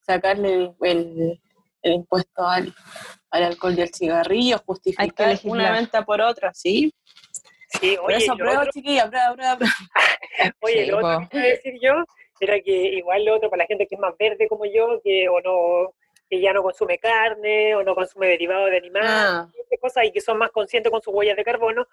sacarle 0.00 0.54
el, 0.54 0.74
el- 0.82 1.40
el 1.82 1.92
impuesto 1.92 2.44
al, 2.44 2.74
al 3.30 3.42
alcohol 3.44 3.74
y 3.78 3.82
al 3.82 3.94
cigarrillo, 3.94 4.58
justificar 4.66 5.04
una 5.44 5.70
venta 5.72 6.04
por 6.04 6.20
otra, 6.20 6.52
¿sí? 6.52 6.92
Sí, 7.80 7.96
oye, 8.02 8.16
eso, 8.16 8.36
prueba, 8.36 8.60
otro- 8.62 8.72
chiquilla, 8.72 9.08
prueba, 9.08 9.34
prueba, 9.34 9.56
prueba. 9.56 9.74
Oye, 10.62 10.84
Sí, 10.84 10.90
lo 10.90 10.98
otro 10.98 11.28
que 11.30 11.36
iba 11.36 11.46
a 11.46 11.48
decir 11.48 11.74
yo 11.80 11.92
era 12.40 12.60
que 12.60 12.70
igual 12.72 13.24
lo 13.24 13.36
otro 13.36 13.48
para 13.50 13.62
la 13.64 13.66
gente 13.66 13.86
que 13.86 13.94
es 13.94 14.00
más 14.00 14.16
verde 14.18 14.48
como 14.48 14.64
yo, 14.66 15.00
que 15.02 15.28
o 15.28 15.40
no 15.40 15.94
que 16.28 16.40
ya 16.40 16.52
no 16.52 16.62
consume 16.62 16.98
carne 16.98 17.76
o 17.76 17.84
no 17.84 17.94
consume 17.94 18.26
derivados 18.26 18.68
de 18.70 18.78
animales, 18.78 19.10
Ah, 19.12 19.48
y 19.72 19.76
cosas 19.78 20.04
y 20.06 20.10
que 20.12 20.20
son 20.20 20.38
más 20.38 20.50
conscientes 20.50 20.90
con 20.90 21.00
sus 21.00 21.14
huellas 21.14 21.36
de 21.36 21.44
carbono, 21.44 21.86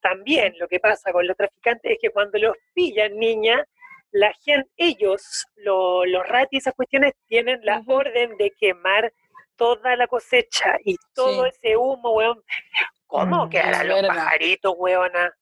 también 0.00 0.54
lo 0.58 0.66
que 0.68 0.80
pasa 0.80 1.12
con 1.12 1.26
los 1.26 1.36
traficantes 1.36 1.92
es 1.92 1.98
que 2.00 2.10
cuando 2.10 2.36
los 2.38 2.56
pillan 2.74 3.16
niña, 3.16 3.64
la 4.10 4.32
gente, 4.44 4.68
ellos, 4.76 5.46
lo- 5.56 6.04
los 6.04 6.26
ratis, 6.26 6.62
esas 6.64 6.74
cuestiones, 6.74 7.12
tienen 7.28 7.60
la 7.64 7.82
orden 7.86 8.36
de 8.36 8.50
quemar 8.58 9.12
toda 9.56 9.94
la 9.96 10.06
cosecha 10.08 10.76
y 10.84 10.96
todo 11.14 11.44
Sí. 11.44 11.50
ese 11.54 11.76
humo, 11.76 12.12
weón. 12.14 12.42
¿Cómo 13.06 13.46
Mm, 13.46 13.50
quedarán 13.50 13.88
los 13.88 14.02
verdad. 14.02 14.14
pajaritos, 14.16 14.74
weona? 14.76 15.32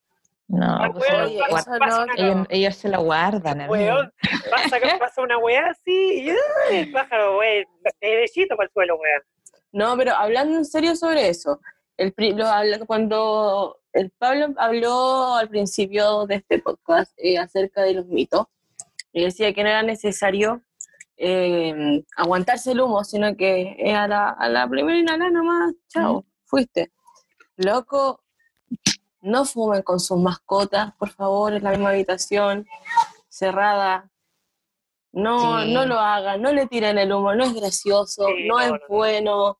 No, 0.47 0.67
Ah, 0.67 0.91
pues 0.93 1.11
Oye, 1.11 1.41
pasa 1.51 1.79
no, 1.79 2.03
una- 2.03 2.13
ellos, 2.17 2.47
ellos 2.51 2.77
se 2.77 2.89
la 2.89 2.99
guardan. 2.99 3.69
Weón, 3.69 4.13
pasa, 4.51 4.77
pasa 4.99 5.23
una 5.23 5.39
weá 5.39 5.67
así 5.71 6.25
y 6.25 6.31
¡ay! 6.31 6.37
el 6.71 6.93
pájaro, 6.93 7.39
weón, 7.39 7.65
derechito 8.01 8.55
para 8.57 8.67
el 8.67 8.73
suelo, 8.73 8.97
weón. 8.97 9.23
No, 9.73 9.97
pero 9.97 10.15
hablando 10.15 10.57
en 10.59 10.65
serio 10.65 10.95
sobre 10.97 11.29
eso, 11.29 11.61
el, 11.97 12.15
lo 12.37 12.87
cuando 12.87 13.81
el 13.93 14.11
Pablo 14.11 14.49
habló 14.59 15.35
al 15.35 15.49
principio 15.49 16.27
de 16.27 16.37
este 16.37 16.59
podcast 16.59 17.13
eh, 17.17 17.39
acerca 17.39 17.83
de 17.83 17.95
los 17.95 18.07
mitos, 18.07 18.47
y 19.13 19.25
decía 19.25 19.53
que 19.55 19.63
no 19.63 19.69
era 19.71 19.83
necesario 19.83 20.63
eh, 21.17 22.03
aguantarse 22.17 22.73
el 22.73 22.81
humo, 22.81 23.05
sino 23.05 23.37
que 23.37 23.77
eh, 23.79 23.95
a, 23.95 24.07
la, 24.09 24.31
a 24.31 24.49
la 24.49 24.69
primera 24.69 24.99
inhalada 24.99 25.31
nomás, 25.31 25.73
chao, 25.89 26.25
fuiste. 26.45 26.91
Loco, 27.57 28.21
no 29.25 29.45
fumen 29.45 29.83
con 29.83 29.99
sus 30.01 30.19
mascotas, 30.19 30.93
por 30.99 31.09
favor, 31.11 31.53
en 31.55 31.65
la 31.65 31.71
misma 31.71 31.91
habitación. 31.91 32.67
cerrada. 33.29 34.09
No, 35.13 35.61
Sí. 35.63 35.73
no 35.73 35.87
lo 35.87 35.99
hagan, 35.99 36.41
no 36.41 36.53
le 36.53 36.67
tiren 36.69 36.99
el 36.99 37.13
humo, 37.13 37.35
no 37.35 37.43
es 37.45 37.53
gracioso, 37.55 38.27
Sí, 38.27 38.47
no, 38.47 38.55
no, 38.57 38.61
es 38.61 38.71
no, 38.71 38.77
no. 38.77 38.85
bueno, 38.89 39.59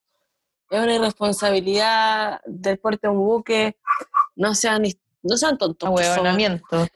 es 0.71 0.81
una 0.81 0.95
irresponsabilidad 0.95 2.41
del 2.47 2.79
porte 2.79 3.09
de 3.09 3.13
un 3.13 3.19
buque. 3.27 3.77
No 4.37 4.55
sean, 4.55 4.83
no 5.23 5.37
sean 5.37 5.59
tontos. 5.59 5.89
Ahueonamiento. 5.89 6.87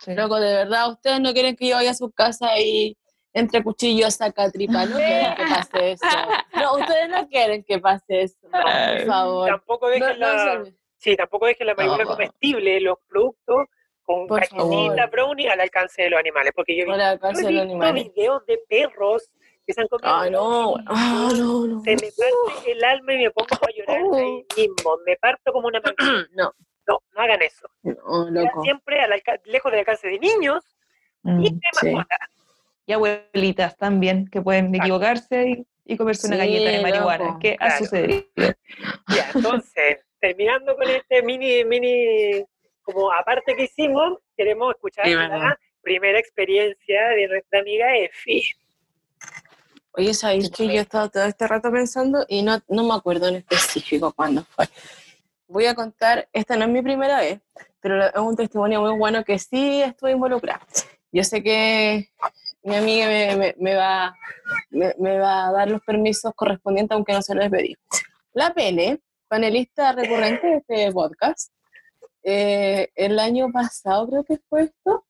Sí. 0.00 0.14
Loco, 0.14 0.40
de 0.40 0.52
verdad, 0.54 0.90
ustedes 0.90 1.20
no 1.20 1.32
quieren 1.32 1.54
que 1.56 1.68
yo 1.68 1.76
vaya 1.76 1.90
a 1.92 1.94
su 1.94 2.10
casa 2.10 2.58
y 2.58 2.96
entre 3.32 3.62
cuchillos 3.62 4.14
saca 4.14 4.50
tripa, 4.50 4.86
no 4.86 4.96
quieren 4.96 5.34
que 5.36 5.44
pase 5.46 5.92
eso. 5.92 6.04
No, 6.54 6.74
ustedes 6.78 7.08
no 7.10 7.28
quieren 7.28 7.62
que 7.64 7.78
pase 7.78 8.22
eso, 8.22 8.36
no, 8.44 8.50
por 8.50 9.06
favor. 9.06 9.48
Tampoco 9.50 9.88
dejen 9.88 10.18
la, 10.18 10.64
sí, 10.98 11.16
tampoco 11.16 11.46
dejen 11.46 11.66
la 11.66 11.74
marihuana 11.74 12.04
No. 12.04 12.10
comestible, 12.10 12.80
los 12.80 12.98
productos 13.08 13.66
con 14.02 14.26
favor. 14.28 15.10
brownie 15.10 15.48
al 15.48 15.60
alcance 15.60 16.02
de 16.02 16.10
los 16.10 16.20
animales. 16.20 16.52
Porque 16.54 16.76
yo 16.76 16.84
he 16.84 16.86
animales. 17.62 18.12
videos 18.14 18.44
de 18.46 18.58
perros 18.68 19.30
que 19.66 19.74
se 19.74 19.80
han 19.82 19.88
comido 19.88 20.08
Ah, 20.10 20.30
no, 20.30 20.74
ah, 20.86 21.30
no, 21.36 21.66
no. 21.66 21.80
se 21.82 21.90
me 21.90 22.10
parte 22.12 22.72
el 22.72 22.82
alma 22.84 23.12
y 23.14 23.18
me 23.18 23.30
pongo 23.30 23.48
a 23.54 23.70
llorar 23.76 24.02
Oh. 24.04 24.14
ahí 24.14 24.46
mismo. 24.56 24.98
Me 25.06 25.16
parto 25.16 25.52
como 25.52 25.66
una. 25.68 25.80
No, 26.34 26.52
No, 26.86 26.98
no 27.14 27.20
hagan 27.22 27.42
eso. 27.42 27.68
no, 27.82 28.30
loco. 28.30 28.62
Siempre 28.62 28.98
al 29.00 29.10
lejos 29.44 29.70
del 29.72 29.80
alcance 29.80 30.08
de 30.08 30.18
niños 30.18 30.64
Mm. 31.22 31.42
y 31.44 31.50
de 31.50 31.60
sí. 31.80 31.94
Y 32.86 32.92
abuelitas 32.94 33.76
también, 33.76 34.26
que 34.30 34.40
pueden 34.40 34.74
equivocarse 34.74 35.48
y, 35.50 35.66
y 35.84 35.96
comerse 35.98 36.28
una 36.28 36.36
galleta 36.38 36.70
de 36.70 36.80
marihuana. 36.82 37.24
loco. 37.26 37.38
¿Qué 37.40 37.54
ha 37.60 37.66
Claro. 37.66 37.78
sucedido? 37.84 38.24
Ya, 39.08 39.30
entonces, 39.34 40.06
terminando 40.20 40.76
con 40.76 40.88
este 40.88 41.22
mini, 41.22 41.64
mini, 41.64 42.44
como 42.82 43.12
aparte 43.12 43.54
que 43.56 43.64
hicimos, 43.64 44.18
queremos 44.36 44.74
escuchar 44.74 45.06
Sí, 45.06 45.14
la 45.14 45.58
primera 45.82 46.18
experiencia 46.18 47.08
de 47.10 47.28
nuestra 47.28 47.60
amiga 47.60 47.96
Efi. 47.96 48.42
Oye, 49.92 50.14
¿sabéis 50.14 50.50
que 50.50 50.66
yo 50.66 50.72
he 50.74 50.78
estado 50.78 51.08
todo 51.10 51.24
este 51.24 51.46
rato 51.48 51.72
pensando 51.72 52.24
y 52.28 52.42
no, 52.42 52.60
no 52.68 52.84
me 52.84 52.94
acuerdo 52.94 53.28
en 53.28 53.36
específico 53.36 54.12
cuándo 54.12 54.44
fue? 54.44 54.66
Voy 55.48 55.66
a 55.66 55.74
contar, 55.74 56.28
esta 56.32 56.56
no 56.56 56.64
es 56.66 56.70
mi 56.70 56.82
primera 56.82 57.20
vez, 57.20 57.40
pero 57.80 58.04
es 58.06 58.14
un 58.16 58.36
testimonio 58.36 58.80
muy 58.82 58.96
bueno 58.96 59.24
que 59.24 59.38
sí 59.38 59.82
estuve 59.82 60.12
involucrada. 60.12 60.60
Yo 61.10 61.24
sé 61.24 61.42
que 61.42 62.10
mi 62.62 62.76
amiga 62.76 63.06
me, 63.06 63.36
me- 63.36 63.54
me 63.58 63.74
va, 63.74 64.14
me, 64.70 64.94
me 64.98 65.18
va 65.18 65.48
a 65.48 65.52
dar 65.52 65.70
los 65.70 65.80
permisos 65.82 66.32
correspondientes, 66.36 66.94
aunque 66.94 67.14
no 67.14 67.22
se 67.22 67.34
los 67.34 67.48
pedí. 67.48 67.74
La 68.34 68.52
Pene, 68.52 69.00
panelista 69.28 69.92
recurrente 69.92 70.46
de 70.46 70.56
este 70.56 70.92
podcast, 70.92 71.52
eh, 72.22 72.90
el 72.94 73.18
año 73.18 73.50
pasado 73.52 74.08
creo 74.08 74.24
que 74.24 74.38
fue 74.48 74.64
esto, 74.64 75.06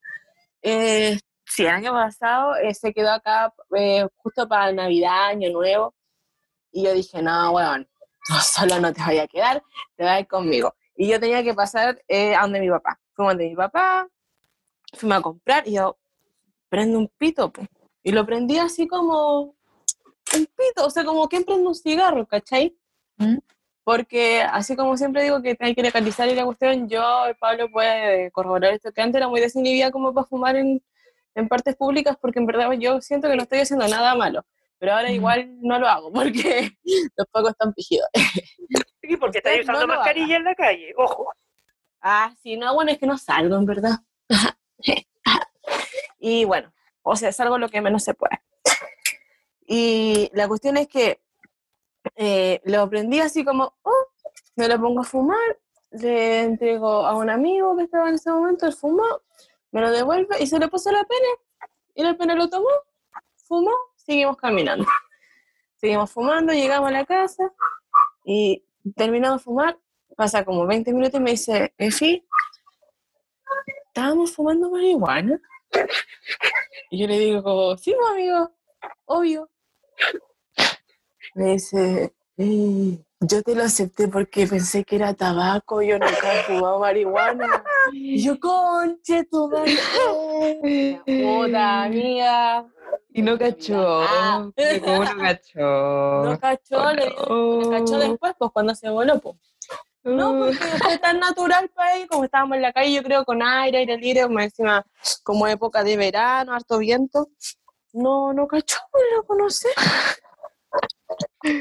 eh, 0.62 1.18
sí, 1.46 1.62
el 1.62 1.70
año 1.70 1.92
pasado 1.92 2.56
eh, 2.56 2.74
se 2.74 2.92
quedó 2.92 3.12
acá 3.12 3.54
eh, 3.76 4.06
justo 4.16 4.48
para 4.48 4.72
Navidad, 4.72 5.28
Año 5.28 5.50
Nuevo, 5.50 5.94
y 6.72 6.84
yo 6.84 6.92
dije, 6.92 7.22
no, 7.22 7.52
weón, 7.52 7.88
no, 8.28 8.40
solo 8.42 8.80
no 8.80 8.92
te 8.92 9.02
voy 9.02 9.18
a 9.18 9.26
quedar, 9.26 9.62
te 9.96 10.04
vas 10.04 10.12
a 10.12 10.20
ir 10.20 10.26
conmigo. 10.26 10.74
Y 10.96 11.08
yo 11.08 11.20
tenía 11.20 11.42
que 11.42 11.54
pasar 11.54 12.02
eh, 12.08 12.34
a 12.34 12.42
donde 12.42 12.60
mi 12.60 12.68
papá. 12.68 13.00
Fuimos 13.14 13.32
donde 13.32 13.48
mi 13.48 13.56
papá, 13.56 14.08
fuimos 14.94 15.18
a 15.18 15.22
comprar, 15.22 15.66
y 15.66 15.74
yo, 15.74 15.96
prendo 16.68 16.98
un 16.98 17.08
pito, 17.16 17.52
po. 17.52 17.62
y 18.02 18.12
lo 18.12 18.26
prendí 18.26 18.58
así 18.58 18.86
como 18.86 19.40
un 20.34 20.46
pito, 20.56 20.86
o 20.86 20.90
sea, 20.90 21.04
como 21.04 21.28
quien 21.28 21.44
prende 21.44 21.66
un 21.66 21.74
cigarro, 21.74 22.26
¿cachai? 22.26 22.76
¿Mm? 23.16 23.38
Porque 23.88 24.42
así 24.42 24.76
como 24.76 24.98
siempre 24.98 25.22
digo 25.22 25.40
que 25.40 25.56
hay 25.60 25.74
que 25.74 25.80
legalizar 25.80 26.28
y 26.28 26.34
la 26.34 26.44
cuestión, 26.44 26.90
yo, 26.90 27.24
Pablo 27.40 27.70
puede 27.70 28.30
corroborar 28.32 28.74
esto, 28.74 28.92
que 28.92 29.00
antes 29.00 29.16
era 29.16 29.28
muy 29.28 29.40
desinhibida 29.40 29.90
como 29.90 30.12
para 30.12 30.26
fumar 30.26 30.56
en, 30.56 30.82
en 31.34 31.48
partes 31.48 31.74
públicas, 31.74 32.14
porque 32.20 32.38
en 32.38 32.44
verdad 32.44 32.70
yo 32.72 33.00
siento 33.00 33.30
que 33.30 33.36
no 33.36 33.44
estoy 33.44 33.60
haciendo 33.60 33.88
nada 33.88 34.14
malo. 34.14 34.44
Pero 34.76 34.92
ahora 34.92 35.08
Mm. 35.08 35.14
igual 35.14 35.58
no 35.62 35.78
lo 35.78 35.88
hago, 35.88 36.12
porque 36.12 36.70
los 37.16 37.26
pagos 37.28 37.52
están 37.52 37.72
pijidos. 37.72 38.06
Sí, 39.00 39.16
porque 39.16 39.40
no 39.42 39.62
usando 39.62 39.86
mascarilla 39.86 40.36
en 40.36 40.44
la 40.44 40.54
calle, 40.54 40.92
ojo. 40.98 41.32
Ah, 42.02 42.30
sí, 42.42 42.58
no, 42.58 42.74
bueno, 42.74 42.90
es 42.90 42.98
que 42.98 43.06
no 43.06 43.16
salgo, 43.16 43.56
en 43.56 43.64
verdad. 43.64 44.00
y 46.18 46.44
bueno, 46.44 46.74
o 47.00 47.16
sea, 47.16 47.32
salgo 47.32 47.56
lo 47.56 47.70
que 47.70 47.80
menos 47.80 48.04
se 48.04 48.12
puede. 48.12 48.38
Y 49.66 50.28
la 50.34 50.46
cuestión 50.46 50.76
es 50.76 50.88
que 50.88 51.22
eh, 52.16 52.60
lo 52.64 52.82
aprendí 52.82 53.20
así 53.20 53.44
como, 53.44 53.74
oh, 53.82 54.06
me 54.56 54.68
lo 54.68 54.80
pongo 54.80 55.00
a 55.00 55.04
fumar, 55.04 55.58
le 55.90 56.42
entrego 56.42 57.06
a 57.06 57.14
un 57.16 57.30
amigo 57.30 57.76
que 57.76 57.84
estaba 57.84 58.08
en 58.08 58.16
ese 58.16 58.30
momento, 58.30 58.66
él 58.66 58.72
fumó, 58.72 59.22
me 59.70 59.80
lo 59.80 59.90
devuelve 59.90 60.42
y 60.42 60.46
se 60.46 60.58
lo 60.58 60.68
puso 60.68 60.90
la 60.90 61.04
pene, 61.04 61.28
y 61.94 62.02
la 62.02 62.16
pene 62.16 62.34
lo 62.34 62.48
tomó, 62.48 62.68
fumó, 63.46 63.72
seguimos 63.96 64.36
caminando. 64.36 64.84
Seguimos 65.80 66.10
fumando, 66.10 66.52
llegamos 66.52 66.88
a 66.88 66.92
la 66.92 67.04
casa 67.04 67.52
y 68.24 68.64
terminamos 68.96 69.40
de 69.40 69.44
fumar, 69.44 69.78
pasa 70.16 70.44
como 70.44 70.66
20 70.66 70.92
minutos 70.92 71.20
y 71.20 71.22
me 71.22 71.30
dice, 71.30 71.72
Efi, 71.78 72.26
¿estábamos 73.86 74.32
fumando 74.32 74.70
marihuana? 74.70 75.40
Y 76.90 76.98
yo 76.98 77.06
le 77.06 77.18
digo 77.18 77.76
sí, 77.76 77.94
pues, 77.96 78.10
amigo, 78.10 78.50
obvio. 79.04 79.50
Me 81.38 81.52
dice, 81.52 82.12
"Eh, 82.36 82.98
yo 83.20 83.42
te 83.44 83.54
lo 83.54 83.62
acepté 83.62 84.08
porque 84.08 84.48
pensé 84.48 84.82
que 84.82 84.96
era 84.96 85.14
tabaco, 85.14 85.80
yo 85.82 85.96
nunca 85.96 86.34
he 86.34 86.42
fumado 86.42 86.80
marihuana. 86.80 87.62
Y 87.92 88.20
yo, 88.20 88.40
conche, 88.40 89.22
tu 89.30 89.48
madre. 89.48 89.76
Puta, 91.06 91.84
amiga. 91.84 92.66
Y 93.10 93.22
no 93.22 93.38
cachó. 93.38 94.00
Ah. 94.02 94.50
que 94.56 94.80
¿Cómo 94.80 95.04
no 95.04 95.16
cachó? 95.16 96.24
No 96.24 96.40
cachó, 96.40 96.92
le 96.92 97.06
digo, 97.06 97.60
le 97.62 97.70
cachó 97.70 97.98
después, 97.98 98.34
pues 98.36 98.50
cuando 98.52 98.74
se 98.74 98.90
voló, 98.90 99.20
pues. 99.20 99.36
No, 100.02 100.38
porque 100.40 100.56
fue 100.56 100.98
tan 100.98 101.20
natural 101.20 101.68
para 101.68 101.98
él, 101.98 102.08
como 102.08 102.24
estábamos 102.24 102.56
en 102.56 102.62
la 102.62 102.72
calle, 102.72 102.94
yo 102.94 103.02
creo, 103.04 103.24
con 103.24 103.44
aire, 103.44 103.78
aire 103.78 103.96
libre, 103.96 104.22
como 104.24 104.40
encima, 104.40 104.84
como 105.22 105.46
época 105.46 105.84
de 105.84 105.96
verano, 105.96 106.52
harto 106.52 106.78
viento. 106.78 107.28
No, 107.92 108.32
no 108.32 108.48
cachó, 108.48 108.78
pues 108.90 109.04
lo 109.14 109.24
conocí. 109.24 109.68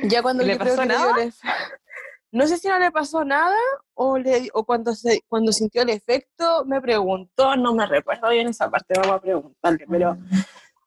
Ya 0.03 0.21
cuando 0.21 0.43
¿Le 0.43 0.55
pasó 0.57 0.81
le 0.81 0.87
nada? 0.87 1.15
No 2.31 2.45
sé 2.45 2.57
si 2.57 2.67
no 2.67 2.77
le 2.77 2.91
pasó 2.91 3.23
nada 3.23 3.55
o, 3.93 4.17
le, 4.17 4.49
o 4.53 4.65
cuando, 4.65 4.93
se, 4.93 5.21
cuando 5.27 5.51
sintió 5.53 5.81
el 5.83 5.89
efecto 5.89 6.65
me 6.65 6.81
preguntó, 6.81 7.55
no 7.55 7.73
me 7.73 7.85
recuerdo 7.85 8.29
bien 8.29 8.47
esa 8.47 8.69
parte, 8.69 8.93
vamos 8.99 9.15
a 9.15 9.21
preguntarle, 9.21 9.85
pero, 9.89 10.17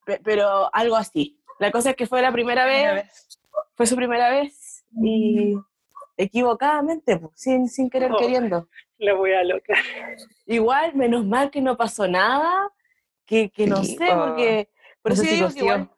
pe- 0.04 0.20
pero 0.22 0.68
algo 0.74 0.96
así. 0.96 1.40
La 1.58 1.70
cosa 1.70 1.90
es 1.90 1.96
que 1.96 2.06
fue 2.06 2.20
la 2.22 2.30
primera 2.32 2.66
vez 2.66 3.38
fue 3.74 3.86
su 3.86 3.96
primera 3.96 4.30
vez 4.30 4.84
y 5.02 5.56
equivocadamente, 6.16 7.16
pues, 7.16 7.32
sin, 7.36 7.68
sin 7.68 7.88
querer 7.88 8.12
Oh. 8.12 8.18
queriendo. 8.18 8.68
La 8.98 9.14
voy 9.14 9.32
a 9.32 9.42
loca. 9.42 9.74
Igual, 10.44 10.94
menos 10.94 11.24
mal 11.24 11.50
que 11.50 11.62
no 11.62 11.76
pasó 11.78 12.06
nada, 12.06 12.70
que, 13.24 13.50
que 13.50 13.66
no 13.66 13.82
Sí, 13.82 13.96
sé, 13.96 14.12
oh. 14.12 14.26
porque 14.26 14.68
por 15.00 15.12
eso 15.12 15.22
digo 15.22 15.48
que 15.48 15.60
igual, 15.60 15.90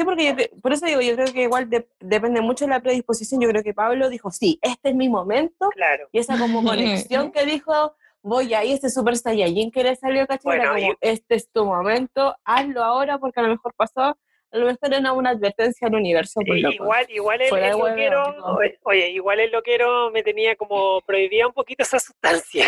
sí, 0.00 0.04
porque 0.04 0.24
yo 0.26 0.32
cre- 0.34 0.50
por 0.62 0.72
eso 0.72 0.86
digo, 0.86 1.00
yo 1.00 1.14
creo 1.14 1.32
que 1.32 1.42
igual 1.42 1.68
de- 1.70 1.88
depende 2.00 2.40
mucho 2.40 2.64
de 2.64 2.70
la 2.70 2.80
predisposición. 2.80 3.40
Yo 3.40 3.48
creo 3.48 3.62
que 3.62 3.74
Pablo 3.74 4.08
dijo, 4.08 4.30
sí, 4.30 4.58
este 4.62 4.90
es 4.90 4.94
mi 4.94 5.08
momento, 5.08 5.68
Claro. 5.70 6.08
y 6.12 6.18
esa 6.18 6.38
como 6.38 6.62
conexión 6.62 7.30
que 7.32 7.44
dijo, 7.44 7.94
voy 8.22 8.52
ahí, 8.54 8.72
este 8.72 8.90
super 8.90 9.16
saiyajin 9.16 9.70
que 9.70 9.82
le 9.84 9.96
salió, 9.96 10.26
¿cachai? 10.26 10.58
Bueno, 10.58 10.74
como, 10.74 10.94
este 11.00 11.34
es 11.34 11.50
tu 11.50 11.64
momento, 11.64 12.36
hazlo 12.44 12.82
ahora, 12.82 13.18
porque 13.18 13.40
a 13.40 13.42
lo 13.44 13.50
mejor 13.50 13.72
pasó, 13.74 14.00
a 14.02 14.56
lo 14.58 14.66
mejor 14.66 14.92
era 14.92 15.12
una 15.12 15.30
advertencia 15.30 15.86
al 15.88 15.94
universo. 15.94 16.40
por 16.46 16.56
I- 16.58 16.62
loco. 16.62 16.74
igual, 16.74 17.06
igual 17.10 17.40
el, 17.42 17.54
el 17.56 17.70
loquero, 17.78 18.24
tipo. 18.34 18.90
oye, 18.90 19.10
igual 19.10 19.40
el 19.40 19.50
loquero 19.52 20.10
me 20.10 20.22
tenía 20.22 20.56
como 20.56 21.00
prohibida 21.02 21.46
un 21.46 21.52
poquito 21.52 21.82
esa 21.84 21.98
sustancia. 22.00 22.66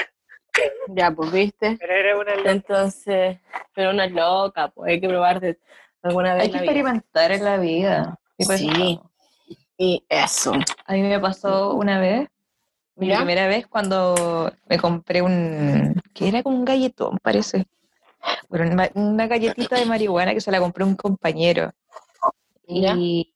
Ya, 0.89 1.11
pues, 1.11 1.33
¿viste? 1.33 1.77
Pero 1.81 1.93
era 1.95 2.19
una 2.19 2.37
loca. 2.37 2.51
Entonces, 2.51 3.39
pero 3.75 3.91
una 3.91 4.07
loca, 4.07 4.69
pues 4.69 4.91
hay 4.93 5.01
que 5.01 5.09
probar 5.09 5.41
de 5.41 5.59
alguna 6.03 6.35
vez. 6.35 6.43
Hay 6.43 6.47
en 6.47 6.53
que 6.53 6.59
vida. 6.59 6.65
experimentar 6.71 7.33
en 7.33 7.45
la 7.45 7.57
vida. 7.59 8.19
Pues, 8.37 8.61
Sí. 8.61 9.01
Y 9.79 10.05
eso. 10.09 10.53
A 10.87 10.93
mí 10.93 11.03
me 11.03 11.19
pasó 11.19 11.75
una 11.75 11.99
vez, 11.99 12.29
mi 12.95 13.09
¿Ya? 13.09 13.17
primera 13.17 13.49
vez 13.49 13.67
cuando 13.67 14.53
me 14.69 14.79
compré 14.79 15.23
un, 15.23 16.01
que 16.15 16.29
era 16.29 16.43
como 16.43 16.57
un 16.57 16.65
galletón, 16.65 17.19
parece. 17.21 17.67
Bueno, 18.49 18.71
una, 18.71 18.91
una 18.95 19.27
galletita 19.27 19.77
de 19.77 19.87
marihuana 19.87 20.35
que 20.35 20.41
se 20.41 20.53
la 20.53 20.61
compré 20.61 20.85
un 20.85 20.95
compañero. 20.95 21.73
¿Ya? 22.69 22.95
Y, 22.97 23.35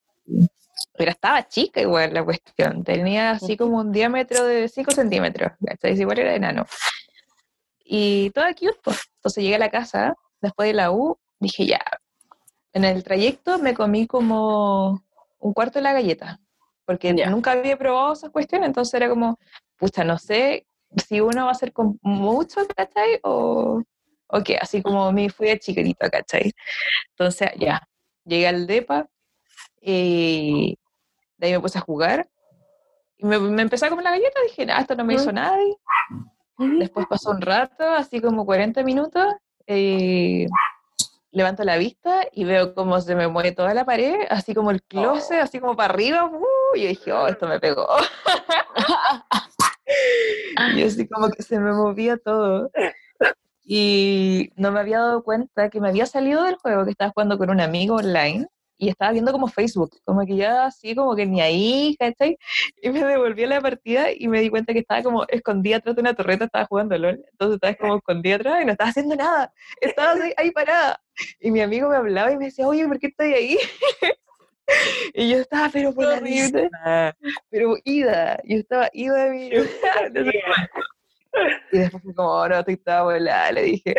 pero 0.96 1.10
estaba 1.10 1.48
chica 1.48 1.80
igual 1.80 2.14
la 2.14 2.24
cuestión, 2.24 2.84
tenía 2.84 3.32
así 3.32 3.56
como 3.56 3.78
un 3.78 3.90
diámetro 3.92 4.44
de 4.44 4.68
5 4.68 4.90
centímetros, 4.92 5.52
¿cachai? 5.64 5.98
Igual 5.98 6.18
era 6.20 6.34
enano. 6.34 6.64
Y 7.84 8.30
todo 8.30 8.44
aquí, 8.44 8.68
pues. 8.82 9.00
Entonces 9.16 9.42
llegué 9.42 9.56
a 9.56 9.60
la 9.60 9.70
casa, 9.70 10.14
después 10.40 10.68
de 10.68 10.74
la 10.74 10.90
U, 10.92 11.18
dije 11.40 11.66
ya. 11.66 11.80
En 12.76 12.84
el 12.84 13.02
trayecto 13.02 13.58
me 13.58 13.72
comí 13.72 14.06
como 14.06 15.02
un 15.38 15.54
cuarto 15.54 15.78
de 15.78 15.82
la 15.82 15.94
galleta, 15.94 16.40
porque 16.84 17.14
nunca 17.14 17.52
había 17.52 17.78
probado 17.78 18.12
esas 18.12 18.28
cuestiones, 18.28 18.66
entonces 18.66 18.92
era 18.92 19.08
como, 19.08 19.38
pucha, 19.78 20.04
no 20.04 20.18
sé 20.18 20.66
si 21.08 21.22
uno 21.22 21.44
va 21.44 21.48
a 21.48 21.52
hacer 21.52 21.72
con 21.72 21.98
mucho, 22.02 22.60
¿cachai? 22.76 23.18
O, 23.22 23.82
ok, 24.26 24.50
así 24.60 24.82
como 24.82 25.10
me 25.10 25.30
fui 25.30 25.46
de 25.48 25.58
chiquitita, 25.58 26.10
¿cachai? 26.10 26.52
Entonces, 27.12 27.48
ya, 27.56 27.80
llegué 28.26 28.46
al 28.46 28.66
DEPA 28.66 29.08
y 29.80 30.78
de 31.38 31.46
ahí 31.46 31.52
me 31.54 31.60
puse 31.60 31.78
a 31.78 31.80
jugar 31.80 32.28
y 33.16 33.24
me, 33.24 33.38
me 33.38 33.62
empecé 33.62 33.86
a 33.86 33.88
comer 33.88 34.04
la 34.04 34.10
galleta, 34.10 34.38
dije, 34.42 34.66
ah, 34.70 34.82
esto 34.82 34.94
no 34.96 35.04
me 35.06 35.14
hizo 35.14 35.32
nadie. 35.32 35.78
Después 36.58 37.06
pasó 37.08 37.30
un 37.30 37.40
rato, 37.40 37.84
así 37.84 38.20
como 38.20 38.44
40 38.44 38.82
minutos, 38.82 39.34
y 39.66 40.46
levanto 41.36 41.64
la 41.64 41.76
vista 41.76 42.26
y 42.32 42.44
veo 42.44 42.74
cómo 42.74 42.98
se 43.02 43.14
me 43.14 43.28
mueve 43.28 43.52
toda 43.52 43.74
la 43.74 43.84
pared, 43.84 44.20
así 44.30 44.54
como 44.54 44.70
el 44.70 44.82
closet, 44.82 45.42
así 45.42 45.60
como 45.60 45.76
para 45.76 45.92
arriba, 45.92 46.24
¡uh! 46.24 46.74
y 46.74 46.82
yo 46.82 46.88
dije, 46.88 47.12
oh, 47.12 47.28
esto 47.28 47.46
me 47.46 47.60
pegó. 47.60 47.86
y 50.76 50.82
así 50.82 51.06
como 51.06 51.28
que 51.28 51.42
se 51.42 51.60
me 51.60 51.74
movía 51.74 52.16
todo. 52.16 52.70
Y 53.62 54.50
no 54.56 54.72
me 54.72 54.80
había 54.80 55.00
dado 55.00 55.24
cuenta 55.24 55.68
que 55.68 55.78
me 55.78 55.88
había 55.88 56.06
salido 56.06 56.42
del 56.42 56.56
juego, 56.56 56.86
que 56.86 56.92
estaba 56.92 57.10
jugando 57.10 57.36
con 57.36 57.50
un 57.50 57.60
amigo 57.60 57.96
online 57.96 58.46
y 58.78 58.88
estaba 58.88 59.12
viendo 59.12 59.30
como 59.30 59.48
Facebook, 59.48 59.90
como 60.04 60.24
que 60.24 60.36
ya 60.36 60.64
así 60.64 60.94
como 60.94 61.14
que 61.14 61.26
ni 61.26 61.42
ahí, 61.42 61.96
¿cachai? 61.98 62.38
Y 62.80 62.88
me 62.88 63.04
devolví 63.04 63.44
a 63.44 63.48
la 63.48 63.60
partida 63.60 64.06
y 64.10 64.26
me 64.28 64.40
di 64.40 64.48
cuenta 64.48 64.72
que 64.72 64.78
estaba 64.78 65.02
como 65.02 65.26
escondida 65.28 65.76
atrás 65.76 65.96
de 65.96 66.00
una 66.00 66.14
torreta, 66.14 66.46
estaba 66.46 66.64
jugando 66.64 66.96
LOL, 66.96 67.22
entonces 67.30 67.56
estaba 67.56 67.74
como 67.74 67.96
escondida 67.96 68.36
atrás 68.36 68.62
y 68.62 68.64
no 68.64 68.72
estaba 68.72 68.90
haciendo 68.90 69.16
nada, 69.16 69.52
estaba 69.82 70.12
ahí, 70.12 70.32
ahí 70.38 70.50
parada. 70.50 70.98
Y 71.40 71.50
mi 71.50 71.60
amigo 71.60 71.88
me 71.88 71.96
hablaba 71.96 72.32
y 72.32 72.36
me 72.36 72.46
decía, 72.46 72.66
oye, 72.66 72.86
¿por 72.86 72.98
qué 72.98 73.08
estoy 73.08 73.32
ahí? 73.34 73.58
Y 75.14 75.30
yo 75.30 75.38
estaba, 75.38 75.68
pero 75.72 75.94
por 75.94 76.06
la 76.06 76.18
risa, 76.18 76.68
pero 77.50 77.76
ida, 77.84 78.40
yo 78.42 78.58
estaba 78.58 78.90
ida 78.92 79.26
de 79.26 79.30
mi 79.30 79.50
Y 81.72 81.78
después 81.78 82.02
fue 82.02 82.14
como, 82.14 82.30
oh, 82.32 82.48
no, 82.48 82.58
estoy 82.58 82.76
toda 82.78 83.02
volada, 83.04 83.52
le 83.52 83.62
dije. 83.62 83.94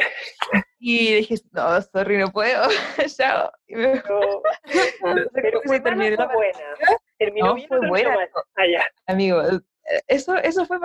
Y 0.80 1.16
dije, 1.16 1.36
no, 1.52 1.82
sorry, 1.82 2.18
no 2.18 2.32
puedo, 2.32 2.64
chao. 3.18 3.52
Y 3.68 3.76
me 3.76 4.02
Pero, 4.02 4.42
no 5.06 5.16
terminó 5.32 5.62
fue 5.64 5.80
la 6.18 6.28
buena. 6.34 6.60
Terminó 7.18 7.46
No, 7.48 7.54
bien 7.56 7.68
fue 7.68 7.78
terminó 7.80 7.90
buena. 7.94 8.16
mal? 8.16 8.30
Ah. 8.58 8.90
Amigo, 9.06 9.42
eso, 10.08 10.36
eso 10.36 10.66
fue, 10.66 10.80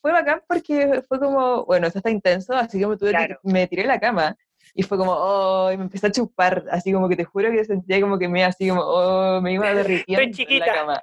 fue 0.00 0.12
bacán 0.12 0.42
porque 0.48 1.02
fue 1.06 1.18
como, 1.20 1.64
bueno, 1.64 1.86
eso 1.86 1.98
está 1.98 2.10
intenso, 2.10 2.54
así 2.54 2.78
que 2.80 2.86
me, 2.86 2.96
tuve 2.96 3.12
que- 3.12 3.36
me 3.44 3.66
tiré 3.68 3.82
de 3.82 3.88
la 3.88 4.00
cama 4.00 4.36
y 4.74 4.82
fue 4.82 4.98
como, 4.98 5.12
oh, 5.12 5.72
y 5.72 5.76
me 5.76 5.84
empecé 5.84 6.06
a 6.06 6.12
chupar, 6.12 6.64
así 6.70 6.92
como 6.92 7.08
que 7.08 7.16
te 7.16 7.24
juro 7.24 7.50
que 7.50 7.64
sentía 7.64 8.00
como 8.00 8.18
que 8.18 8.28
me, 8.28 8.44
así 8.44 8.68
como, 8.68 8.82
oh, 8.82 9.40
me 9.40 9.52
iba 9.52 9.72
derritiendo 9.74 10.22
en 10.22 10.32
chiquita. 10.32 10.66
la 10.66 10.74
cama. 10.74 11.02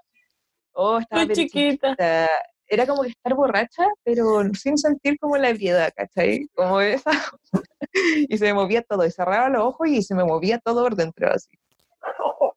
Oh, 0.73 0.99
estaba 0.99 1.23
Estoy 1.23 1.35
chiquita. 1.35 1.89
chiquita. 1.89 2.29
Era 2.67 2.87
como 2.87 3.03
que 3.03 3.09
estar 3.09 3.33
borracha, 3.35 3.87
pero 4.03 4.41
sin 4.53 4.77
sentir 4.77 5.19
como 5.19 5.37
la 5.37 5.49
ebriedad, 5.49 5.91
¿cachai? 5.95 6.47
Como 6.55 6.81
esa. 6.81 7.11
y 8.29 8.37
se 8.37 8.45
me 8.45 8.53
movía 8.53 8.81
todo, 8.81 9.05
y 9.05 9.11
cerraba 9.11 9.49
los 9.49 9.61
ojos 9.63 9.87
y 9.87 10.01
se 10.01 10.15
me 10.15 10.23
movía 10.23 10.59
todo 10.59 10.83
por 10.83 10.95
dentro, 10.95 11.31
así. 11.31 11.49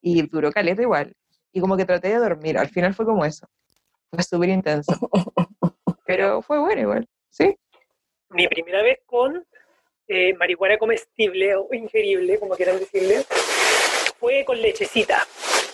Y 0.01 0.23
duró 0.23 0.51
caleta 0.51 0.83
igual. 0.83 1.15
Y 1.53 1.61
como 1.61 1.77
que 1.77 1.85
traté 1.85 2.09
de 2.09 2.17
dormir, 2.17 2.59
al 2.59 2.69
final 2.69 2.95
fue 2.95 3.05
como 3.05 3.25
eso. 3.25 3.47
Fue 4.11 4.23
súper 4.23 4.49
intenso. 4.49 4.93
Pero 6.07 6.41
fue 6.41 6.59
bueno 6.59 6.81
igual, 6.81 7.09
¿sí? 7.29 7.57
Mi 8.31 8.49
primera 8.49 8.83
vez 8.83 8.99
con 9.07 9.45
eh, 10.09 10.35
marihuana 10.35 10.79
comestible 10.79 11.55
o 11.55 11.69
ingerible, 11.73 12.39
como 12.39 12.57
quieran 12.57 12.79
decirle, 12.79 13.23
fue 14.19 14.45
con 14.45 14.61
lechecita. 14.61 15.27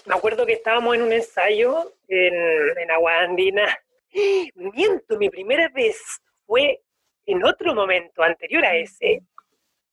Me 0.07 0.14
acuerdo 0.14 0.45
que 0.45 0.55
estábamos 0.55 0.97
en 0.97 1.03
un 1.03 1.12
ensayo 1.12 1.95
en, 2.09 2.35
en 2.78 2.91
Agua 2.91 3.20
Andina. 3.20 3.78
Miento, 4.55 5.16
mi 5.18 5.30
primera 5.30 5.68
vez 5.68 6.20
fue 6.47 6.80
en 7.26 7.45
otro 7.45 7.74
momento 7.74 8.22
anterior 8.22 8.64
a 8.64 8.76
ese. 8.76 9.22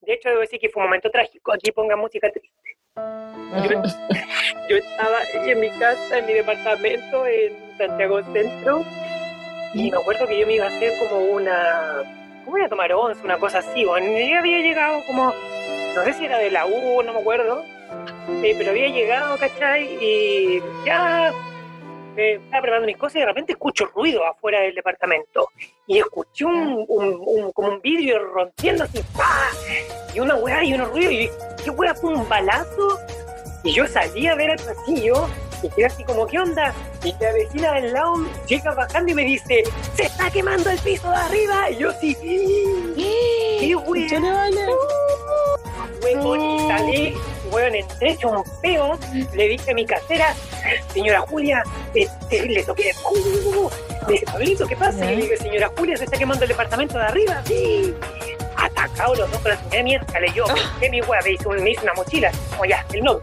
De 0.01 0.13
hecho, 0.13 0.29
debo 0.29 0.41
decir 0.41 0.59
que 0.59 0.69
fue 0.69 0.81
un 0.81 0.89
momento 0.89 1.09
trágico. 1.09 1.53
Aquí 1.53 1.71
ponga 1.71 1.95
música 1.95 2.29
triste. 2.31 2.77
Yo, 2.95 3.81
yo 4.69 4.77
estaba 4.77 5.19
en 5.33 5.59
mi 5.59 5.69
casa, 5.79 6.17
en 6.17 6.25
mi 6.25 6.33
departamento 6.33 7.25
en 7.25 7.77
Santiago 7.77 8.21
Centro, 8.33 8.83
y 9.73 9.91
me 9.91 9.97
acuerdo 9.97 10.27
que 10.27 10.39
yo 10.39 10.47
me 10.47 10.55
iba 10.55 10.65
a 10.65 10.69
hacer 10.69 10.91
como 10.99 11.19
una. 11.19 12.20
¿Cómo 12.45 12.57
iba 12.57 12.65
a 12.65 12.69
tomar 12.69 12.91
once? 12.93 13.23
Una 13.23 13.37
cosa 13.37 13.59
así. 13.59 13.85
Bueno, 13.85 14.07
había 14.37 14.59
llegado 14.59 15.01
como. 15.07 15.33
No 15.95 16.03
sé 16.05 16.13
si 16.13 16.25
era 16.25 16.37
de 16.37 16.51
la 16.51 16.65
U, 16.65 17.03
no 17.03 17.13
me 17.13 17.19
acuerdo. 17.19 17.63
eh, 18.43 18.55
pero 18.57 18.71
había 18.71 18.87
llegado, 18.87 19.37
¿cachai? 19.37 19.97
Y 20.01 20.61
ya. 20.85 21.33
eh, 22.17 22.39
estaba 22.43 22.61
preparando 22.61 22.87
mis 22.87 22.97
cosas 22.97 23.17
y 23.17 23.19
de 23.19 23.25
repente 23.25 23.51
escucho 23.53 23.85
ruido 23.87 24.25
afuera 24.25 24.61
del 24.61 24.73
departamento. 24.75 25.49
Y 25.87 25.99
escuché 25.99 26.45
un, 26.45 26.85
como 27.53 27.67
un 27.69 27.81
vidrio 27.81 28.19
rompiendo 28.19 28.83
así, 28.85 29.01
¡pah! 29.15 29.49
Y 30.13 30.19
una 30.19 30.35
weá 30.35 30.63
y 30.63 30.73
unos 30.73 30.89
ruidos. 30.91 31.11
Y 31.13 31.29
¿qué 31.63 31.69
weá 31.71 31.93
fue 31.93 32.13
un 32.13 32.27
balazo? 32.27 32.99
Y 33.63 33.73
yo 33.73 33.85
salí 33.87 34.27
a 34.27 34.35
ver 34.35 34.51
al 34.51 34.57
pasillo 34.57 35.27
y 35.63 35.69
quedé 35.69 35.85
así 35.85 36.03
como, 36.03 36.27
¿qué 36.27 36.39
onda? 36.39 36.73
Y 37.03 37.13
la 37.19 37.31
vecina 37.33 37.73
del 37.73 37.93
lado 37.93 38.15
llega 38.47 38.73
bajando 38.73 39.11
y 39.11 39.15
me 39.15 39.23
dice, 39.23 39.63
¡se 39.95 40.03
está 40.03 40.29
quemando 40.29 40.69
el 40.69 40.79
piso 40.79 41.09
de 41.09 41.15
arriba! 41.15 41.69
Y 41.71 41.77
yo 41.77 41.91
sí, 41.99 42.15
¡qué 43.59 43.75
weá! 43.75 44.07
Yo 44.07 44.19
no 44.19 44.33
vale. 44.33 44.67
Weón, 46.03 46.41
y 46.41 46.67
salí, 46.67 47.17
weón, 47.51 47.75
entré 47.75 48.17
un 48.25 48.43
peo, 48.61 48.97
le 49.33 49.47
dije 49.49 49.71
a 49.71 49.73
mi 49.73 49.85
casera, 49.85 50.33
señora 50.93 51.21
Julia, 51.21 51.63
este, 51.93 52.47
le 52.47 52.63
toqué, 52.63 52.91
uh, 53.11 53.69
me 54.07 54.13
dice, 54.13 54.25
Pablito, 54.25 54.67
¿qué 54.67 54.75
pasa? 54.75 55.11
Y 55.11 55.15
le 55.15 55.21
dije, 55.23 55.37
señora 55.37 55.71
Julia, 55.77 55.97
se 55.97 56.05
está 56.05 56.17
quemando 56.17 56.43
el 56.43 56.49
departamento 56.49 56.97
de 56.97 57.03
arriba, 57.03 57.41
sí, 57.45 57.93
atacado 58.57 59.15
los 59.15 59.31
dos 59.31 59.39
con 59.41 59.51
la 59.51 59.57
señora 59.57 59.83
miércoles, 59.83 60.33
yo, 60.33 60.45
¿qué 60.79 60.89
mi 60.89 61.01
wea? 61.01 61.21
Me 61.23 61.31
hizo, 61.31 61.49
una 61.49 61.93
mochila, 61.93 62.31
como 62.49 62.65
ya, 62.65 62.85
el 62.93 63.03
no, 63.03 63.21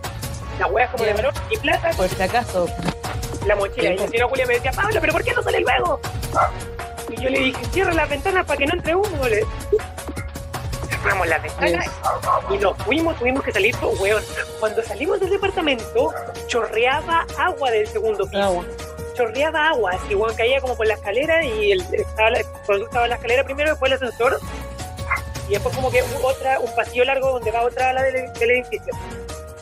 la 0.58 0.82
es 0.82 0.90
como 0.90 1.04
de 1.04 1.30
y 1.50 1.56
plata, 1.58 1.90
Por 1.96 2.08
si 2.08 2.22
acaso. 2.22 2.68
la 3.46 3.56
mochila, 3.56 3.92
y 3.92 3.98
la 3.98 4.08
señora 4.08 4.28
Julia 4.28 4.46
me 4.46 4.54
decía, 4.54 4.72
Pablo, 4.72 5.00
¿pero 5.00 5.12
por 5.12 5.24
qué 5.24 5.32
no 5.32 5.42
sale 5.42 5.60
luego? 5.60 6.00
Y 7.08 7.16
yo 7.22 7.30
le 7.30 7.38
dije, 7.38 7.64
cierra 7.72 7.94
las 7.94 8.08
ventanas 8.08 8.44
para 8.44 8.58
que 8.58 8.66
no 8.66 8.74
entre 8.74 8.94
humo, 8.94 9.28
le 9.28 9.46
cerramos 10.88 11.26
las 11.28 11.42
ventanas 11.42 11.86
y 12.50 12.58
nos 12.58 12.76
fuimos, 12.78 13.16
tuvimos 13.18 13.44
que 13.44 13.52
salir, 13.52 13.74
pues, 13.80 14.00
weón. 14.00 14.22
Cuando 14.60 14.82
salimos 14.82 15.20
del 15.20 15.30
departamento, 15.30 16.12
chorreaba 16.48 17.24
agua 17.38 17.70
del 17.70 17.86
segundo 17.86 18.26
piso. 18.26 18.42
Agua. 18.42 18.64
Chorreaba 19.14 19.68
agua, 19.70 19.92
así, 19.92 20.14
weón, 20.14 20.34
caía 20.34 20.60
como 20.60 20.76
por 20.76 20.86
la 20.86 20.94
escalera 20.94 21.44
y 21.44 21.72
el, 21.72 21.80
estaba, 21.92 22.30
estaba 22.30 23.08
la 23.08 23.14
escalera 23.14 23.44
primero, 23.44 23.70
después 23.70 23.92
el 23.92 23.96
ascensor. 23.96 24.38
Y 25.48 25.52
después 25.52 25.74
como 25.74 25.90
que 25.90 26.02
otra, 26.22 26.60
un 26.60 26.74
pasillo 26.74 27.04
largo 27.04 27.30
donde 27.32 27.50
va 27.50 27.62
otra 27.62 27.90
ala 27.90 28.02
del, 28.02 28.30
del 28.34 28.50
edificio. 28.50 28.92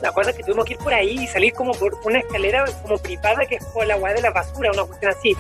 La 0.03 0.12
cosa 0.12 0.30
es 0.30 0.36
que 0.36 0.42
tuvimos 0.42 0.64
que 0.66 0.74
ir 0.74 0.78
por 0.78 0.92
ahí 0.92 1.18
y 1.20 1.26
salir 1.26 1.53
como 1.55 1.72
por 1.72 1.94
una 2.05 2.18
escalera 2.18 2.64
como 2.82 2.99
privada 2.99 3.47
que 3.47 3.57
es 3.57 3.64
por 3.66 3.86
la 3.86 3.94
agua 3.94 4.12
de 4.12 4.20
la 4.22 4.30
basura, 4.30 4.70
una 4.72 4.84
cuestión 4.84 5.12
así, 5.12 5.34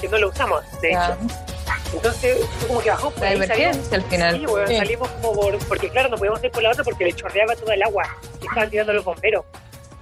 que 0.00 0.08
no 0.08 0.18
la 0.18 0.26
usamos, 0.28 0.62
de 0.80 0.88
hecho. 0.90 0.98
Ya. 0.98 1.18
Entonces, 1.94 2.46
fue 2.58 2.68
como 2.68 2.80
que 2.80 2.90
bajamos 2.90 3.12
por 3.14 3.22
La 3.22 3.28
ahí, 3.30 3.38
salimos- 3.46 3.92
al 3.92 4.02
final. 4.02 4.36
Sí, 4.38 4.46
weón, 4.46 4.68
Sí. 4.68 4.76
salimos 4.76 5.08
como 5.10 5.32
por, 5.34 5.58
porque 5.68 5.88
claro, 5.90 6.08
no 6.08 6.16
podíamos 6.16 6.42
ir 6.44 6.50
por 6.50 6.62
la 6.62 6.70
otra 6.70 6.84
porque 6.84 7.04
le 7.04 7.12
chorreaba 7.12 7.54
toda 7.56 7.74
el 7.74 7.82
agua 7.82 8.04
que 8.40 8.46
estaban 8.46 8.70
tirando 8.70 8.92
los 8.92 9.04
bomberos. 9.04 9.44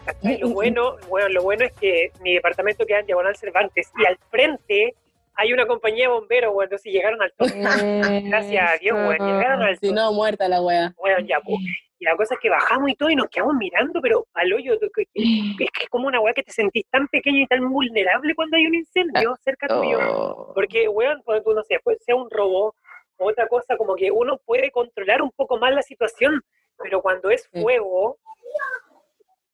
¿Cachai? 0.04 0.38
Lo 0.38 0.48
bueno, 0.50 0.96
bueno, 1.09 1.28
lo 1.30 1.42
bueno 1.42 1.64
es 1.64 1.72
que 1.72 2.12
mi 2.20 2.34
departamento 2.34 2.86
queda 2.86 3.00
en 3.00 3.07
Diagonal 3.07 3.36
Cervantes 3.36 3.90
y 4.00 4.07
al 4.07 4.16
frente 4.30 4.94
hay 5.34 5.52
una 5.52 5.66
compañía 5.66 6.04
de 6.09 6.14
bomberos, 6.14 6.50
weón, 6.54 6.64
entonces 6.64 6.92
llegaron 6.92 7.20
al 7.22 7.32
toque. 7.36 7.54
Gracias 8.28 8.70
a 8.70 8.76
Dios, 8.78 8.96
weón, 8.96 9.18
llegaron 9.18 9.62
al 9.62 9.78
Si 9.78 9.90
no, 9.92 10.12
muerta 10.12 10.48
la 10.48 10.62
wea. 10.62 10.92
Weón, 10.96 11.26
ya, 11.26 11.40
po. 11.40 11.57
Y 11.99 12.05
la 12.05 12.14
cosa 12.16 12.34
es 12.34 12.40
que 12.40 12.51
bajamos 12.51 12.90
y 12.90 12.94
todo 12.94 13.09
y 13.11 13.16
nos 13.16 13.28
quedamos 13.28 13.55
mirando, 13.55 14.01
pero 14.03 14.26
al 14.34 14.53
hoyo, 14.53 14.74
es 14.80 14.90
que 14.92 15.05
es 15.14 15.88
como 15.90 16.07
una 16.09 16.20
weá 16.20 16.34
que 16.34 16.42
te 16.42 16.53
sentís 16.53 16.84
tan 16.90 17.09
pequeño 17.09 17.40
y 17.40 17.47
tan 17.47 17.70
vulnerable 17.70 18.34
cuando 18.34 18.57
hay 18.57 18.66
un 18.66 18.74
incendio 18.74 19.34
cerca 19.42 19.66
tuyo. 19.68 19.99
Oh. 20.12 20.53
Porque, 20.55 20.88
weón, 20.88 21.22
cuando 21.24 21.42
tú, 21.42 21.55
no 21.55 21.62
sé, 21.64 21.78
pues, 21.82 21.99
sea 22.05 22.14
un 22.16 22.28
robo 22.30 22.74
o 23.18 23.28
otra 23.30 23.49
cosa, 23.49 23.76
como 23.78 23.94
que 23.97 24.11
uno 24.11 24.36
puede 24.44 24.70
controlar 24.70 25.22
un 25.22 25.30
poco 25.30 25.57
más 25.59 25.72
la 25.74 25.80
situación, 25.82 26.42
pero 26.76 27.01
cuando 27.01 27.30
es 27.30 27.49
Sí. 27.53 27.62
fuego, 27.62 28.18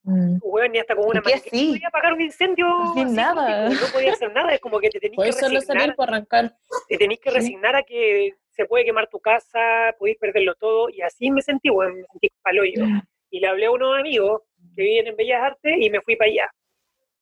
Mm. 0.05 0.39
weón, 0.43 0.73
ni 0.73 0.81
hasta 0.81 0.97
con 0.97 1.05
una 1.07 1.21
¿Y 1.21 1.23
manguera 1.23 1.37
así? 1.47 1.69
podía 1.75 1.87
apagar 1.89 2.13
un 2.15 2.21
incendio. 2.23 2.67
Sin 2.95 3.07
así, 3.07 3.15
nada. 3.15 3.69
No 3.69 3.77
podía 3.93 4.13
hacer 4.13 4.33
nada, 4.33 4.53
es 4.53 4.61
como 4.61 4.81
que 4.81 4.91
te 4.91 4.99
tenés 5.01 5.17
que 5.17 5.33
solo 5.33 5.55
resignar, 5.61 5.79
salir 5.81 5.95
para 5.95 6.13
arrancar. 6.17 6.57
te 6.89 6.97
tenés 6.99 7.21
que 7.21 7.31
resignar 7.31 7.77
a 7.77 7.83
que 7.85 8.35
se 8.53 8.67
puede 8.67 8.85
quemar 8.85 9.09
tu 9.09 9.19
casa, 9.19 9.95
podéis 9.99 10.19
perderlo 10.19 10.55
todo, 10.55 10.89
y 10.91 11.01
así 11.03 11.31
me 11.31 11.43
sentí, 11.43 11.71
weón, 11.71 11.97
me 11.97 12.05
sentí 12.05 12.29
paloyo. 12.43 12.85
Y 13.31 13.41
le 13.41 13.47
hablé 13.49 13.67
a 13.67 13.71
unos 13.71 13.99
amigos 13.99 14.43
que 14.77 14.83
viven 14.83 15.07
en 15.09 15.17
Bellas 15.17 15.43
Artes 15.43 15.75
y 15.79 15.91
me 15.91 16.01
fui 16.03 16.17
para 16.17 16.31
allá. 16.31 16.51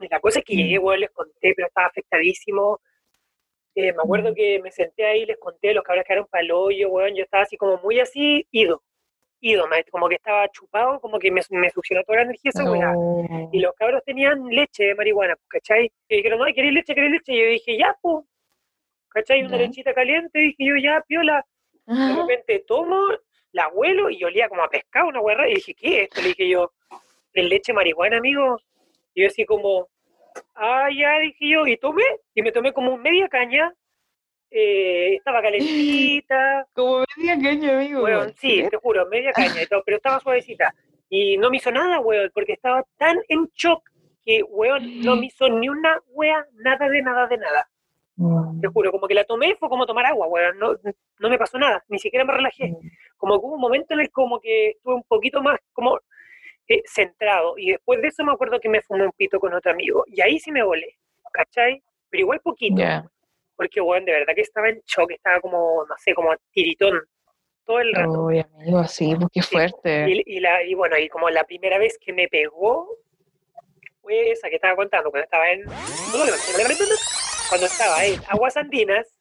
Y 0.01 0.09
la 0.09 0.19
cosa 0.21 0.41
es 0.41 0.45
que 0.45 0.55
llegué, 0.57 0.79
weón, 0.79 1.01
les 1.01 1.11
conté, 1.11 1.53
pero 1.55 1.69
estaba 1.69 1.87
afectadísimo. 1.87 2.81
Eh, 3.77 3.93
me 3.93 4.03
acuerdo 4.03 4.35
que 4.35 4.61
me 4.61 4.73
senté 4.73 5.07
ahí, 5.07 5.25
les 5.25 5.39
conté, 5.39 5.73
los 5.73 5.85
cabros 5.85 6.05
quedaron 6.05 6.27
hoyo, 6.53 6.89
weón, 6.89 7.15
yo 7.15 7.23
estaba 7.23 7.45
así 7.45 7.57
como 7.57 7.77
muy 7.79 8.01
así, 8.01 8.45
ido, 8.51 8.83
ido, 9.41 9.69
ma- 9.69 9.77
como 9.93 10.09
que 10.09 10.17
estaba 10.17 10.49
chupado, 10.49 11.01
como 11.01 11.19
que 11.21 11.31
me, 11.31 11.41
me 11.51 11.71
succionó 11.71 12.03
toda 12.03 12.17
la 12.17 12.23
energía 12.25 12.51
esa. 12.53 12.65
No. 12.65 12.73
Y 13.53 13.61
los 13.61 13.73
cabros 13.75 14.03
tenían 14.05 14.45
leche 14.49 14.85
de 14.87 14.95
marihuana, 14.97 15.37
pues, 15.37 15.47
¿cachai? 15.63 15.93
Y 16.09 16.17
dijeron, 16.17 16.41
no, 16.41 16.47
¿queréis 16.47 16.75
leche, 16.75 16.95
queréis 16.95 17.13
leche? 17.13 17.33
Y 17.33 17.39
yo 17.41 17.47
dije, 17.51 17.79
ya, 17.79 17.97
pues, 18.03 18.25
¿cachai? 19.11 19.43
Una 19.43 19.57
lechita 19.57 19.93
caliente, 19.95 20.39
dije 20.39 20.65
yo, 20.65 20.77
ya, 20.77 21.03
piola. 21.07 21.45
De 21.87 21.95
Ah, 21.95 22.15
repente 22.21 22.65
tomo 22.67 23.01
la 23.53 23.69
huelo 23.69 24.11
y 24.11 24.23
olía 24.23 24.49
como 24.49 24.63
a 24.63 24.69
pescado, 24.71 25.09
una 25.09 25.21
hueá 25.21 25.49
y 25.49 25.55
dije, 25.55 25.75
¿qué 25.75 25.97
es 25.97 26.03
esto? 26.05 26.21
Le 26.23 26.29
dije 26.29 26.49
yo, 26.49 26.73
¿es 27.33 27.45
leche 27.45 27.73
marihuana, 27.73 28.19
amigo? 28.19 28.59
Y 29.15 29.23
yo 29.23 29.27
así 29.29 29.45
como, 29.45 29.89
ah, 30.55 30.89
ya, 30.97 31.19
dije 31.19 31.49
yo, 31.49 31.67
y 31.67 31.77
tomé, 31.77 32.05
y 32.35 32.43
me 32.43 32.53
tomé 32.53 32.73
como 32.73 32.97
media 32.97 33.29
caña, 33.29 33.75
eh, 34.51 35.15
estaba 35.17 35.43
calentita, 35.43 36.67
Como 36.75 37.05
media 37.17 37.35
caña, 37.41 37.77
amigo. 37.79 38.03
weón, 38.03 38.35
sí, 38.37 38.65
te 38.71 38.77
juro, 38.77 39.07
media 39.07 39.33
caña 39.33 39.63
y 39.63 39.67
todo, 39.67 39.83
pero 39.85 39.97
estaba 39.97 40.21
suavecita. 40.21 40.73
Y 41.09 41.37
no 41.39 41.51
me 41.51 41.57
hizo 41.57 41.71
nada, 41.73 42.01
weón, 42.01 42.31
porque 42.35 42.53
estaba 42.53 42.85
tan 42.99 43.19
en 43.29 43.49
shock 43.55 43.89
que, 44.25 44.43
weón, 44.45 45.01
no 45.03 45.17
me 45.17 45.27
hizo 45.27 45.49
ni 45.49 45.69
una 45.69 45.99
wea, 46.09 46.45
nada 46.55 46.89
de 46.89 47.03
nada 47.03 47.27
de 47.27 47.39
nada. 47.39 47.70
Mm. 48.21 48.61
Te 48.61 48.69
juro, 48.69 48.93
como 48.93 49.09
que 49.09 49.15
la 49.15 49.25
tomé 49.25 49.57
fue 49.57 49.71
como 49.71 49.87
tomar 49.87 50.05
agua, 50.05 50.27
weón, 50.27 50.59
no, 50.59 50.75
no 51.21 51.31
me 51.31 51.39
pasó 51.39 51.59
nada, 51.59 51.83
ni 51.89 51.99
siquiera 51.99 52.23
me 52.23 52.35
relajé. 52.35 52.77
Como 53.17 53.41
que 53.41 53.47
hubo 53.47 53.55
un 53.55 53.61
momento 53.61 53.95
en 53.95 54.01
el 54.01 54.11
como 54.11 54.39
que 54.39 54.73
estuve 54.73 54.95
un 54.97 55.05
poquito 55.05 55.43
más 55.43 55.59
como 55.73 55.99
eh, 56.69 56.83
centrado 56.85 57.55
y 57.57 57.71
después 57.71 58.03
de 58.03 58.09
eso 58.09 58.23
me 58.23 58.33
acuerdo 58.33 58.61
que 58.61 58.69
me 58.69 58.83
fumé 58.83 59.07
un 59.07 59.13
pito 59.13 59.41
con 59.41 59.55
otro 59.55 59.73
amigo 59.73 60.05
y 60.07 60.21
ahí 60.21 60.39
sí 60.39 60.53
me 60.53 60.63
volé, 60.63 60.99
¿cachai? 61.33 61.83
Pero 62.11 62.21
igual 62.21 62.41
poquito, 62.41 62.83
porque, 63.57 63.81
weón, 63.81 64.05
de 64.05 64.13
verdad 64.13 64.35
que 64.35 64.43
estaba 64.43 64.69
en 64.69 64.83
shock, 64.87 65.13
estaba 65.13 65.41
como, 65.41 65.87
no 65.89 65.95
sé, 65.97 66.13
como 66.13 66.35
tiritón 66.53 67.01
todo 67.65 67.81
el 67.81 67.95
rato. 67.95 68.25
Uy, 68.25 68.41
amigo, 68.41 68.85
sí, 68.85 69.15
pues 69.17 69.29
qué 69.33 69.43
fuerte. 69.43 70.11
Y, 70.11 70.23
y 70.27 70.41
la, 70.41 70.63
y 70.63 70.75
bueno, 70.75 70.99
y 70.99 71.09
como 71.09 71.31
la 71.31 71.45
primera 71.45 71.79
vez 71.79 71.97
que 71.99 72.13
me 72.13 72.29
pegó 72.29 72.87
fue 74.03 74.31
esa 74.33 74.51
que 74.51 74.57
estaba 74.57 74.77
contando, 74.77 75.11
cuando 75.11 75.25
estaba 75.25 75.51
en. 75.51 75.65
Cuando 77.51 77.67
estaba 77.67 78.05
en 78.05 78.15
Aguas 78.29 78.57
Andinas 78.57 79.13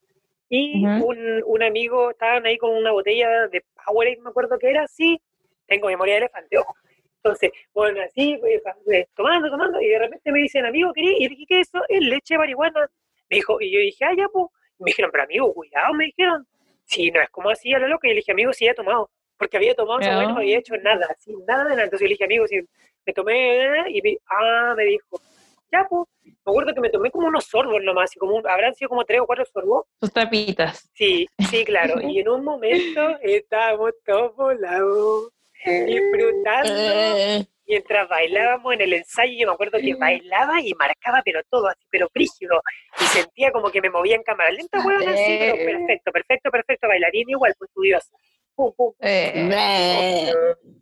y 0.50 0.86
Ujú. 0.86 1.08
un, 1.08 1.44
un 1.48 1.64
amigo, 1.64 2.12
estaban 2.12 2.46
ahí 2.46 2.60
con 2.60 2.70
una 2.70 2.92
botella 2.92 3.48
de 3.48 3.66
Powerade, 3.84 4.22
me 4.22 4.30
acuerdo 4.30 4.60
que 4.60 4.70
era, 4.70 4.88
sí, 4.88 5.20
tengo 5.66 5.88
memoria 5.88 6.14
de 6.14 6.20
elefante, 6.20 6.60
ojo. 6.60 6.76
Entonces, 7.24 7.52
bueno, 7.74 8.00
así, 8.02 8.40
eh, 8.46 8.62
eh, 8.92 9.08
tomando, 9.16 9.50
tomando, 9.50 9.82
y 9.82 9.88
de 9.88 9.98
repente 9.98 10.32
me 10.32 10.42
dicen, 10.42 10.64
amigo, 10.64 10.94
¿querés? 10.94 11.16
Y 11.18 11.28
dije, 11.28 11.46
¿qué 11.48 11.60
es 11.62 11.70
eso? 11.70 11.84
Es 11.90 12.02
leche 12.02 12.36
de 12.36 12.38
marihuana. 12.38 12.88
Me 13.32 13.38
dijo, 13.38 13.60
y 13.60 13.72
yo 13.72 13.80
dije, 13.80 14.06
ah, 14.06 14.14
ya, 14.16 14.28
pues. 14.30 14.46
Me 14.78 14.92
dijeron, 14.92 15.10
pero 15.12 15.24
amigo, 15.24 15.54
cuidado, 15.54 15.94
me 15.96 16.06
dijeron. 16.06 16.48
Sí, 16.86 17.10
no 17.10 17.22
es 17.22 17.30
como 17.32 17.50
así 17.50 17.74
a 17.74 17.80
lo 17.80 17.88
loco. 17.88 18.06
Y 18.06 18.12
le 18.12 18.16
dije, 18.18 18.32
amigo, 18.32 18.54
sí, 18.54 18.68
he 18.68 18.76
tomado. 18.76 19.10
Porque 19.38 19.58
había 19.58 19.74
tomado 19.74 20.00
weá, 20.00 20.26
no 20.28 20.38
había 20.38 20.60
hecho 20.60 20.78
nada, 20.78 21.08
así, 21.10 21.36
nada 21.48 21.64
de 21.64 21.72
nada. 21.72 21.84
Entonces 21.84 22.02
yo 22.02 22.08
le 22.08 22.14
dije, 22.14 22.26
amigo, 22.26 22.48
sí, 22.48 22.62
me 23.06 23.14
tomé, 23.14 23.66
eh, 23.66 23.84
y 23.90 24.18
ah, 24.30 24.74
me 24.78 24.86
dijo, 24.86 25.22
ya, 25.72 25.86
pues. 25.90 26.08
Me 26.24 26.52
acuerdo 26.52 26.74
que 26.74 26.82
me 26.82 26.90
tomé 26.90 27.12
como 27.12 27.28
unos 27.28 27.46
sorbos 27.46 27.82
nomás, 27.84 28.16
y 28.16 28.20
como 28.20 28.36
un- 28.36 28.48
habrán 28.48 28.74
sido 28.76 28.90
como 28.90 29.04
tres 29.06 29.22
o 29.22 29.26
cuatro 29.26 29.46
sorbos. 29.46 29.86
Tus 30.00 30.12
tapitas. 30.12 30.90
Sí, 30.94 31.28
sí, 31.50 31.64
claro. 31.66 32.02
Y 32.02 32.20
en 32.20 32.30
un 32.30 32.44
momento 32.44 33.18
estábamos 33.22 33.92
todos 34.06 34.36
volados, 34.36 35.30
disfrutando 35.86 36.72
Eh, 36.74 37.46
mientras 37.68 38.10
bailábamos 38.10 38.74
en 38.74 38.82
el 38.82 38.94
ensayo, 38.94 39.34
yo 39.38 39.48
me 39.48 39.54
acuerdo 39.54 39.78
que 39.80 39.94
bailaba 39.96 40.62
y 40.62 40.74
marcaba, 40.74 41.22
pero 41.24 41.42
todo 41.50 41.68
así, 41.68 41.86
pero 41.92 42.08
frígido. 42.12 42.62
Y 43.00 43.04
sentía 43.06 43.52
como 43.52 43.70
que 43.70 43.82
me 43.82 43.90
movía 43.90 44.16
en 44.16 44.24
cámara 44.24 44.52
lenta, 44.52 44.80
weón, 44.86 45.08
así, 45.08 45.36
pero 45.40 45.56
Eh. 45.56 45.66
perfecto, 45.78 46.12
perfecto, 46.12 46.52
perfecto. 46.52 46.88
Bailarín 46.88 47.30
igual, 47.30 47.54
pues 47.58 47.70
estudiosa. 47.70 48.10
Pum, 48.56 48.74
pum. 48.76 48.94
Eh, 49.02 50.32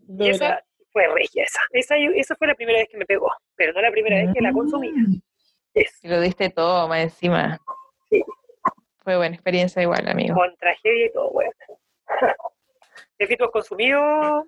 Y 0.10 0.14
dura. 0.14 0.30
esa 0.32 0.64
fue 0.98 1.08
regia, 1.14 1.44
esa. 1.44 1.60
esa. 1.74 1.96
Esa 1.96 2.36
fue 2.36 2.48
la 2.48 2.56
primera 2.56 2.80
vez 2.80 2.88
que 2.90 2.98
me 2.98 3.06
pegó, 3.06 3.32
pero 3.56 3.72
no 3.74 3.82
la 3.82 3.92
primera 3.92 4.16
vez 4.16 4.34
que 4.34 4.42
la 4.42 4.52
consumía. 4.52 4.94
Es 5.76 6.04
y 6.04 6.08
lo 6.08 6.20
diste 6.20 6.50
todo 6.50 6.88
más 6.88 7.02
encima. 7.02 7.60
Sí. 8.10 8.24
Fue 9.04 9.16
buena 9.16 9.36
experiencia 9.36 9.80
igual, 9.84 10.08
amigo. 10.08 10.34
con 10.34 10.56
tragedia 10.58 11.06
y 11.06 11.14
todo, 11.14 11.30
weón. 11.30 11.52
Tefi, 13.18 13.38
¿tú 13.38 13.44
has 13.44 13.52
consumido 13.52 14.44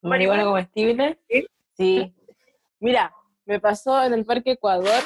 ¿Marihuana 0.00 0.44
comestible? 0.44 1.18
Sí. 1.28 1.46
Sí. 1.76 2.14
Mira, 2.80 3.14
me 3.44 3.60
pasó 3.60 4.02
en 4.02 4.14
el 4.14 4.24
Parque 4.24 4.52
Ecuador, 4.52 5.02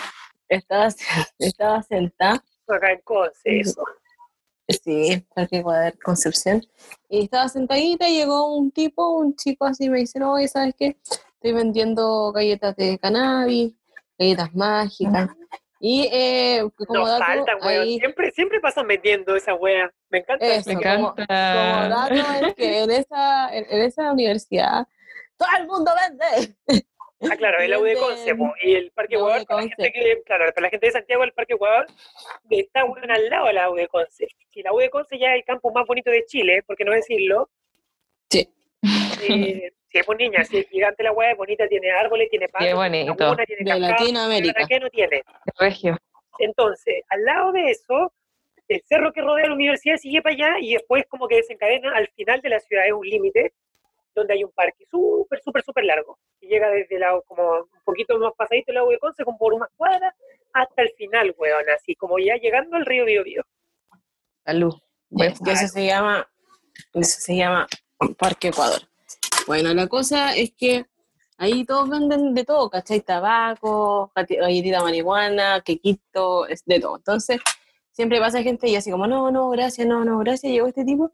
estaba, 0.49 0.87
estaba 1.41 1.83
sentada, 1.83 2.45
acá 2.69 2.93
en 2.93 3.01
Conce, 3.01 3.59
eso? 3.59 3.85
Sí, 4.69 5.25
Parque 5.35 5.59
Ecuador, 5.59 5.95
Concepción, 6.03 6.65
y 7.09 7.25
estaba 7.25 7.49
sentadita 7.49 8.09
y 8.09 8.17
llegó 8.19 8.55
un 8.57 8.71
tipo, 8.71 9.11
un 9.19 9.37
chico 9.37 9.65
así, 9.65 9.89
me 9.89 9.99
dice, 10.01 10.23
oye, 10.23 10.49
¿sabes 10.49 10.75
qué? 10.79 10.97
Estoy 11.35 11.53
vendiendo 11.53 12.33
galletas 12.33 12.75
de 12.77 12.99
cannabis, 12.99 13.75
galletas 14.19 14.55
mágicas, 14.55 15.29
y 15.79 16.09
eh, 16.11 16.67
como 16.87 17.01
Nos 17.01 17.09
dato, 17.11 17.25
faltan, 17.25 17.59
ahí, 17.61 17.99
Siempre, 17.99 18.31
siempre 18.33 18.61
pasan 18.61 18.87
vendiendo 18.89 19.37
esa 19.37 19.55
wea. 19.55 19.93
Me 20.09 20.19
encanta 20.21 20.47
Eso, 20.47 20.71
Me 20.71 20.73
eso. 20.73 20.83
como- 20.83 21.11
como 21.11 21.23
encanta. 21.23 21.89
dato 21.89 22.15
es 22.47 22.55
que 22.55 22.83
en 22.83 22.91
esa, 22.91 23.55
en, 23.55 23.67
en 23.69 23.83
esa 23.83 24.11
universidad 24.13 24.87
todo 25.37 25.49
el 25.61 25.67
mundo 25.67 25.93
vende. 26.01 26.57
Ah, 27.21 27.37
claro, 27.37 27.59
el 27.61 27.71
de 27.71 27.97
Conce, 27.97 28.35
y 28.63 28.75
el 28.75 28.91
Parque 28.91 29.15
Ecuador, 29.15 29.47
para 29.47 29.63
la, 29.63 29.69
gente 29.69 29.93
que, 29.93 30.23
claro, 30.25 30.53
para 30.53 30.67
la 30.67 30.71
gente 30.71 30.87
de 30.87 30.93
Santiago, 30.93 31.25
el 31.25 31.33
Parque 31.33 31.55
Ecuador 31.55 31.87
está 32.51 32.85
bueno, 32.85 33.13
al 33.13 33.31
lado 33.31 33.47
de 33.47 33.53
la 33.55 33.71
U 33.71 33.75
de 33.75 33.89
Conce. 33.89 34.29
Y 34.53 34.63
la 34.63 34.73
U 34.75 34.79
de 34.79 34.91
Conce 34.91 35.19
ya 35.19 35.33
es 35.33 35.37
el 35.37 35.45
campo 35.45 35.73
más 35.73 35.87
bonito 35.87 36.11
de 36.11 36.27
Chile, 36.27 36.63
por 36.67 36.77
qué 36.77 36.85
no 36.85 36.93
decirlo. 36.93 37.49
Sí. 38.31 38.41
Eh, 38.83 39.73
sí, 39.89 39.99
es 39.99 40.07
niña, 40.19 40.45
sí, 40.45 40.59
es 40.59 40.69
gigante 40.69 41.03
la 41.03 41.13
hueá, 41.13 41.31
es 41.31 41.39
bonita, 41.39 41.67
tiene 41.67 41.91
árboles, 41.91 42.29
tiene 42.29 42.49
patos, 42.49 42.69
tiene 42.69 43.05
laguna, 43.07 43.45
tiene 43.47 43.65
De 43.65 43.71
cascadas, 43.71 44.01
Latinoamérica. 44.01 44.67
¿qué 44.69 44.81
no 44.81 44.91
tiene? 44.91 45.23
Regio. 45.59 45.97
Entonces, 46.39 47.03
al 47.09 47.25
lado 47.25 47.53
de 47.53 47.71
eso, 47.71 48.13
el 48.69 48.83
cerro 48.83 49.13
que 49.13 49.23
rodea 49.23 49.47
la 49.47 49.55
universidad 49.55 49.97
sigue 49.97 50.21
para 50.21 50.35
allá 50.35 50.59
y 50.61 50.75
después 50.75 51.05
como 51.09 51.29
que 51.29 51.37
desencadena 51.37 51.97
al 51.97 52.09
final 52.09 52.43
de 52.43 52.51
la 52.51 52.61
ciudad, 52.61 52.87
es 52.87 52.93
un 52.93 53.07
límite, 53.07 53.55
donde 54.17 54.35
hay 54.35 54.45
un 54.45 54.53
parque 54.53 54.85
súper, 54.91 55.41
súper, 55.43 55.63
súper 55.63 55.85
largo. 55.85 56.19
Y 56.41 56.49
llega 56.49 56.69
desde 56.71 56.99
la, 56.99 57.21
como 57.27 57.61
un 57.61 57.85
poquito 57.85 58.19
más 58.19 58.33
pasadito 58.37 58.73
el 58.73 58.77
lago 58.77 58.91
de 58.91 58.99
Conce, 58.99 59.25
como 59.25 59.39
por 59.39 59.55
unas 59.55 59.69
cuadras, 59.77 60.15
hasta 60.53 60.83
el 60.83 60.91
final, 60.97 61.35
weón, 61.39 61.65
así 61.75 61.95
como 61.95 62.19
ya 62.19 62.37
llegando 62.37 62.77
al 62.77 62.87
río 62.87 63.05
Biobío. 63.05 63.43
Salud. 64.45 64.75
Buen 65.09 65.35
Y 65.45 65.51
eso 65.51 65.69
se 65.69 65.87
llama, 65.87 66.29
eso 66.95 67.21
se 67.21 67.37
llama 67.37 67.67
Parque 68.19 68.49
Ecuador. 68.49 68.81
Bueno, 69.47 69.73
la 69.75 69.87
cosa 69.87 70.35
es 70.35 70.53
que 70.57 70.87
ahí 71.39 71.65
todos 71.65 71.89
venden 71.89 72.35
de 72.35 72.45
todo, 72.45 72.69
¿cachai? 72.71 73.01
Tabaco, 73.01 74.11
galletita 74.15 74.83
marihuana, 74.83 75.61
quequito, 75.65 76.47
es 76.49 76.65
de 76.65 76.81
todo. 76.81 76.97
Entonces, 76.97 77.41
siempre 77.93 78.19
pasa 78.19 78.43
gente 78.43 78.69
y 78.69 78.77
así 78.77 78.91
como, 78.91 79.07
no, 79.07 79.31
no, 79.31 79.51
gracias, 79.51 79.87
no, 79.87 80.05
no, 80.05 80.19
gracias, 80.19 80.53
llegó 80.53 80.67
este 80.67 80.85
tipo. 80.85 81.13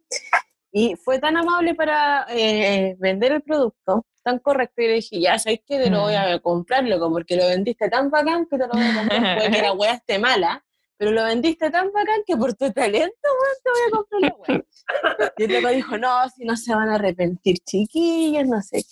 Y 0.75 0.97
fue 0.97 1.19
tan 1.19 1.37
amable 1.37 1.75
para 1.75 2.27
eh, 2.31 2.97
vender 2.99 3.33
el 3.33 3.43
producto, 3.43 4.07
tan 4.23 4.39
correcto, 4.39 4.81
y 4.81 4.87
le 4.87 4.93
dije, 4.95 5.21
ya, 5.21 5.39
¿sabes 5.39 5.61
qué? 5.67 5.79
Te 5.79 5.91
lo 5.91 6.01
voy 6.01 6.15
a 6.15 6.39
comprar, 6.39 6.85
loco, 6.85 7.11
porque 7.11 7.37
lo 7.37 7.47
vendiste 7.47 7.91
tan 7.91 8.11
bacán 8.11 8.47
que 8.47 8.57
te 8.57 8.67
lo 8.67 8.73
voy 8.73 8.83
a 8.83 8.95
comprar. 8.95 9.37
Puede 9.37 9.51
que 9.51 9.63
la 9.63 9.73
weá 9.75 9.93
esté 9.93 10.19
mala, 10.19 10.65
pero 10.97 11.11
lo 11.11 11.25
vendiste 11.25 11.71
tan 11.71 11.93
bacán 11.93 12.23
que 12.27 12.39
por 12.39 12.55
tu 12.55 12.73
talento, 12.73 13.29
weón, 13.29 13.57
te 13.63 13.71
voy 13.71 13.81
a 13.87 13.91
comprar 13.91 14.21
la 14.23 14.37
weá. 14.37 15.33
Y 15.37 15.45
el 15.45 15.53
loco 15.53 15.75
dijo, 15.75 15.99
no, 15.99 16.29
si 16.31 16.45
no 16.47 16.57
se 16.57 16.75
van 16.75 16.89
a 16.89 16.95
arrepentir, 16.95 17.59
chiquillos, 17.59 18.47
no 18.47 18.63
sé. 18.63 18.83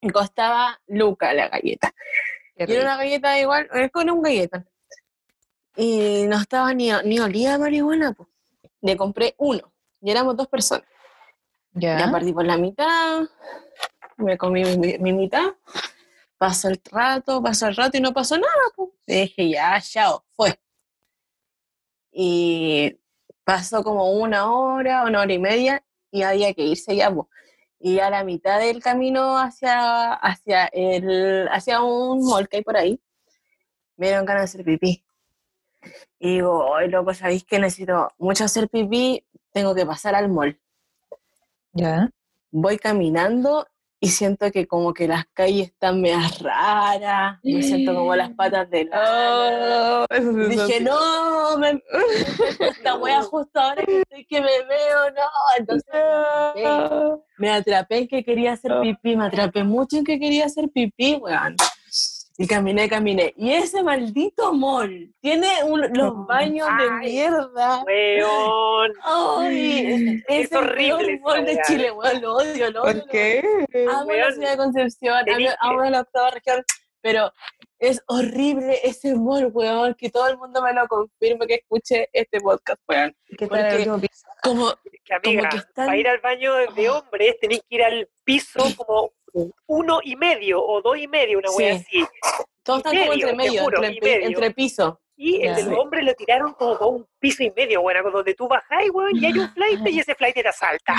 Y 0.00 0.08
costaba 0.08 0.80
Luca 0.86 1.34
la 1.34 1.48
galleta. 1.48 1.94
Qué 2.56 2.64
Y 2.68 2.72
era 2.72 2.82
una 2.84 2.96
galleta 2.96 3.38
igual, 3.38 3.68
es 3.74 3.90
con 3.90 4.08
un 4.08 4.22
galleta. 4.22 4.66
Y 5.76 6.24
no 6.26 6.40
estaba 6.40 6.72
ni, 6.72 6.90
ni 7.04 7.18
olía 7.20 7.54
a 7.54 7.58
marihuana, 7.58 8.12
pues. 8.12 8.28
Le 8.80 8.96
compré 8.96 9.34
uno. 9.38 9.73
Y 10.04 10.10
éramos 10.10 10.36
dos 10.36 10.46
personas. 10.48 10.86
Ya. 11.72 12.10
Partí 12.12 12.32
por 12.34 12.44
la 12.44 12.58
mitad, 12.58 13.22
me 14.18 14.36
comí 14.36 14.62
mi, 14.76 14.98
mi 14.98 15.12
mitad, 15.14 15.54
pasó 16.36 16.68
el 16.68 16.78
rato, 16.92 17.42
pasó 17.42 17.68
el 17.68 17.74
rato 17.74 17.96
y 17.96 18.02
no 18.02 18.12
pasó 18.12 18.36
nada, 18.36 18.52
pues. 18.76 18.90
Y 19.06 19.14
dije, 19.22 19.48
ya, 19.48 19.80
chao, 19.80 20.22
fue. 20.36 20.60
Y 22.12 23.00
pasó 23.44 23.82
como 23.82 24.12
una 24.12 24.52
hora, 24.52 25.04
una 25.04 25.22
hora 25.22 25.32
y 25.32 25.38
media, 25.38 25.82
y 26.10 26.22
había 26.22 26.52
que 26.52 26.62
irse 26.62 26.94
ya, 26.94 27.10
pues. 27.10 27.26
Y 27.80 27.98
a 27.98 28.10
la 28.10 28.24
mitad 28.24 28.60
del 28.60 28.82
camino 28.82 29.38
hacia, 29.38 30.12
hacia, 30.12 30.66
el, 30.66 31.48
hacia 31.50 31.82
un 31.82 32.24
mall 32.26 32.46
que 32.46 32.58
hay 32.58 32.62
por 32.62 32.76
ahí, 32.76 33.00
me 33.96 34.08
dieron 34.08 34.26
ganas 34.26 34.42
de 34.42 34.44
hacer 34.44 34.64
pipí. 34.66 35.02
Y 36.18 36.34
digo, 36.34 36.66
hoy 36.66 36.90
loco, 36.90 37.14
¿sabéis 37.14 37.44
que 37.44 37.58
necesito 37.58 38.12
mucho 38.18 38.44
hacer 38.44 38.68
pipí? 38.68 39.24
Tengo 39.54 39.72
que 39.74 39.86
pasar 39.86 40.16
al 40.16 40.28
mall 40.28 40.58
Ya. 41.72 42.10
voy 42.50 42.76
caminando 42.76 43.66
y 44.00 44.08
siento 44.08 44.50
que 44.50 44.66
como 44.66 44.92
que 44.92 45.08
las 45.08 45.24
calles 45.32 45.68
están 45.68 46.02
medias 46.02 46.40
raras, 46.42 47.38
me 47.42 47.62
siento 47.62 47.94
como 47.94 48.14
las 48.14 48.30
patas 48.36 48.68
de 48.68 48.84
lana. 48.84 50.02
Oh, 50.02 50.06
Dije, 50.48 50.80
no, 50.80 51.56
me 51.56 51.80
esta 52.60 52.96
wea 52.96 53.22
justo 53.22 53.58
ahora 53.60 53.82
que 53.82 54.00
estoy 54.02 54.26
que 54.26 54.40
me 54.42 54.62
veo, 54.68 55.10
no. 55.16 55.22
Entonces 55.56 55.88
me 55.94 56.00
atrapé, 56.00 57.22
me 57.38 57.50
atrapé 57.50 57.98
en 57.98 58.08
que 58.08 58.24
quería 58.24 58.52
hacer 58.52 58.72
pipí, 58.82 59.16
me 59.16 59.24
atrapé 59.26 59.64
mucho 59.64 59.96
en 59.96 60.04
que 60.04 60.18
quería 60.18 60.46
hacer 60.46 60.68
pipí, 60.68 61.14
weón. 61.14 61.56
Y 62.36 62.48
caminé, 62.48 62.88
caminé. 62.88 63.32
Y 63.36 63.52
ese 63.52 63.82
maldito 63.82 64.52
mall 64.52 65.14
tiene 65.20 65.62
un- 65.64 65.88
los 65.92 66.26
baños 66.26 66.66
de 66.78 66.84
Ay. 66.90 67.12
mierda. 67.12 67.84
Weón. 67.84 68.92
Ay, 69.04 70.22
es, 70.28 70.46
Es 70.46 70.52
el 70.52 70.58
horrible 70.58 71.12
esa 71.14 71.22
mall 71.22 71.44
de. 71.46 71.60
Chile, 71.66 71.90
weón, 71.92 72.20
lo 72.22 72.34
odio, 72.34 72.70
lo 72.72 72.82
odio. 72.82 72.92
¿Por 73.02 73.08
qué? 73.10 73.42
Amo 73.88 74.00
la 74.00 74.04
Weón, 74.04 74.32
ciudad 74.34 74.50
de 74.50 74.56
Concepción, 74.56 75.14
amo, 75.14 75.24
tenés 75.24 75.54
amo 75.60 75.84
la 75.84 76.00
octava 76.00 76.30
región, 76.30 76.64
pero 77.00 77.32
es 77.78 78.02
horrible 78.08 78.80
ese 78.82 79.14
mall, 79.14 79.50
weón, 79.52 79.94
que 79.94 80.10
todo 80.10 80.26
el 80.28 80.36
mundo 80.36 80.60
me 80.60 80.72
lo 80.72 80.88
confirme 80.88 81.46
que 81.46 81.54
escuche 81.54 82.08
este 82.12 82.40
podcast, 82.40 82.80
weón. 82.88 83.14
¿Qué 83.38 83.46
tal 83.46 83.64
el 83.66 83.76
último 83.76 83.98
piso? 84.00 84.26
Como, 84.42 84.72
Que 85.04 85.14
amiga, 85.14 85.48
que 85.50 85.56
están- 85.58 85.86
para 85.86 85.96
ir 85.98 86.08
al 86.08 86.18
baño 86.20 86.52
de 86.74 86.90
hombres 86.90 87.36
tenéis 87.40 87.60
que 87.68 87.76
ir 87.76 87.82
al 87.84 88.08
piso 88.24 88.60
como 88.76 89.12
uno 89.66 90.00
y 90.02 90.16
medio 90.16 90.64
o 90.64 90.80
dos 90.82 90.96
y 90.96 91.08
medio, 91.08 91.38
una 91.38 91.50
wea 91.50 91.78
Sí. 91.78 91.84
así. 92.02 92.06
todos 92.62 92.78
están 92.78 92.96
como 92.96 93.12
entre 93.12 93.34
medio, 93.34 93.62
juro, 93.64 93.82
entre, 93.84 94.10
medio. 94.16 94.26
entre 94.28 94.50
pisos. 94.52 94.94
Y 95.16 95.46
el 95.46 95.54
de 95.54 95.62
los 95.64 95.78
hombres 95.78 96.04
lo 96.04 96.14
tiraron 96.14 96.54
como 96.54 96.74
para 96.78 96.86
un 96.86 97.06
piso 97.18 97.42
y 97.42 97.50
medio, 97.50 97.80
weón, 97.82 98.10
donde 98.12 98.34
tú 98.34 98.48
bajás, 98.48 98.88
weón, 98.92 99.14
y 99.16 99.26
hay 99.26 99.38
un 99.38 99.48
flight 99.52 99.80
y 99.86 100.00
ese 100.00 100.14
flight 100.14 100.34
te 100.34 100.52
salta. 100.52 100.94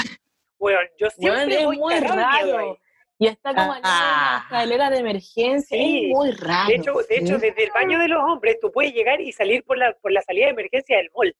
Weón, 0.59 0.85
yo 0.97 1.09
siempre 1.09 1.59
es 1.59 1.65
voy 1.65 1.77
muy 1.77 1.99
raro. 1.99 2.77
Y 3.17 3.27
está 3.27 3.53
como 3.55 3.73
al 3.73 3.81
lado 3.81 3.93
de 3.95 4.01
Ah. 4.05 4.45
la 4.51 4.57
escalera 4.57 4.89
de 4.89 4.97
emergencia, 4.99 5.77
Sí. 5.77 6.05
es 6.05 6.15
muy 6.15 6.31
raro. 6.31 6.67
De 6.69 6.75
hecho, 6.75 6.93
de 7.09 7.15
hecho, 7.17 7.37
desde 7.37 7.63
el 7.63 7.71
baño 7.71 7.97
de 7.99 8.07
los 8.09 8.21
hombres 8.23 8.57
tú 8.61 8.71
puedes 8.71 8.93
llegar 8.93 9.19
y 9.21 9.31
salir 9.31 9.63
por 9.63 9.77
la, 9.77 9.93
por 10.01 10.11
la 10.11 10.21
salida 10.21 10.45
de 10.45 10.51
emergencia 10.51 10.97
del 10.97 11.09
mall. 11.15 11.35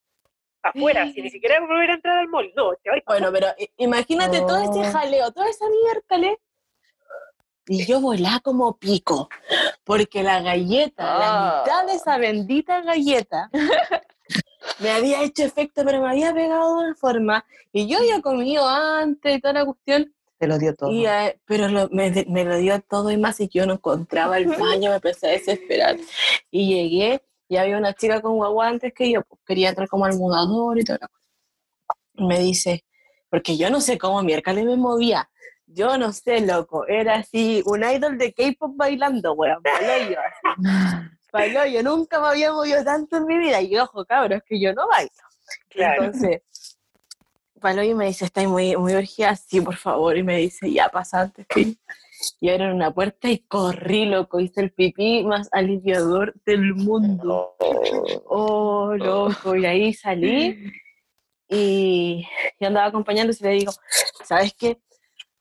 Afuera, 0.64 1.06
si 1.14 1.22
ni 1.22 1.30
siquiera 1.30 1.60
volver 1.60 1.92
a 1.92 1.94
entrar 1.94 2.18
al 2.18 2.28
mall. 2.28 2.52
No, 2.56 2.74
te 2.82 2.90
vas 2.90 3.00
Bueno, 3.06 3.30
pero 3.32 3.48
imagínate 3.78 4.40
todo 4.40 4.58
ese 4.58 4.92
jaleo, 4.92 5.32
toda 5.32 5.48
esa 5.50 5.66
miércoles. 5.84 6.38
Y 7.68 7.86
yo 7.86 8.00
volá 8.00 8.40
como 8.44 8.78
pico, 8.78 9.28
porque 9.84 10.22
la 10.24 10.42
galleta, 10.42 11.04
la 11.04 11.20
Ah. 11.22 11.64
mitad 11.64 11.86
de 11.88 11.94
esa 11.94 12.18
bendita 12.18 12.82
galleta, 12.82 13.50
me 14.80 14.90
había 14.92 15.24
hecho 15.24 15.44
efecto, 15.44 15.84
pero 15.86 16.02
me 16.02 16.10
había 16.10 16.34
pegado 16.34 16.78
de 16.80 16.86
una 16.88 16.96
forma. 16.96 17.46
Y 17.72 17.88
yo 17.88 17.98
había 18.00 18.22
comido 18.22 18.68
antes 18.68 19.38
y 19.38 19.42
toda 19.42 19.54
la 19.54 19.66
cuestión, 19.66 20.14
Te 20.38 20.48
lo 20.48 20.58
dio 20.60 20.76
todo. 20.76 20.92
y, 20.92 21.06
eh, 21.06 21.40
pero 21.46 21.68
lo- 21.68 21.90
me, 21.90 22.12
me 22.28 22.44
lo 22.46 22.58
dio 22.58 22.80
todo 22.82 23.10
y 23.12 23.18
más, 23.18 23.40
y 23.40 23.48
yo 23.48 23.66
no 23.66 23.74
encontraba 23.74 24.38
el 24.38 24.48
baño, 24.48 24.90
me 24.90 24.96
empecé 24.98 25.28
a 25.28 25.32
desesperar. 25.32 25.98
Y 26.52 26.68
llegué, 26.74 27.22
y 27.48 27.58
había 27.58 27.78
una 27.78 27.94
chica 27.94 28.22
con 28.22 28.36
guagua 28.38 28.68
antes 28.68 28.94
que 28.94 29.12
yo, 29.12 29.22
pues, 29.24 29.42
quería 29.46 29.70
entrar 29.70 29.88
como 29.88 30.06
al 30.06 30.18
mudador 30.18 30.80
y 30.80 30.84
toda 30.84 31.00
la 31.02 31.08
cosa. 31.08 31.30
Me 32.16 32.40
dice, 32.40 32.86
porque 33.30 33.58
yo 33.58 33.70
no 33.70 33.82
sé 33.82 33.98
cómo 33.98 34.22
miércoles 34.24 34.66
me 34.66 34.76
movía. 34.78 35.30
Yo 35.76 35.98
no 35.98 36.14
sé, 36.14 36.40
loco. 36.40 36.88
Era 36.88 37.16
así, 37.16 37.62
un 37.66 37.84
idol 37.84 38.18
de 38.18 38.34
K-pop 38.34 38.78
bailando, 38.78 39.34
weón. 39.34 39.62
Paloyo. 39.62 40.18
Paloyo. 41.32 41.84
Nunca 41.84 42.22
me 42.22 42.28
había 42.28 42.54
movido 42.54 42.82
tanto 42.86 43.18
en 43.18 43.26
mi 43.26 43.38
vida. 43.38 43.62
Y 43.62 43.78
ojo, 43.78 44.06
cabros, 44.06 44.42
que 44.48 44.58
yo 44.58 44.74
no 44.74 44.88
bailo. 44.88 45.12
Claro. 45.68 46.06
Entonces, 46.06 46.42
Paloyo 47.60 47.94
me 47.98 48.06
dice, 48.06 48.24
¿estáis 48.24 48.48
muy, 48.48 48.78
muy 48.78 48.94
orgía? 48.94 49.36
Sí, 49.36 49.60
por 49.60 49.76
favor. 49.76 50.16
Y 50.18 50.24
me 50.24 50.38
dice, 50.38 50.72
ya 50.72 50.88
pasa 50.88 51.22
antes 51.22 51.46
que 51.46 51.66
yo. 51.66 51.72
Y 52.40 52.50
abren 52.50 52.72
una 52.72 52.94
puerta 52.94 53.30
y 53.30 53.40
corrí, 53.40 54.06
loco. 54.06 54.40
Hice 54.40 54.62
el 54.62 54.72
pipí 54.72 55.26
más 55.26 55.50
aliviador 55.52 56.34
del 56.46 56.74
mundo. 56.74 57.58
Oh, 58.28 58.94
loco. 58.96 59.58
Y 59.58 59.66
ahí 59.66 59.94
salí 59.94 60.72
y, 61.50 62.26
y 62.60 62.66
andaba 62.66 62.88
acompañándose 62.88 63.44
y 63.44 63.48
le 63.50 63.60
digo, 63.60 63.74
¿sabes 64.24 64.54
qué? 64.54 64.80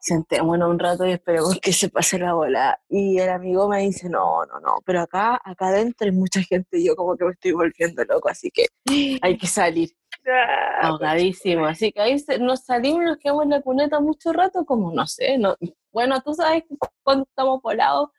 Sentémonos 0.07 0.69
un 0.69 0.79
rato 0.79 1.07
y 1.07 1.13
esperemos 1.13 1.59
que 1.63 1.73
se 1.73 1.89
pase 1.89 2.19
la 2.19 2.35
bola. 2.35 2.79
Y 2.91 3.19
el 3.19 3.31
amigo 3.31 3.67
me 3.71 3.81
dice, 3.81 4.11
no, 4.11 4.45
no, 4.45 4.61
no, 4.61 4.75
pero 4.85 5.01
acá, 5.01 5.41
acá 5.43 5.69
adentro 5.69 6.05
hay 6.05 6.13
mucha 6.13 6.43
gente 6.43 6.79
y 6.79 6.87
yo 6.87 6.95
como 6.95 7.17
que 7.17 7.25
me 7.25 7.31
estoy 7.33 7.53
volviendo 7.53 8.05
loco, 8.05 8.29
así 8.29 8.51
que 8.51 8.67
hay 9.23 9.39
que 9.39 9.47
salir 9.47 9.91
Ah, 10.27 10.89
ahogadísimo. 10.89 11.65
Así 11.67 11.91
que 11.91 12.01
ahí 12.03 12.19
se- 12.19 12.39
nos 12.39 12.65
salimos 12.65 13.01
y 13.03 13.05
nos 13.07 13.17
quedamos 13.19 13.45
en 13.45 13.51
la 13.51 13.63
cuneta 13.63 13.99
mucho 14.01 14.33
rato, 14.35 14.65
como 14.67 14.93
no 14.93 15.07
sé, 15.07 15.39
no, 15.39 15.57
bueno, 15.91 16.21
tú 16.23 16.35
sabes 16.35 16.65
que 16.69 16.77
cuando 17.03 17.25
estamos 17.25 17.61
volados 17.63 18.11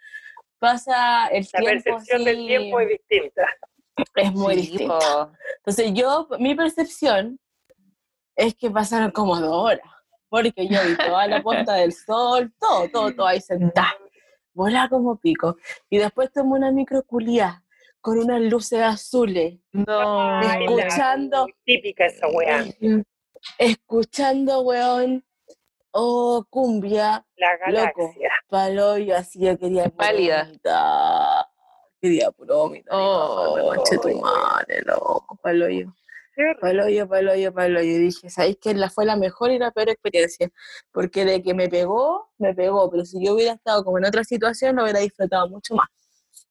pasa 0.60 1.28
el 1.28 1.48
La 1.54 1.60
tiempo 1.60 1.84
percepción 1.84 2.24
del 2.24 2.48
tiempo 2.48 2.80
es 2.80 2.90
distinta. 2.90 3.48
es 4.16 4.34
muy 4.34 4.56
Sí, 4.56 4.62
distinta. 4.62 5.32
Entonces 5.58 5.94
yo, 5.94 6.28
mi 6.40 6.56
percepción 6.56 7.40
es 8.36 8.56
que 8.56 8.70
pasaron 8.72 9.12
como 9.12 9.40
dos 9.40 9.54
horas, 9.54 9.88
porque 10.36 10.68
yo 10.68 10.80
vi 10.86 10.98
toda 10.98 11.28
la 11.28 11.42
puesta 11.42 11.76
del 11.76 11.94
sol, 11.94 12.52
todo, 12.60 12.90
todo, 12.90 13.16
todo 13.16 13.26
ahí 13.28 13.40
sentada, 13.40 13.96
volá 14.54 14.90
como 14.90 15.16
pico. 15.18 15.56
Y 15.90 15.98
después 15.98 16.30
tomé 16.34 16.58
una 16.58 16.72
microculía 16.72 17.64
con 18.02 18.18
unas 18.20 18.42
luces 18.42 18.82
azules, 18.82 19.60
No. 19.72 20.42
Escuchando, 20.42 21.48
Típica 21.64 22.08
esa 22.08 22.28
weá. 22.28 22.66
escuchando, 23.58 24.60
weón, 24.62 25.24
oh, 25.92 26.46
cumbia, 26.50 27.26
La 27.38 27.54
Loco. 27.54 27.66
galaxia. 27.66 28.30
palo, 28.50 28.98
yo 28.98 29.16
así, 29.16 29.40
yo 29.40 29.58
quería 29.58 29.88
Pálida. 29.90 30.52
Quería 32.02 32.30
puro 32.32 32.58
vomitar. 32.58 32.94
Oh. 32.94 33.56
Oh, 33.58 33.76
conche 33.76 33.98
tu 34.00 34.20
madre, 34.20 34.82
loco, 34.86 35.40
palo 35.42 35.70
yo. 35.70 35.88
Qué 36.36 36.44
rico. 36.44 36.62
Palo 36.62 36.90
yo, 36.90 37.08
palo 37.08 37.36
yo, 37.36 37.54
palo 37.54 37.80
yo. 37.82 37.86
Y 37.86 37.98
dije, 37.98 38.30
¿sabéis 38.30 38.58
que 38.58 38.74
la 38.74 38.90
fue 38.90 39.06
la 39.06 39.16
mejor 39.16 39.52
y 39.52 39.60
la 39.60 39.72
peor 39.72 39.90
experiencia? 39.90 40.50
Porque 40.92 41.26
de 41.26 41.42
que 41.42 41.54
me 41.54 41.70
pegó, 41.70 42.30
me 42.38 42.54
pegó. 42.54 42.90
Pero 42.92 43.06
si 43.06 43.26
yo 43.26 43.34
hubiera 43.34 43.54
estado 43.54 43.84
como 43.84 43.98
en 43.98 44.06
otra 44.06 44.24
situación, 44.24 44.76
lo 44.76 44.84
hubiera 44.84 45.00
disfrutado 45.00 45.48
mucho 45.50 45.76
más. 45.76 45.88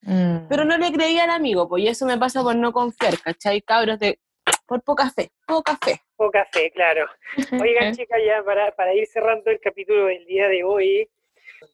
Mm. 0.03 0.49
Pero 0.49 0.64
no 0.64 0.76
le 0.76 0.93
creía 0.93 1.24
al 1.24 1.30
amigo, 1.30 1.68
pues 1.68 1.82
y 1.82 1.89
eso 1.89 2.05
me 2.07 2.18
pasa 2.18 2.43
por 2.43 2.55
no 2.57 2.72
confiar, 2.72 3.18
¿cachai? 3.20 3.62
Cabros, 3.62 3.99
de, 3.99 4.18
por 4.66 4.82
poca 4.82 5.11
fe, 5.11 5.30
poca 5.47 5.78
fe. 5.82 6.01
Poca 6.16 6.47
fe, 6.53 6.70
claro. 6.72 7.07
Oigan, 7.61 7.95
chicas, 7.95 8.20
ya 8.24 8.43
para, 8.45 8.70
para 8.72 8.95
ir 8.95 9.07
cerrando 9.07 9.51
el 9.51 9.61
capítulo 9.61 10.07
del 10.07 10.24
día 10.26 10.49
de 10.49 10.62
hoy, 10.62 11.09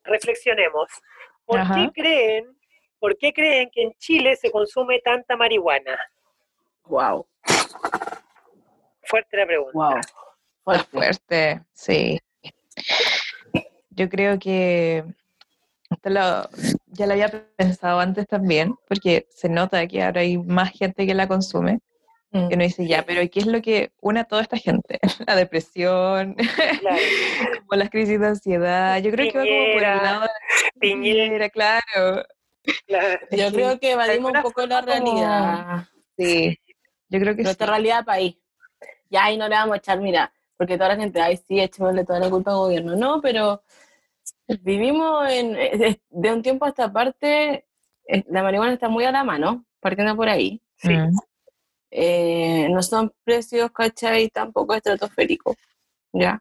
reflexionemos. 0.05 0.89
¿Por 1.45 1.59
Ajá. 1.59 1.75
qué 1.75 2.03
creen, 2.03 2.57
por 2.99 3.17
qué 3.19 3.33
creen 3.33 3.71
que 3.73 3.83
en 3.83 3.93
Chile 3.95 4.37
se 4.37 4.51
consume 4.51 5.01
tanta 5.01 5.37
marihuana? 5.37 5.99
Wow, 6.87 7.27
Fuerte 9.05 9.37
la 9.37 9.47
pregunta. 9.47 9.73
wow. 9.75 10.01
Fuerte. 10.65 10.87
fuerte, 10.91 11.61
sí. 11.73 12.21
Yo 13.91 14.09
creo 14.09 14.39
que 14.39 15.05
esto 15.91 16.11
lo- 16.11 16.49
ya 16.87 17.07
lo 17.07 17.13
había 17.13 17.29
pensado 17.57 17.99
antes 18.01 18.27
también, 18.29 18.75
porque 18.89 19.27
se 19.31 19.49
nota 19.49 19.87
que 19.87 20.03
ahora 20.03 20.21
hay 20.21 20.39
más 20.39 20.71
gente 20.73 21.07
que 21.07 21.15
la 21.15 21.27
consume. 21.27 21.81
Mm. 22.33 22.51
Y 22.51 22.55
uno 22.55 22.63
dice, 22.65 22.87
ya, 22.87 23.03
pero 23.05 23.21
¿qué 23.29 23.41
es 23.41 23.47
lo 23.47 23.61
que 23.61 23.91
une 24.01 24.21
a 24.21 24.25
toda 24.25 24.43
esta 24.43 24.57
gente? 24.57 25.01
La 25.27 25.35
depresión, 25.35 26.35
Claro. 26.35 26.97
o 27.71 27.75
las 27.75 27.91
crisis 27.91 28.21
de 28.21 28.27
ansiedad. 28.29 28.99
Yo 29.03 29.11
creo 29.11 29.33
que 29.33 29.39
va 29.39 29.45
como 29.45 29.73
por 29.73 29.83
el 29.83 29.97
lado 30.05 30.21
de 30.21 30.27
la 30.27 30.71
Piñera, 30.79 31.25
piñera, 31.25 31.49
claro. 31.49 32.25
claro. 32.87 33.19
Yo 33.33 33.51
creo 33.53 33.81
que 33.81 33.93
evadimos 33.93 34.33
un 34.33 34.43
poco 34.43 34.65
la 34.67 34.81
como- 34.81 34.93
realidad. 34.93 35.89
Sí, 36.17 36.57
yo 37.11 37.19
creo 37.19 37.37
que 37.37 37.43
nuestra 37.43 37.67
sí. 37.67 37.71
realidad 37.71 38.05
país. 38.05 38.37
Ya 39.11 39.25
ahí 39.25 39.37
no 39.37 39.49
le 39.49 39.57
vamos 39.57 39.75
a 39.75 39.79
echar, 39.79 40.01
mira, 40.01 40.33
porque 40.57 40.77
toda 40.77 40.91
la 40.91 40.97
gente, 40.97 41.21
ay, 41.21 41.37
sí, 41.37 41.61
echémosle 41.61 42.05
toda 42.05 42.21
la 42.21 42.31
culpa 42.31 42.53
al 42.53 42.59
gobierno. 42.59 42.97
No, 42.97 43.21
pero 43.21 43.63
vivimos 44.63 45.29
en, 45.29 45.57
eh, 45.57 46.01
de 46.09 46.33
un 46.33 46.43
tiempo 46.43 46.65
a 46.65 46.69
esta 46.69 46.93
parte, 46.93 47.67
eh, 48.07 48.25
la 48.29 48.43
marihuana 48.43 48.73
está 48.73 48.89
muy 48.89 49.05
a 49.05 49.11
la 49.11 49.25
mano, 49.25 49.65
partiendo 49.81 50.15
por 50.17 50.29
ahí. 50.29 50.63
Sí. 50.77 50.91
Mm. 50.91 51.17
Eh, 51.91 52.69
no 52.71 52.83
son 52.83 53.13
precios, 53.25 53.71
¿cachai? 53.73 54.29
Tampoco 54.29 54.75
estratosféricos, 54.75 55.57
¿ya? 56.13 56.41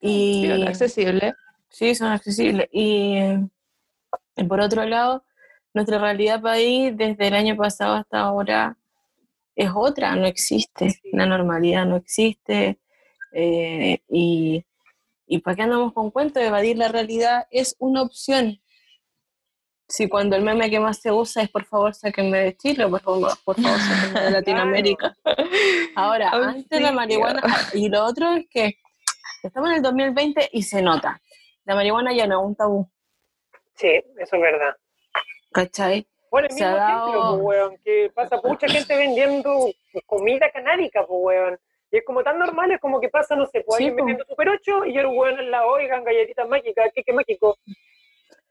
Y 0.00 0.42
Sí, 0.42 0.48
bueno, 0.48 0.68
accesible. 0.68 1.34
Sí, 1.70 1.94
son 1.96 2.12
accesibles. 2.12 2.68
Y, 2.70 3.18
y 4.36 4.44
por 4.44 4.60
otro 4.60 4.84
lado, 4.84 5.24
nuestra 5.72 5.98
realidad 5.98 6.40
país 6.40 6.96
desde 6.96 7.26
el 7.26 7.34
año 7.34 7.56
pasado 7.56 7.94
hasta 7.94 8.20
ahora 8.20 8.76
es 9.56 9.70
otra, 9.74 10.14
no 10.16 10.26
existe. 10.26 11.00
La 11.12 11.26
normalidad 11.26 11.86
no 11.86 11.96
existe. 11.96 12.78
eh, 13.32 13.98
y, 14.08 14.64
y 15.26 15.38
para 15.38 15.56
qué 15.56 15.62
andamos 15.62 15.92
con 15.92 16.10
cuentos, 16.10 16.42
evadir 16.42 16.76
la 16.76 16.88
realidad 16.88 17.46
es 17.50 17.74
una 17.78 18.02
opción. 18.02 18.60
Si 19.88 20.08
cuando 20.08 20.34
el 20.36 20.42
meme 20.42 20.70
que 20.70 20.80
más 20.80 21.00
se 21.00 21.12
usa 21.12 21.42
es 21.42 21.50
por 21.50 21.64
favor 21.66 21.94
sáquenme 21.94 22.38
de 22.38 22.56
Chile, 22.56 22.88
por 22.88 23.00
favor, 23.02 23.32
por 23.44 23.60
favor 23.60 23.78
sáquenme 23.78 24.20
de 24.20 24.30
Latinoamérica. 24.38 25.14
Ahora, 25.94 26.30
antes 26.30 26.80
la 26.80 26.92
marihuana, 26.92 27.42
y 27.74 27.88
lo 27.88 28.04
otro 28.04 28.34
es 28.34 28.46
que 28.48 28.78
estamos 29.42 29.70
en 29.70 29.76
el 29.76 29.82
2020 29.82 30.48
y 30.52 30.62
se 30.62 30.80
nota. 30.82 31.20
La 31.64 31.74
marihuana 31.74 32.12
ya 32.14 32.26
no 32.26 32.40
es 32.40 32.46
un 32.46 32.54
tabú, 32.56 32.90
Sí, 33.76 33.88
eso 34.18 34.36
es 34.36 34.42
verdad. 34.42 34.76
¿cachai? 35.52 36.06
Bueno, 36.34 36.48
el 36.48 36.54
mismo 36.54 36.76
dado- 36.76 36.88
ejemplo, 36.88 37.30
pues, 37.30 37.42
weón, 37.44 37.78
que 37.84 38.10
pasa 38.12 38.40
mucha 38.42 38.66
gente 38.66 38.96
vendiendo 38.96 39.68
comida 40.04 40.50
canábica, 40.50 41.06
pues, 41.06 41.20
weón. 41.22 41.58
Y 41.92 41.98
es 41.98 42.04
como 42.04 42.24
tan 42.24 42.40
normal, 42.40 42.72
es 42.72 42.80
como 42.80 43.00
que 43.00 43.08
pasa, 43.08 43.36
no 43.36 43.46
sé, 43.46 43.60
pues 43.64 43.78
Sí, 43.78 43.84
alguien 43.84 43.92
po. 43.92 43.96
vendiendo 43.98 44.24
Super 44.28 44.48
8 44.48 44.84
y 44.84 44.98
el 44.98 45.06
weón 45.06 45.38
en 45.38 45.52
la 45.52 45.64
oigan 45.64 46.02
galletitas 46.02 46.48
mágicas, 46.48 46.90
qué, 46.92 47.04
qué 47.04 47.12
mágico. 47.12 47.56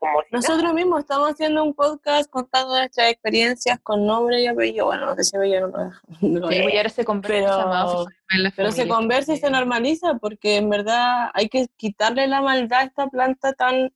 Como 0.04 0.22
si 0.22 0.28
Nosotros 0.32 0.74
mismos 0.74 1.00
estamos 1.02 1.32
haciendo 1.32 1.64
un 1.64 1.74
podcast 1.74 2.30
contando 2.30 2.76
nuestras 2.78 3.10
experiencias 3.12 3.80
con 3.82 4.06
nombre 4.06 4.42
y 4.42 4.48
apellido. 4.48 4.86
Bueno, 4.88 5.06
no 5.08 5.16
sé 5.16 5.24
si 5.24 5.36
apellido 5.38 5.68
no 5.68 6.40
lo 6.40 6.48
Sí, 6.50 6.56
dejo. 6.58 6.70
y 6.70 6.78
ahora 6.78 6.90
se 6.90 7.06
conversa 7.06 7.58
Pero- 7.58 7.68
más 7.70 8.76
se 8.76 8.88
conversa 8.88 9.34
y 9.34 9.38
se 9.38 9.50
normaliza 9.50 10.16
porque 10.16 10.58
en 10.58 10.70
verdad 10.70 11.30
hay 11.34 11.48
que 11.50 11.68
quitarle 11.78 12.28
la 12.28 12.42
maldad 12.42 12.80
a 12.80 12.84
esta 12.84 13.08
planta 13.08 13.54
tan 13.54 13.94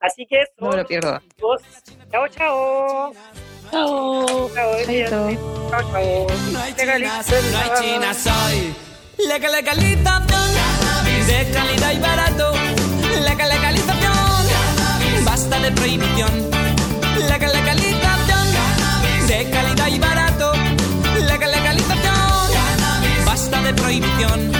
así 0.00 0.26
que 0.26 0.40
eso 0.42 0.52
No 0.58 0.70
lo 0.72 0.86
pierdo. 0.86 1.20
chao 2.10 2.26
chao 2.28 3.12
Chao. 3.70 4.50
chao 4.54 4.74
chao 5.08 5.30
chao 5.70 6.26
No 6.52 6.58
hay 6.60 6.72
Legalización. 6.74 7.40
chinas, 7.42 7.52
no 7.52 7.58
hay 7.58 7.70
chinas 7.82 8.26
hoy. 8.26 8.74
Legal- 9.28 9.64
de 11.30 11.50
calidad 11.52 11.92
y 11.92 11.98
barato. 11.98 12.52
La 13.24 13.34
legalización, 13.34 15.24
basta 15.24 15.58
de 15.60 15.70
prohibición. 15.72 16.50
La 17.28 17.38
legalización 17.38 18.46
de 19.28 19.50
calidad 19.50 19.88
y 19.88 19.98
barato. 19.98 20.52
La 21.28 21.36
legalización, 21.36 22.48
basta 23.24 23.62
de 23.62 23.74
prohibición. 23.74 24.59